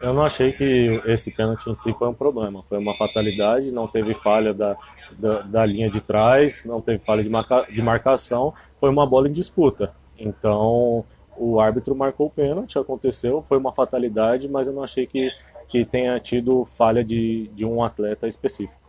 Eu 0.00 0.12
não 0.12 0.24
achei 0.24 0.52
que 0.52 1.00
esse 1.06 1.30
pênalti 1.30 1.68
em 1.68 1.74
si 1.74 1.92
foi 1.96 2.08
um 2.08 2.14
problema. 2.14 2.64
Foi 2.68 2.78
uma 2.78 2.96
fatalidade, 2.96 3.70
não 3.70 3.86
teve 3.86 4.14
falha 4.14 4.52
da, 4.52 4.76
da, 5.12 5.42
da 5.42 5.66
linha 5.66 5.88
de 5.88 6.00
trás, 6.00 6.62
não 6.64 6.80
teve 6.80 6.98
falha 7.04 7.22
de, 7.22 7.30
marca, 7.30 7.66
de 7.70 7.80
marcação, 7.80 8.52
foi 8.80 8.90
uma 8.90 9.06
bola 9.06 9.28
em 9.28 9.32
disputa. 9.32 9.94
Então, 10.22 11.04
o, 11.36 11.60
árbitro 11.60 11.94
marcou 11.94 12.28
o 12.28 12.30
pênalti, 12.30 12.78
aconteceu, 12.78 13.44
foi 13.48 13.58
uma 13.58 13.72
fatalidade, 13.72 14.48
mas 14.48 14.68
eu 14.68 14.72
não 14.72 14.82
achei 14.82 15.06
que, 15.06 15.30
que 15.68 15.84
tenha 15.84 16.18
tido 16.20 16.64
falha 16.64 17.04
de, 17.04 17.48
de 17.48 17.64
um 17.64 17.82
atleta 17.82 18.28
específico. 18.28 18.80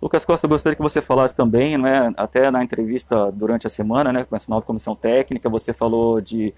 Lucas 0.00 0.24
Costa, 0.24 0.44
eu 0.44 0.50
gostaria 0.50 0.76
que 0.76 0.82
você 0.82 1.00
falasse 1.00 1.34
também, 1.34 1.78
né, 1.78 2.12
até 2.16 2.50
na 2.50 2.62
entrevista 2.62 3.32
durante 3.32 3.66
a 3.66 3.70
semana, 3.70 4.12
né, 4.12 4.24
com 4.24 4.36
essa 4.36 4.50
nova 4.50 4.66
comissão 4.66 4.94
técnica, 4.94 5.48
você 5.48 5.72
falou 5.72 6.20
de 6.20 6.52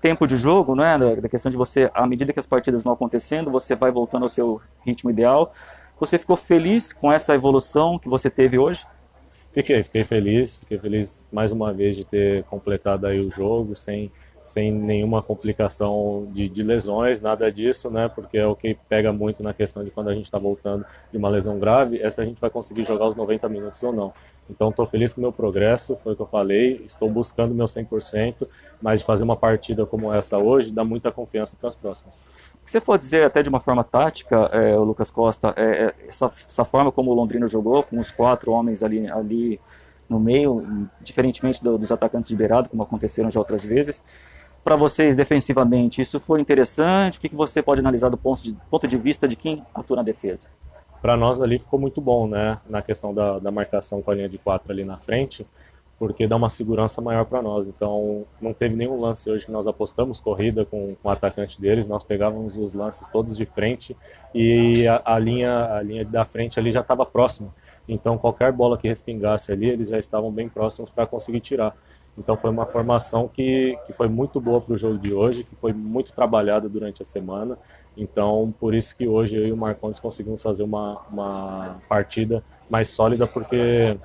tempo 0.00 0.26
de 0.26 0.36
jogo, 0.36 0.74
né, 0.74 0.96
da 1.20 1.28
questão 1.28 1.50
de 1.50 1.56
você, 1.56 1.90
à 1.92 2.06
medida 2.06 2.32
que 2.32 2.38
as 2.38 2.46
partidas 2.46 2.82
vão 2.82 2.94
acontecendo, 2.94 3.50
você 3.50 3.74
vai 3.74 3.90
voltando 3.90 4.22
ao 4.22 4.28
seu 4.28 4.60
ritmo 4.84 5.10
ideal. 5.10 5.52
Você 6.00 6.18
ficou 6.18 6.36
feliz 6.36 6.92
com 6.92 7.12
essa 7.12 7.34
evolução 7.34 7.98
que 7.98 8.08
você 8.08 8.30
teve 8.30 8.58
hoje? 8.58 8.86
Fiquei, 9.56 9.82
fiquei 9.82 10.04
feliz, 10.04 10.56
fiquei 10.56 10.78
feliz 10.78 11.26
mais 11.32 11.50
uma 11.50 11.72
vez 11.72 11.96
de 11.96 12.04
ter 12.04 12.44
completado 12.44 13.06
aí 13.06 13.18
o 13.18 13.30
jogo 13.30 13.74
sem 13.74 14.12
sem 14.42 14.70
nenhuma 14.70 15.22
complicação 15.22 16.28
de, 16.30 16.48
de, 16.48 16.62
lesões, 16.62 17.20
nada 17.20 17.50
disso, 17.50 17.90
né? 17.90 18.06
Porque 18.06 18.38
é 18.38 18.46
o 18.46 18.54
que 18.54 18.76
pega 18.88 19.12
muito 19.12 19.42
na 19.42 19.52
questão 19.52 19.82
de 19.82 19.90
quando 19.90 20.08
a 20.08 20.14
gente 20.14 20.26
está 20.26 20.38
voltando 20.38 20.86
de 21.10 21.18
uma 21.18 21.28
lesão 21.28 21.58
grave, 21.58 22.00
é 22.00 22.08
se 22.08 22.20
a 22.20 22.24
gente 22.24 22.40
vai 22.40 22.48
conseguir 22.48 22.84
jogar 22.84 23.08
os 23.08 23.16
90 23.16 23.48
minutos 23.48 23.82
ou 23.82 23.92
não. 23.92 24.12
Então, 24.48 24.70
estou 24.70 24.86
feliz 24.86 25.12
com 25.12 25.20
o 25.20 25.22
meu 25.22 25.32
progresso, 25.32 25.98
foi 26.02 26.12
o 26.12 26.16
que 26.16 26.22
eu 26.22 26.26
falei, 26.26 26.82
estou 26.86 27.10
buscando 27.10 27.54
meu 27.54 27.66
100%, 27.66 28.46
mas 28.80 29.02
fazer 29.02 29.24
uma 29.24 29.36
partida 29.36 29.84
como 29.84 30.12
essa 30.12 30.38
hoje 30.38 30.70
dá 30.70 30.84
muita 30.84 31.10
confiança 31.10 31.56
para 31.58 31.68
as 31.68 31.74
próximas. 31.74 32.24
Você 32.64 32.80
pode 32.80 33.02
dizer 33.02 33.24
até 33.24 33.42
de 33.42 33.48
uma 33.48 33.60
forma 33.60 33.84
tática, 33.84 34.36
é, 34.52 34.76
o 34.76 34.84
Lucas 34.84 35.10
Costa, 35.10 35.52
é, 35.56 35.94
essa, 36.08 36.26
essa, 36.26 36.64
forma 36.64 36.90
como 36.90 37.10
o 37.10 37.14
Londrina 37.14 37.46
jogou, 37.46 37.82
com 37.82 37.98
os 37.98 38.10
quatro 38.10 38.52
homens 38.52 38.82
ali, 38.82 39.08
ali 39.08 39.60
no 40.08 40.20
meio, 40.20 40.88
diferentemente 41.00 41.62
do, 41.62 41.78
dos 41.78 41.90
atacantes 41.90 42.28
de 42.28 42.36
beirado, 42.36 42.68
como 42.68 42.82
aconteceram 42.82 43.30
já 43.30 43.38
outras 43.40 43.64
vezes, 43.64 44.02
para 44.66 44.74
vocês 44.74 45.14
defensivamente, 45.14 46.00
isso 46.00 46.18
foi 46.18 46.40
interessante? 46.40 47.18
O 47.18 47.20
que, 47.20 47.28
que 47.28 47.36
você 47.36 47.62
pode 47.62 47.80
analisar 47.80 48.08
do 48.08 48.16
ponto 48.16 48.42
de, 48.42 48.56
ponto 48.68 48.88
de 48.88 48.96
vista 48.96 49.28
de 49.28 49.36
quem 49.36 49.64
atua 49.72 49.96
na 49.96 50.02
defesa? 50.02 50.48
Para 51.00 51.16
nós 51.16 51.40
ali 51.40 51.58
ficou 51.58 51.78
muito 51.78 52.00
bom, 52.00 52.26
né? 52.26 52.58
Na 52.68 52.82
questão 52.82 53.14
da, 53.14 53.38
da 53.38 53.50
marcação 53.50 54.02
com 54.02 54.10
a 54.10 54.14
linha 54.14 54.28
de 54.28 54.38
quatro 54.38 54.72
ali 54.72 54.84
na 54.84 54.96
frente, 54.96 55.46
porque 55.98 56.26
dá 56.26 56.36
uma 56.36 56.50
segurança 56.50 57.00
maior 57.00 57.24
para 57.24 57.40
nós. 57.42 57.68
Então, 57.68 58.24
não 58.40 58.52
teve 58.52 58.74
nenhum 58.74 59.00
lance 59.00 59.30
hoje 59.30 59.46
que 59.46 59.52
nós 59.52 59.66
apostamos 59.66 60.20
corrida 60.20 60.64
com, 60.64 60.96
com 61.02 61.08
o 61.08 61.10
atacante 61.10 61.60
deles, 61.60 61.86
nós 61.86 62.04
pegávamos 62.04 62.56
os 62.56 62.74
lances 62.74 63.08
todos 63.08 63.36
de 63.36 63.46
frente 63.46 63.96
e 64.34 64.86
a, 64.86 65.02
a 65.04 65.18
linha, 65.18 65.74
a 65.74 65.82
linha 65.82 66.04
da 66.04 66.24
frente 66.24 66.58
ali 66.58 66.72
já 66.72 66.80
estava 66.80 67.06
próxima. 67.06 67.54
Então, 67.88 68.18
qualquer 68.18 68.52
bola 68.52 68.76
que 68.76 68.88
respingasse 68.88 69.52
ali, 69.52 69.68
eles 69.68 69.88
já 69.88 69.98
estavam 69.98 70.32
bem 70.32 70.48
próximos 70.48 70.90
para 70.90 71.06
conseguir 71.06 71.40
tirar. 71.40 71.74
Então 72.18 72.36
foi 72.36 72.50
uma 72.50 72.64
formação 72.64 73.28
que, 73.28 73.78
que 73.86 73.92
foi 73.92 74.08
muito 74.08 74.40
boa 74.40 74.60
para 74.60 74.74
o 74.74 74.78
jogo 74.78 74.98
de 74.98 75.12
hoje, 75.12 75.44
que 75.44 75.54
foi 75.56 75.72
muito 75.72 76.12
trabalhada 76.12 76.68
durante 76.68 77.02
a 77.02 77.04
semana. 77.04 77.58
Então 77.96 78.54
por 78.58 78.74
isso 78.74 78.96
que 78.96 79.08
hoje 79.08 79.36
eu 79.36 79.46
e 79.46 79.52
o 79.52 79.56
Marcondes 79.56 80.00
conseguimos 80.00 80.42
fazer 80.42 80.62
uma, 80.62 81.00
uma 81.10 81.80
partida 81.88 82.42
mais 82.68 82.88
sólida, 82.88 83.26
porque 83.26 83.96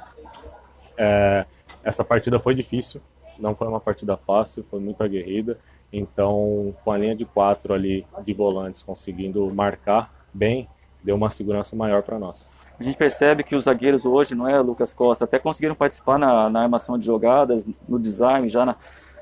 é, 0.98 1.46
essa 1.84 2.04
partida 2.04 2.40
foi 2.40 2.56
difícil, 2.56 3.02
não 3.38 3.56
foi 3.56 3.68
uma 3.68 3.80
partida 3.80 4.16
fácil, 4.16 4.64
foi 4.64 4.80
muito 4.80 5.04
aguerrida. 5.04 5.58
Então 5.92 6.74
com 6.84 6.92
a 6.92 6.98
linha 6.98 7.16
de 7.16 7.26
quatro 7.26 7.74
ali 7.74 8.06
de 8.24 8.34
volantes 8.34 8.82
conseguindo 8.82 9.54
marcar 9.54 10.14
bem, 10.34 10.70
deu 11.04 11.16
uma 11.16 11.30
segurança 11.30 11.76
maior 11.76 12.02
para 12.04 12.18
nós. 12.18 12.50
A 12.82 12.84
gente 12.84 12.98
percebe 12.98 13.44
que 13.44 13.56
os 13.56 13.66
zagueiros 13.66 14.06
hoje, 14.06 14.34
não 14.34 14.48
é, 14.48 14.60
Lucas 14.60 14.92
Costa, 14.92 15.26
até 15.26 15.38
conseguiram 15.38 15.76
participar 15.76 16.18
na, 16.18 16.50
na 16.50 16.64
armação 16.64 16.98
de 16.98 17.06
jogadas, 17.06 17.64
no 17.88 18.00
design, 18.00 18.50
já, 18.50 18.66
na, 18.66 18.76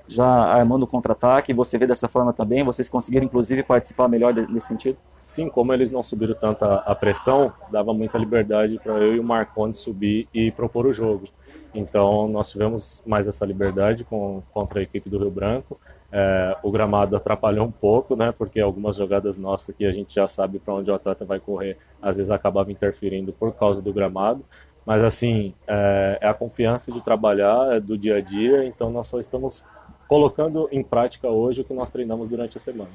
já 0.09 0.25
armando 0.25 0.83
o 0.83 0.87
contra-ataque. 0.87 1.53
Você 1.53 1.77
vê 1.77 1.85
dessa 1.85 2.07
forma 2.07 2.33
também? 2.33 2.63
Vocês 2.63 2.89
conseguiram, 2.89 3.25
inclusive, 3.25 3.63
participar 3.63 4.07
melhor 4.07 4.33
nesse 4.33 4.67
sentido? 4.67 4.97
Sim, 5.23 5.47
como 5.47 5.71
eles 5.71 5.91
não 5.91 6.01
subiram 6.01 6.33
tanta 6.33 6.77
a 6.77 6.95
pressão, 6.95 7.53
dava 7.71 7.93
muita 7.93 8.17
liberdade 8.17 8.79
para 8.83 8.93
eu 8.93 9.15
e 9.15 9.19
o 9.19 9.23
Marcondes 9.23 9.79
subir 9.79 10.27
e 10.33 10.51
propor 10.51 10.87
o 10.87 10.93
jogo. 10.93 11.25
Então, 11.73 12.27
nós 12.27 12.49
tivemos 12.49 13.03
mais 13.05 13.27
essa 13.27 13.45
liberdade 13.45 14.03
com, 14.03 14.41
contra 14.51 14.79
a 14.79 14.83
equipe 14.83 15.07
do 15.07 15.19
Rio 15.19 15.29
Branco. 15.29 15.79
É, 16.11 16.57
o 16.63 16.71
gramado 16.71 17.15
atrapalhou 17.15 17.67
um 17.67 17.71
pouco, 17.71 18.15
né? 18.15 18.33
Porque 18.35 18.59
algumas 18.59 18.95
jogadas 18.95 19.37
nossas 19.37 19.75
que 19.75 19.85
a 19.85 19.91
gente 19.91 20.15
já 20.15 20.27
sabe 20.27 20.57
para 20.57 20.73
onde 20.73 20.89
o 20.89 20.95
atleta 20.95 21.23
vai 21.23 21.39
correr, 21.39 21.77
às 22.01 22.17
vezes 22.17 22.31
acabava 22.31 22.71
interferindo 22.71 23.31
por 23.31 23.53
causa 23.53 23.79
do 23.79 23.93
gramado. 23.93 24.43
Mas 24.83 25.03
assim, 25.03 25.53
é, 25.67 26.17
é 26.19 26.27
a 26.27 26.33
confiança 26.33 26.91
de 26.91 26.99
trabalhar, 27.01 27.75
é 27.75 27.79
do 27.79 27.95
dia 27.95 28.17
a 28.17 28.21
dia. 28.21 28.65
Então 28.65 28.89
nós 28.89 29.05
só 29.05 29.19
estamos 29.19 29.63
colocando 30.09 30.67
em 30.71 30.83
prática 30.83 31.29
hoje 31.29 31.61
o 31.61 31.63
que 31.63 31.73
nós 31.73 31.91
treinamos 31.91 32.27
durante 32.27 32.57
a 32.57 32.59
semana. 32.59 32.89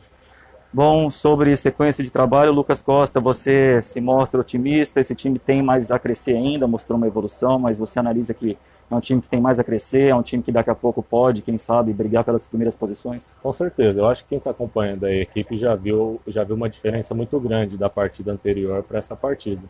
Bom, 0.73 1.09
sobre 1.09 1.55
sequência 1.55 2.03
de 2.03 2.11
trabalho, 2.11 2.53
Lucas 2.53 2.83
Costa, 2.83 3.21
você 3.21 3.81
se 3.81 4.01
mostra 4.01 4.41
otimista, 4.41 4.99
esse 4.99 5.15
time 5.15 5.39
tem 5.39 5.63
mais 5.63 5.93
a 5.93 6.01
crescer 6.01 6.35
ainda, 6.35 6.67
mostrou 6.67 6.97
uma 6.97 7.07
evolução, 7.07 7.61
mas 7.61 7.79
você 7.79 8.01
analisa 8.01 8.35
que 8.35 8.59
é 8.91 8.95
um 8.95 8.99
time 8.99 9.23
que 9.23 9.29
tem 9.29 9.41
mais 9.41 9.61
a 9.61 9.65
crescer, 9.65 10.09
é 10.09 10.15
um 10.15 10.23
time 10.23 10.43
que 10.43 10.51
daqui 10.51 10.71
a 10.71 10.75
pouco 10.75 11.01
pode, 11.01 11.43
quem 11.43 11.57
sabe, 11.57 11.93
brigar 11.93 12.25
pelas 12.25 12.49
primeiras 12.49 12.75
posições? 12.75 13.37
Com 13.41 13.53
certeza, 13.53 14.01
eu 14.01 14.07
acho 14.07 14.25
que 14.25 14.31
quem 14.31 14.39
está 14.39 14.51
acompanhando 14.51 15.05
a 15.05 15.13
equipe 15.13 15.57
já 15.57 15.77
viu, 15.77 16.21
já 16.27 16.43
viu 16.43 16.57
uma 16.57 16.69
diferença 16.69 17.15
muito 17.15 17.39
grande 17.39 17.79
da 17.79 17.89
partida 17.89 18.33
anterior 18.33 18.83
para 18.83 18.99
essa 18.99 19.15
partida. 19.15 19.63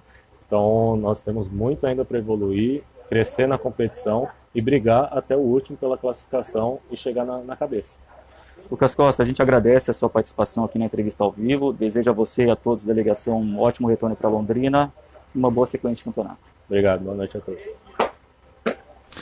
Então 0.46 0.96
nós 0.96 1.20
temos 1.20 1.50
muito 1.50 1.86
ainda 1.86 2.02
para 2.02 2.16
evoluir, 2.16 2.82
crescer 3.08 3.46
na 3.46 3.58
competição 3.58 4.28
e 4.54 4.60
brigar 4.60 5.08
até 5.12 5.36
o 5.36 5.40
último 5.40 5.76
pela 5.76 5.98
classificação 5.98 6.78
e 6.90 6.96
chegar 6.96 7.24
na, 7.24 7.38
na 7.38 7.56
cabeça. 7.56 7.98
Lucas 8.70 8.94
Costa, 8.94 9.22
a 9.22 9.26
gente 9.26 9.42
agradece 9.42 9.90
a 9.90 9.94
sua 9.94 10.08
participação 10.08 10.64
aqui 10.64 10.78
na 10.78 10.86
entrevista 10.86 11.22
ao 11.22 11.30
vivo. 11.30 11.72
Desejo 11.72 12.10
a 12.10 12.12
você 12.12 12.46
e 12.46 12.50
a 12.50 12.56
todos 12.56 12.84
da 12.84 12.92
delegação 12.92 13.40
um 13.40 13.60
ótimo 13.60 13.88
retorno 13.88 14.16
para 14.16 14.28
Londrina 14.28 14.92
e 15.34 15.38
uma 15.38 15.50
boa 15.50 15.66
sequência 15.66 15.98
de 15.98 16.04
campeonato. 16.04 16.38
Obrigado, 16.66 17.02
boa 17.02 17.16
noite 17.16 17.36
a 17.36 17.40
todos. 17.40 17.62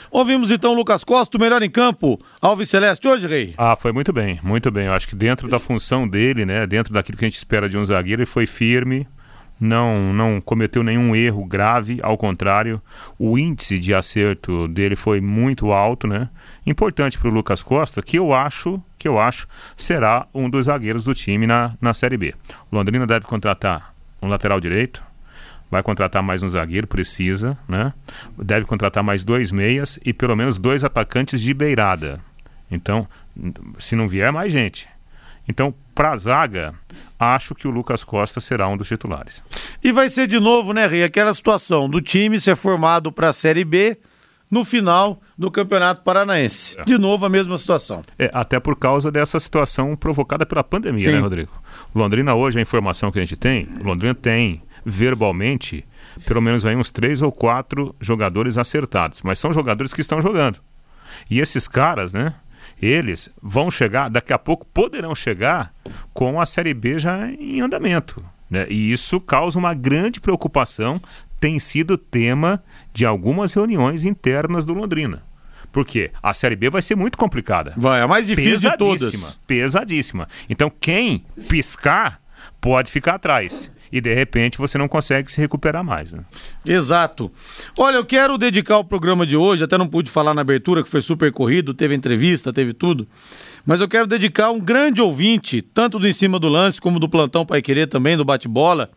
Ouvimos 0.09 0.51
então 0.51 0.73
o 0.73 0.75
Lucas 0.75 1.03
Costa, 1.03 1.37
o 1.37 1.41
melhor 1.41 1.63
em 1.63 1.69
campo, 1.69 2.19
Alves 2.39 2.69
Celeste 2.69 3.07
hoje, 3.07 3.27
Rei? 3.27 3.55
Ah, 3.57 3.75
foi 3.75 3.91
muito 3.91 4.13
bem, 4.13 4.39
muito 4.43 4.71
bem. 4.71 4.85
Eu 4.85 4.93
acho 4.93 5.07
que 5.07 5.15
dentro 5.15 5.49
da 5.49 5.57
função 5.57 6.07
dele, 6.07 6.45
né, 6.45 6.67
dentro 6.67 6.93
daquilo 6.93 7.17
que 7.17 7.25
a 7.25 7.27
gente 7.27 7.37
espera 7.37 7.67
de 7.67 7.77
um 7.77 7.83
zagueiro, 7.83 8.21
ele 8.21 8.27
foi 8.27 8.45
firme, 8.45 9.07
não, 9.63 10.13
não 10.13 10.41
cometeu 10.41 10.83
nenhum 10.83 11.15
erro 11.15 11.45
grave, 11.45 11.97
ao 12.03 12.17
contrário, 12.17 12.81
o 13.17 13.37
índice 13.37 13.79
de 13.79 13.93
acerto 13.93 14.67
dele 14.67 14.95
foi 14.97 15.21
muito 15.21 15.71
alto, 15.71 16.05
né? 16.05 16.29
Importante 16.65 17.17
para 17.17 17.29
o 17.29 17.33
Lucas 17.33 17.63
Costa, 17.63 18.01
que 18.01 18.19
eu 18.19 18.33
acho, 18.33 18.81
que 18.97 19.07
eu 19.07 19.17
acho, 19.17 19.47
será 19.77 20.27
um 20.33 20.49
dos 20.49 20.65
zagueiros 20.65 21.05
do 21.05 21.15
time 21.15 21.47
na, 21.47 21.75
na 21.79 21.93
Série 21.93 22.17
B. 22.17 22.35
O 22.69 22.75
Londrina 22.75 23.07
deve 23.07 23.25
contratar 23.25 23.95
um 24.21 24.27
lateral 24.27 24.59
direito, 24.59 25.01
vai 25.71 25.81
contratar 25.81 26.21
mais 26.21 26.43
um 26.43 26.49
zagueiro, 26.49 26.85
precisa, 26.85 27.57
né? 27.65 27.93
Deve 28.37 28.65
contratar 28.65 29.01
mais 29.01 29.23
dois 29.23 29.49
meias 29.49 29.97
e 30.03 30.11
pelo 30.11 30.35
menos 30.35 30.57
dois 30.57 30.83
atacantes 30.83 31.39
de 31.39 31.53
beirada. 31.53 32.19
Então, 32.69 33.07
se 33.79 33.95
não 33.95 34.09
vier, 34.09 34.29
mais 34.33 34.51
gente. 34.51 34.89
Então, 35.47 35.73
para 35.93 36.11
a 36.11 36.15
zaga, 36.15 36.73
acho 37.19 37.53
que 37.55 37.67
o 37.67 37.71
Lucas 37.71 38.03
Costa 38.03 38.39
será 38.39 38.67
um 38.67 38.77
dos 38.77 38.87
titulares. 38.87 39.43
E 39.83 39.91
vai 39.91 40.09
ser 40.09 40.27
de 40.27 40.39
novo, 40.39 40.73
né, 40.73 40.87
Rei, 40.87 41.03
aquela 41.03 41.33
situação 41.33 41.89
do 41.89 42.01
time 42.01 42.39
ser 42.39 42.55
formado 42.55 43.11
para 43.11 43.29
a 43.29 43.33
Série 43.33 43.63
B 43.63 43.97
no 44.49 44.63
final 44.63 45.19
do 45.37 45.49
Campeonato 45.49 46.03
Paranaense. 46.03 46.79
É. 46.79 46.83
De 46.83 46.97
novo 46.97 47.25
a 47.25 47.29
mesma 47.29 47.57
situação. 47.57 48.03
É, 48.19 48.29
até 48.33 48.59
por 48.59 48.75
causa 48.75 49.11
dessa 49.11 49.39
situação 49.39 49.95
provocada 49.95 50.45
pela 50.45 50.63
pandemia, 50.63 51.01
Sim. 51.01 51.13
né, 51.13 51.19
Rodrigo? 51.19 51.51
Londrina 51.93 52.35
hoje, 52.35 52.59
a 52.59 52.61
informação 52.61 53.11
que 53.11 53.19
a 53.19 53.21
gente 53.21 53.35
tem, 53.35 53.67
Londrina 53.81 54.13
tem 54.13 54.61
verbalmente 54.85 55.85
pelo 56.25 56.41
menos 56.41 56.65
aí 56.65 56.75
uns 56.75 56.89
três 56.89 57.21
ou 57.21 57.31
quatro 57.31 57.95
jogadores 57.99 58.57
acertados, 58.57 59.21
mas 59.23 59.39
são 59.39 59.51
jogadores 59.51 59.93
que 59.93 60.01
estão 60.01 60.21
jogando. 60.21 60.59
E 61.29 61.39
esses 61.39 61.67
caras, 61.67 62.13
né? 62.13 62.35
Eles 62.81 63.29
vão 63.41 63.71
chegar, 63.71 64.09
daqui 64.09 64.33
a 64.33 64.39
pouco 64.39 64.65
poderão 64.65 65.15
chegar 65.15 65.73
com 66.13 66.39
a 66.39 66.45
Série 66.45 66.73
B 66.73 66.99
já 66.99 67.29
em 67.29 67.61
andamento. 67.61 68.23
Né? 68.49 68.67
E 68.69 68.91
isso 68.91 69.19
causa 69.19 69.57
uma 69.57 69.73
grande 69.73 70.19
preocupação, 70.19 71.01
tem 71.39 71.59
sido 71.59 71.97
tema 71.97 72.63
de 72.93 73.05
algumas 73.05 73.53
reuniões 73.53 74.03
internas 74.03 74.65
do 74.65 74.73
Londrina. 74.73 75.23
Porque 75.71 76.11
a 76.21 76.33
Série 76.33 76.55
B 76.55 76.69
vai 76.69 76.81
ser 76.81 76.95
muito 76.95 77.17
complicada. 77.17 77.73
Vai, 77.75 77.99
a 78.01 78.07
mais 78.07 78.27
difícil 78.27 78.69
de 78.69 78.77
todas. 78.77 79.39
Pesadíssima. 79.47 80.29
Então 80.47 80.71
quem 80.79 81.25
piscar 81.49 82.21
pode 82.61 82.91
ficar 82.91 83.15
atrás 83.15 83.71
e 83.93 84.01
de 84.01 84.11
repente 84.11 84.57
você 84.57 84.75
não 84.75 84.87
consegue 84.87 85.31
se 85.31 85.39
recuperar 85.39 85.83
mais. 85.83 86.11
Né? 86.11 86.23
Exato. 86.67 87.31
Olha, 87.77 87.97
eu 87.97 88.05
quero 88.05 88.39
dedicar 88.39 88.79
o 88.79 88.83
programa 88.83 89.23
de 89.23 89.37
hoje, 89.37 89.63
até 89.63 89.77
não 89.77 89.87
pude 89.87 90.09
falar 90.09 90.33
na 90.33 90.41
abertura, 90.41 90.81
que 90.81 90.89
foi 90.89 90.99
super 90.99 91.31
corrido, 91.31 91.75
teve 91.75 91.93
entrevista, 91.93 92.51
teve 92.51 92.73
tudo, 92.73 93.07
mas 93.63 93.81
eu 93.81 93.87
quero 93.87 94.07
dedicar 94.07 94.49
um 94.49 94.59
grande 94.59 94.99
ouvinte, 94.99 95.61
tanto 95.61 95.99
do 95.99 96.07
Em 96.07 96.11
Cima 96.11 96.39
do 96.39 96.49
Lance 96.49 96.81
como 96.81 96.99
do 96.99 97.07
Plantão 97.07 97.45
Pai 97.45 97.61
Querer 97.61 97.85
também, 97.85 98.17
do 98.17 98.25
Bate-Bola, 98.25 98.89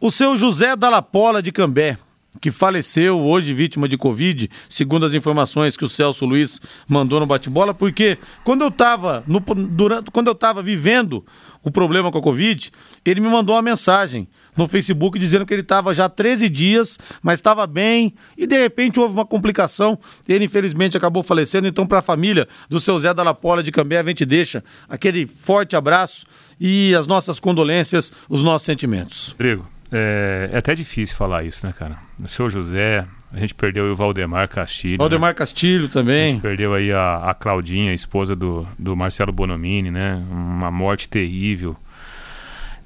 o 0.00 0.10
seu 0.10 0.36
José 0.36 0.74
Dalapola 0.74 1.40
de 1.40 1.52
Cambé. 1.52 1.96
Que 2.40 2.50
faleceu 2.50 3.18
hoje 3.18 3.52
vítima 3.52 3.88
de 3.88 3.96
Covid, 3.96 4.48
segundo 4.68 5.04
as 5.04 5.14
informações 5.14 5.76
que 5.76 5.84
o 5.84 5.88
Celso 5.88 6.24
Luiz 6.24 6.60
mandou 6.86 7.18
no 7.18 7.26
bate-bola, 7.26 7.74
porque 7.74 8.18
quando 8.44 8.62
eu 8.62 8.68
estava 8.68 9.24
durante 9.70 10.10
quando 10.10 10.28
eu 10.28 10.32
estava 10.32 10.62
vivendo 10.62 11.24
o 11.62 11.70
problema 11.70 12.10
com 12.10 12.18
a 12.18 12.22
Covid, 12.22 12.70
ele 13.04 13.20
me 13.20 13.28
mandou 13.28 13.54
uma 13.54 13.62
mensagem 13.62 14.28
no 14.56 14.66
Facebook 14.66 15.18
dizendo 15.18 15.44
que 15.44 15.52
ele 15.52 15.62
estava 15.62 15.92
já 15.92 16.08
13 16.08 16.48
dias, 16.48 16.98
mas 17.22 17.38
estava 17.38 17.66
bem 17.66 18.14
e 18.36 18.46
de 18.46 18.58
repente 18.58 18.98
houve 18.98 19.14
uma 19.14 19.26
complicação. 19.26 19.98
Ele 20.28 20.44
infelizmente 20.44 20.96
acabou 20.96 21.22
falecendo. 21.22 21.68
Então, 21.68 21.86
para 21.86 21.98
a 21.98 22.02
família 22.02 22.48
do 22.68 22.80
seu 22.80 22.98
Zé 22.98 23.12
da 23.12 23.22
Lapola 23.22 23.62
de 23.62 23.70
Cambé, 23.70 23.98
a 23.98 24.04
gente 24.04 24.24
deixa 24.24 24.64
aquele 24.88 25.26
forte 25.26 25.76
abraço 25.76 26.24
e 26.58 26.94
as 26.94 27.06
nossas 27.06 27.38
condolências, 27.38 28.12
os 28.28 28.42
nossos 28.42 28.64
sentimentos. 28.64 29.30
Rodrigo, 29.30 29.66
é, 29.92 30.50
é 30.52 30.56
até 30.58 30.74
difícil 30.74 31.16
falar 31.16 31.44
isso, 31.44 31.66
né, 31.66 31.72
cara? 31.72 31.98
O 32.22 32.28
seu 32.28 32.48
José, 32.48 33.06
a 33.32 33.38
gente 33.38 33.54
perdeu 33.54 33.90
o 33.90 33.96
Valdemar 33.96 34.48
Castilho. 34.48 34.98
Valdemar 34.98 35.30
né? 35.30 35.34
Castilho 35.34 35.88
também. 35.88 36.26
A 36.26 36.30
gente 36.30 36.40
perdeu 36.40 36.74
aí 36.74 36.92
a, 36.92 37.30
a 37.30 37.34
Claudinha, 37.34 37.90
a 37.90 37.94
esposa 37.94 38.36
do, 38.36 38.66
do 38.78 38.96
Marcelo 38.96 39.32
Bonomini, 39.32 39.90
né? 39.90 40.22
Uma 40.30 40.70
morte 40.70 41.08
terrível. 41.08 41.76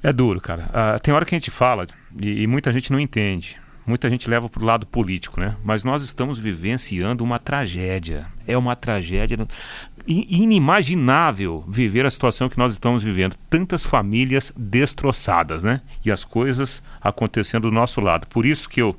É 0.01 0.13
duro, 0.13 0.39
cara. 0.39 0.69
Ah, 0.73 0.99
tem 0.99 1.13
hora 1.13 1.25
que 1.25 1.33
a 1.33 1.37
gente 1.37 1.51
fala 1.51 1.85
e, 2.21 2.43
e 2.43 2.47
muita 2.47 2.71
gente 2.71 2.91
não 2.91 2.99
entende. 2.99 3.57
Muita 3.87 4.09
gente 4.09 4.27
leva 4.27 4.49
para 4.49 4.61
o 4.63 4.65
lado 4.65 4.85
político, 4.85 5.39
né? 5.39 5.55
Mas 5.63 5.83
nós 5.83 6.01
estamos 6.01 6.39
vivenciando 6.39 7.23
uma 7.23 7.37
tragédia. 7.37 8.25
É 8.47 8.57
uma 8.57 8.75
tragédia 8.75 9.37
inimaginável 10.07 11.63
viver 11.67 12.05
a 12.05 12.11
situação 12.11 12.49
que 12.49 12.57
nós 12.57 12.73
estamos 12.73 13.03
vivendo. 13.03 13.35
Tantas 13.49 13.85
famílias 13.85 14.51
destroçadas, 14.55 15.63
né? 15.63 15.81
E 16.03 16.11
as 16.11 16.23
coisas 16.23 16.83
acontecendo 17.01 17.63
do 17.63 17.71
nosso 17.71 18.01
lado. 18.01 18.27
Por 18.27 18.45
isso 18.45 18.69
que 18.69 18.81
eu 18.81 18.97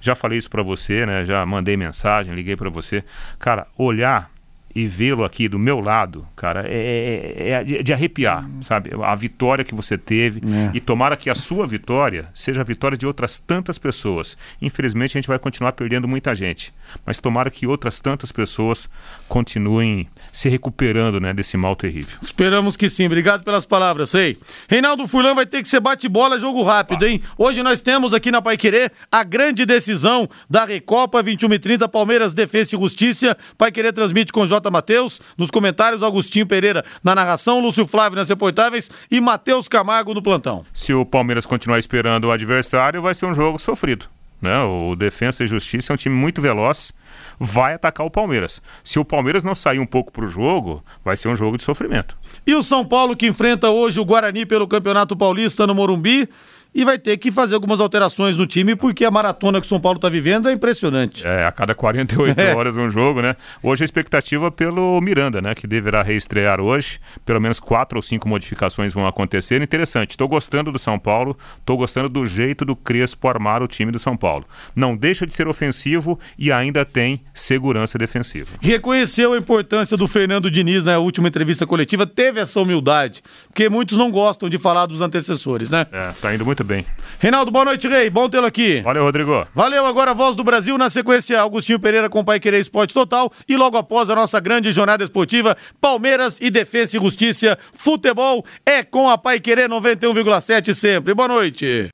já 0.00 0.14
falei 0.14 0.38
isso 0.38 0.50
para 0.50 0.62
você, 0.62 1.06
né? 1.06 1.24
Já 1.24 1.44
mandei 1.46 1.76
mensagem, 1.76 2.34
liguei 2.34 2.56
para 2.56 2.68
você. 2.68 3.04
Cara, 3.38 3.66
olhar 3.76 4.30
e 4.74 4.86
vê-lo 4.86 5.24
aqui 5.24 5.48
do 5.48 5.58
meu 5.58 5.80
lado, 5.80 6.26
cara, 6.34 6.64
é, 6.66 7.34
é, 7.36 7.50
é 7.50 7.64
de, 7.64 7.82
de, 7.82 7.92
arrepiar, 7.92 8.48
sabe? 8.62 8.90
A 9.02 9.14
vitória 9.14 9.64
que 9.64 9.74
você 9.74 9.98
teve 9.98 10.40
é. 10.40 10.70
e 10.74 10.80
tomara 10.80 11.16
que 11.16 11.28
a 11.28 11.34
sua 11.34 11.66
vitória 11.66 12.28
seja 12.34 12.62
a 12.62 12.64
vitória 12.64 12.96
de 12.96 13.06
outras 13.06 13.38
tantas 13.38 13.78
pessoas. 13.78 14.36
Infelizmente 14.60 15.16
a 15.16 15.20
gente 15.20 15.28
vai 15.28 15.38
continuar 15.38 15.72
perdendo 15.72 16.08
muita 16.08 16.34
gente, 16.34 16.72
mas 17.04 17.18
tomara 17.18 17.50
que 17.50 17.66
outras 17.66 18.00
tantas 18.00 18.32
pessoas 18.32 18.88
continuem 19.28 20.08
se 20.32 20.48
recuperando, 20.48 21.20
né, 21.20 21.34
desse 21.34 21.56
mal 21.56 21.76
terrível. 21.76 22.16
Esperamos 22.20 22.76
que 22.76 22.88
sim. 22.88 23.06
Obrigado 23.06 23.44
pelas 23.44 23.66
palavras, 23.66 24.10
sei. 24.10 24.38
Reinaldo 24.68 25.06
Furlan 25.06 25.34
vai 25.34 25.44
ter 25.44 25.62
que 25.62 25.68
ser 25.68 25.80
bate-bola, 25.80 26.38
jogo 26.38 26.62
rápido, 26.62 27.06
hein? 27.06 27.20
Hoje 27.36 27.62
nós 27.62 27.80
temos 27.80 28.14
aqui 28.14 28.30
na 28.30 28.40
Pai 28.40 28.56
Querer 28.56 28.92
a 29.10 29.22
grande 29.22 29.66
decisão 29.66 30.28
da 30.48 30.64
Recopa 30.64 31.22
21 31.22 31.52
e 31.52 31.58
30 31.58 31.88
Palmeiras 31.88 32.32
Defesa 32.32 32.74
e 32.74 32.78
Justiça. 32.78 33.36
Pai 33.58 33.70
Querer 33.70 33.92
transmite 33.92 34.32
com 34.32 34.46
J 34.46 34.61
J. 34.62 34.70
Matheus, 34.70 35.20
nos 35.36 35.50
comentários, 35.50 36.02
Augustinho 36.02 36.46
Pereira 36.46 36.84
na 37.02 37.14
narração, 37.14 37.60
Lúcio 37.60 37.86
Flávio 37.86 38.16
nas 38.16 38.28
reportáveis 38.28 38.90
e 39.10 39.20
Matheus 39.20 39.68
Camargo 39.68 40.14
no 40.14 40.22
plantão. 40.22 40.64
Se 40.72 40.94
o 40.94 41.04
Palmeiras 41.04 41.44
continuar 41.44 41.78
esperando 41.78 42.26
o 42.26 42.30
adversário, 42.30 43.02
vai 43.02 43.14
ser 43.14 43.26
um 43.26 43.34
jogo 43.34 43.58
sofrido. 43.58 44.06
Né? 44.40 44.58
O 44.60 44.96
Defensa 44.96 45.44
e 45.44 45.46
Justiça 45.46 45.92
é 45.92 45.94
um 45.94 45.96
time 45.96 46.16
muito 46.16 46.42
veloz, 46.42 46.92
vai 47.38 47.74
atacar 47.74 48.04
o 48.04 48.10
Palmeiras. 48.10 48.60
Se 48.82 48.98
o 48.98 49.04
Palmeiras 49.04 49.44
não 49.44 49.54
sair 49.54 49.78
um 49.78 49.86
pouco 49.86 50.12
para 50.12 50.24
o 50.24 50.28
jogo, 50.28 50.84
vai 51.04 51.16
ser 51.16 51.28
um 51.28 51.36
jogo 51.36 51.56
de 51.56 51.62
sofrimento. 51.62 52.16
E 52.44 52.52
o 52.54 52.62
São 52.62 52.84
Paulo 52.84 53.16
que 53.16 53.26
enfrenta 53.26 53.70
hoje 53.70 54.00
o 54.00 54.04
Guarani 54.04 54.44
pelo 54.44 54.66
Campeonato 54.66 55.16
Paulista 55.16 55.64
no 55.64 55.74
Morumbi 55.74 56.28
e 56.74 56.84
vai 56.84 56.98
ter 56.98 57.16
que 57.18 57.30
fazer 57.30 57.54
algumas 57.54 57.80
alterações 57.80 58.36
no 58.36 58.46
time, 58.46 58.74
porque 58.74 59.04
a 59.04 59.10
maratona 59.10 59.60
que 59.60 59.66
o 59.66 59.68
São 59.68 59.80
Paulo 59.80 59.96
está 59.96 60.08
vivendo 60.08 60.48
é 60.48 60.52
impressionante. 60.52 61.26
É, 61.26 61.44
a 61.44 61.52
cada 61.52 61.74
48 61.74 62.38
é. 62.40 62.54
horas 62.56 62.76
um 62.76 62.88
jogo, 62.88 63.20
né? 63.20 63.36
Hoje 63.62 63.82
a 63.82 63.86
expectativa 63.86 64.50
pelo 64.50 65.00
Miranda, 65.00 65.40
né? 65.42 65.54
Que 65.54 65.66
deverá 65.66 66.02
reestrear 66.02 66.60
hoje. 66.60 66.98
Pelo 67.24 67.40
menos 67.40 67.60
quatro 67.60 67.98
ou 67.98 68.02
cinco 68.02 68.28
modificações 68.28 68.94
vão 68.94 69.06
acontecer. 69.06 69.60
Interessante. 69.60 70.10
Estou 70.10 70.28
gostando 70.28 70.72
do 70.72 70.78
São 70.78 70.98
Paulo, 70.98 71.36
estou 71.58 71.76
gostando 71.76 72.08
do 72.08 72.24
jeito 72.24 72.64
do 72.64 72.74
Crespo 72.74 73.28
armar 73.28 73.62
o 73.62 73.66
time 73.66 73.92
do 73.92 73.98
São 73.98 74.16
Paulo. 74.16 74.44
Não 74.74 74.96
deixa 74.96 75.26
de 75.26 75.34
ser 75.34 75.48
ofensivo 75.48 76.18
e 76.38 76.50
ainda 76.50 76.84
tem 76.84 77.20
segurança 77.34 77.98
defensiva. 77.98 78.56
Reconheceu 78.60 79.32
a 79.32 79.38
importância 79.38 79.96
do 79.96 80.08
Fernando 80.08 80.50
Diniz 80.50 80.84
na 80.84 80.98
última 80.98 81.28
entrevista 81.28 81.66
coletiva, 81.66 82.06
teve 82.06 82.40
essa 82.40 82.60
humildade, 82.60 83.22
porque 83.46 83.68
muitos 83.68 83.96
não 83.98 84.10
gostam 84.10 84.48
de 84.48 84.58
falar 84.58 84.86
dos 84.86 85.00
antecessores, 85.00 85.70
né? 85.70 85.86
É, 85.92 86.12
tá 86.20 86.34
indo 86.34 86.44
muito 86.44 86.61
muito 86.62 86.64
bem. 86.64 86.86
Reinaldo, 87.18 87.50
boa 87.50 87.64
noite, 87.64 87.86
Rei. 87.86 88.08
Bom 88.08 88.28
tê-lo 88.28 88.46
aqui. 88.46 88.80
Valeu, 88.80 89.04
Rodrigo. 89.04 89.46
Valeu, 89.54 89.84
agora 89.84 90.12
a 90.12 90.14
voz 90.14 90.34
do 90.34 90.42
Brasil 90.42 90.78
na 90.78 90.88
sequência. 90.88 91.40
Augustinho 91.40 91.78
Pereira 91.78 92.08
com 92.08 92.20
o 92.20 92.24
Pai 92.24 92.40
Querer 92.40 92.60
Esporte 92.60 92.94
Total. 92.94 93.30
E 93.48 93.56
logo 93.56 93.76
após 93.76 94.08
a 94.08 94.14
nossa 94.14 94.40
grande 94.40 94.72
jornada 94.72 95.04
esportiva, 95.04 95.56
Palmeiras 95.80 96.38
e 96.40 96.50
Defesa 96.50 96.96
e 96.96 97.00
Justiça. 97.00 97.58
Futebol 97.74 98.44
é 98.64 98.82
com 98.82 99.10
a 99.10 99.18
Pai 99.18 99.40
Querer 99.40 99.68
91,7 99.68 100.74
sempre. 100.74 101.14
Boa 101.14 101.28
noite. 101.28 101.88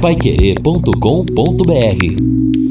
Paiquerê.com.br 0.00 2.69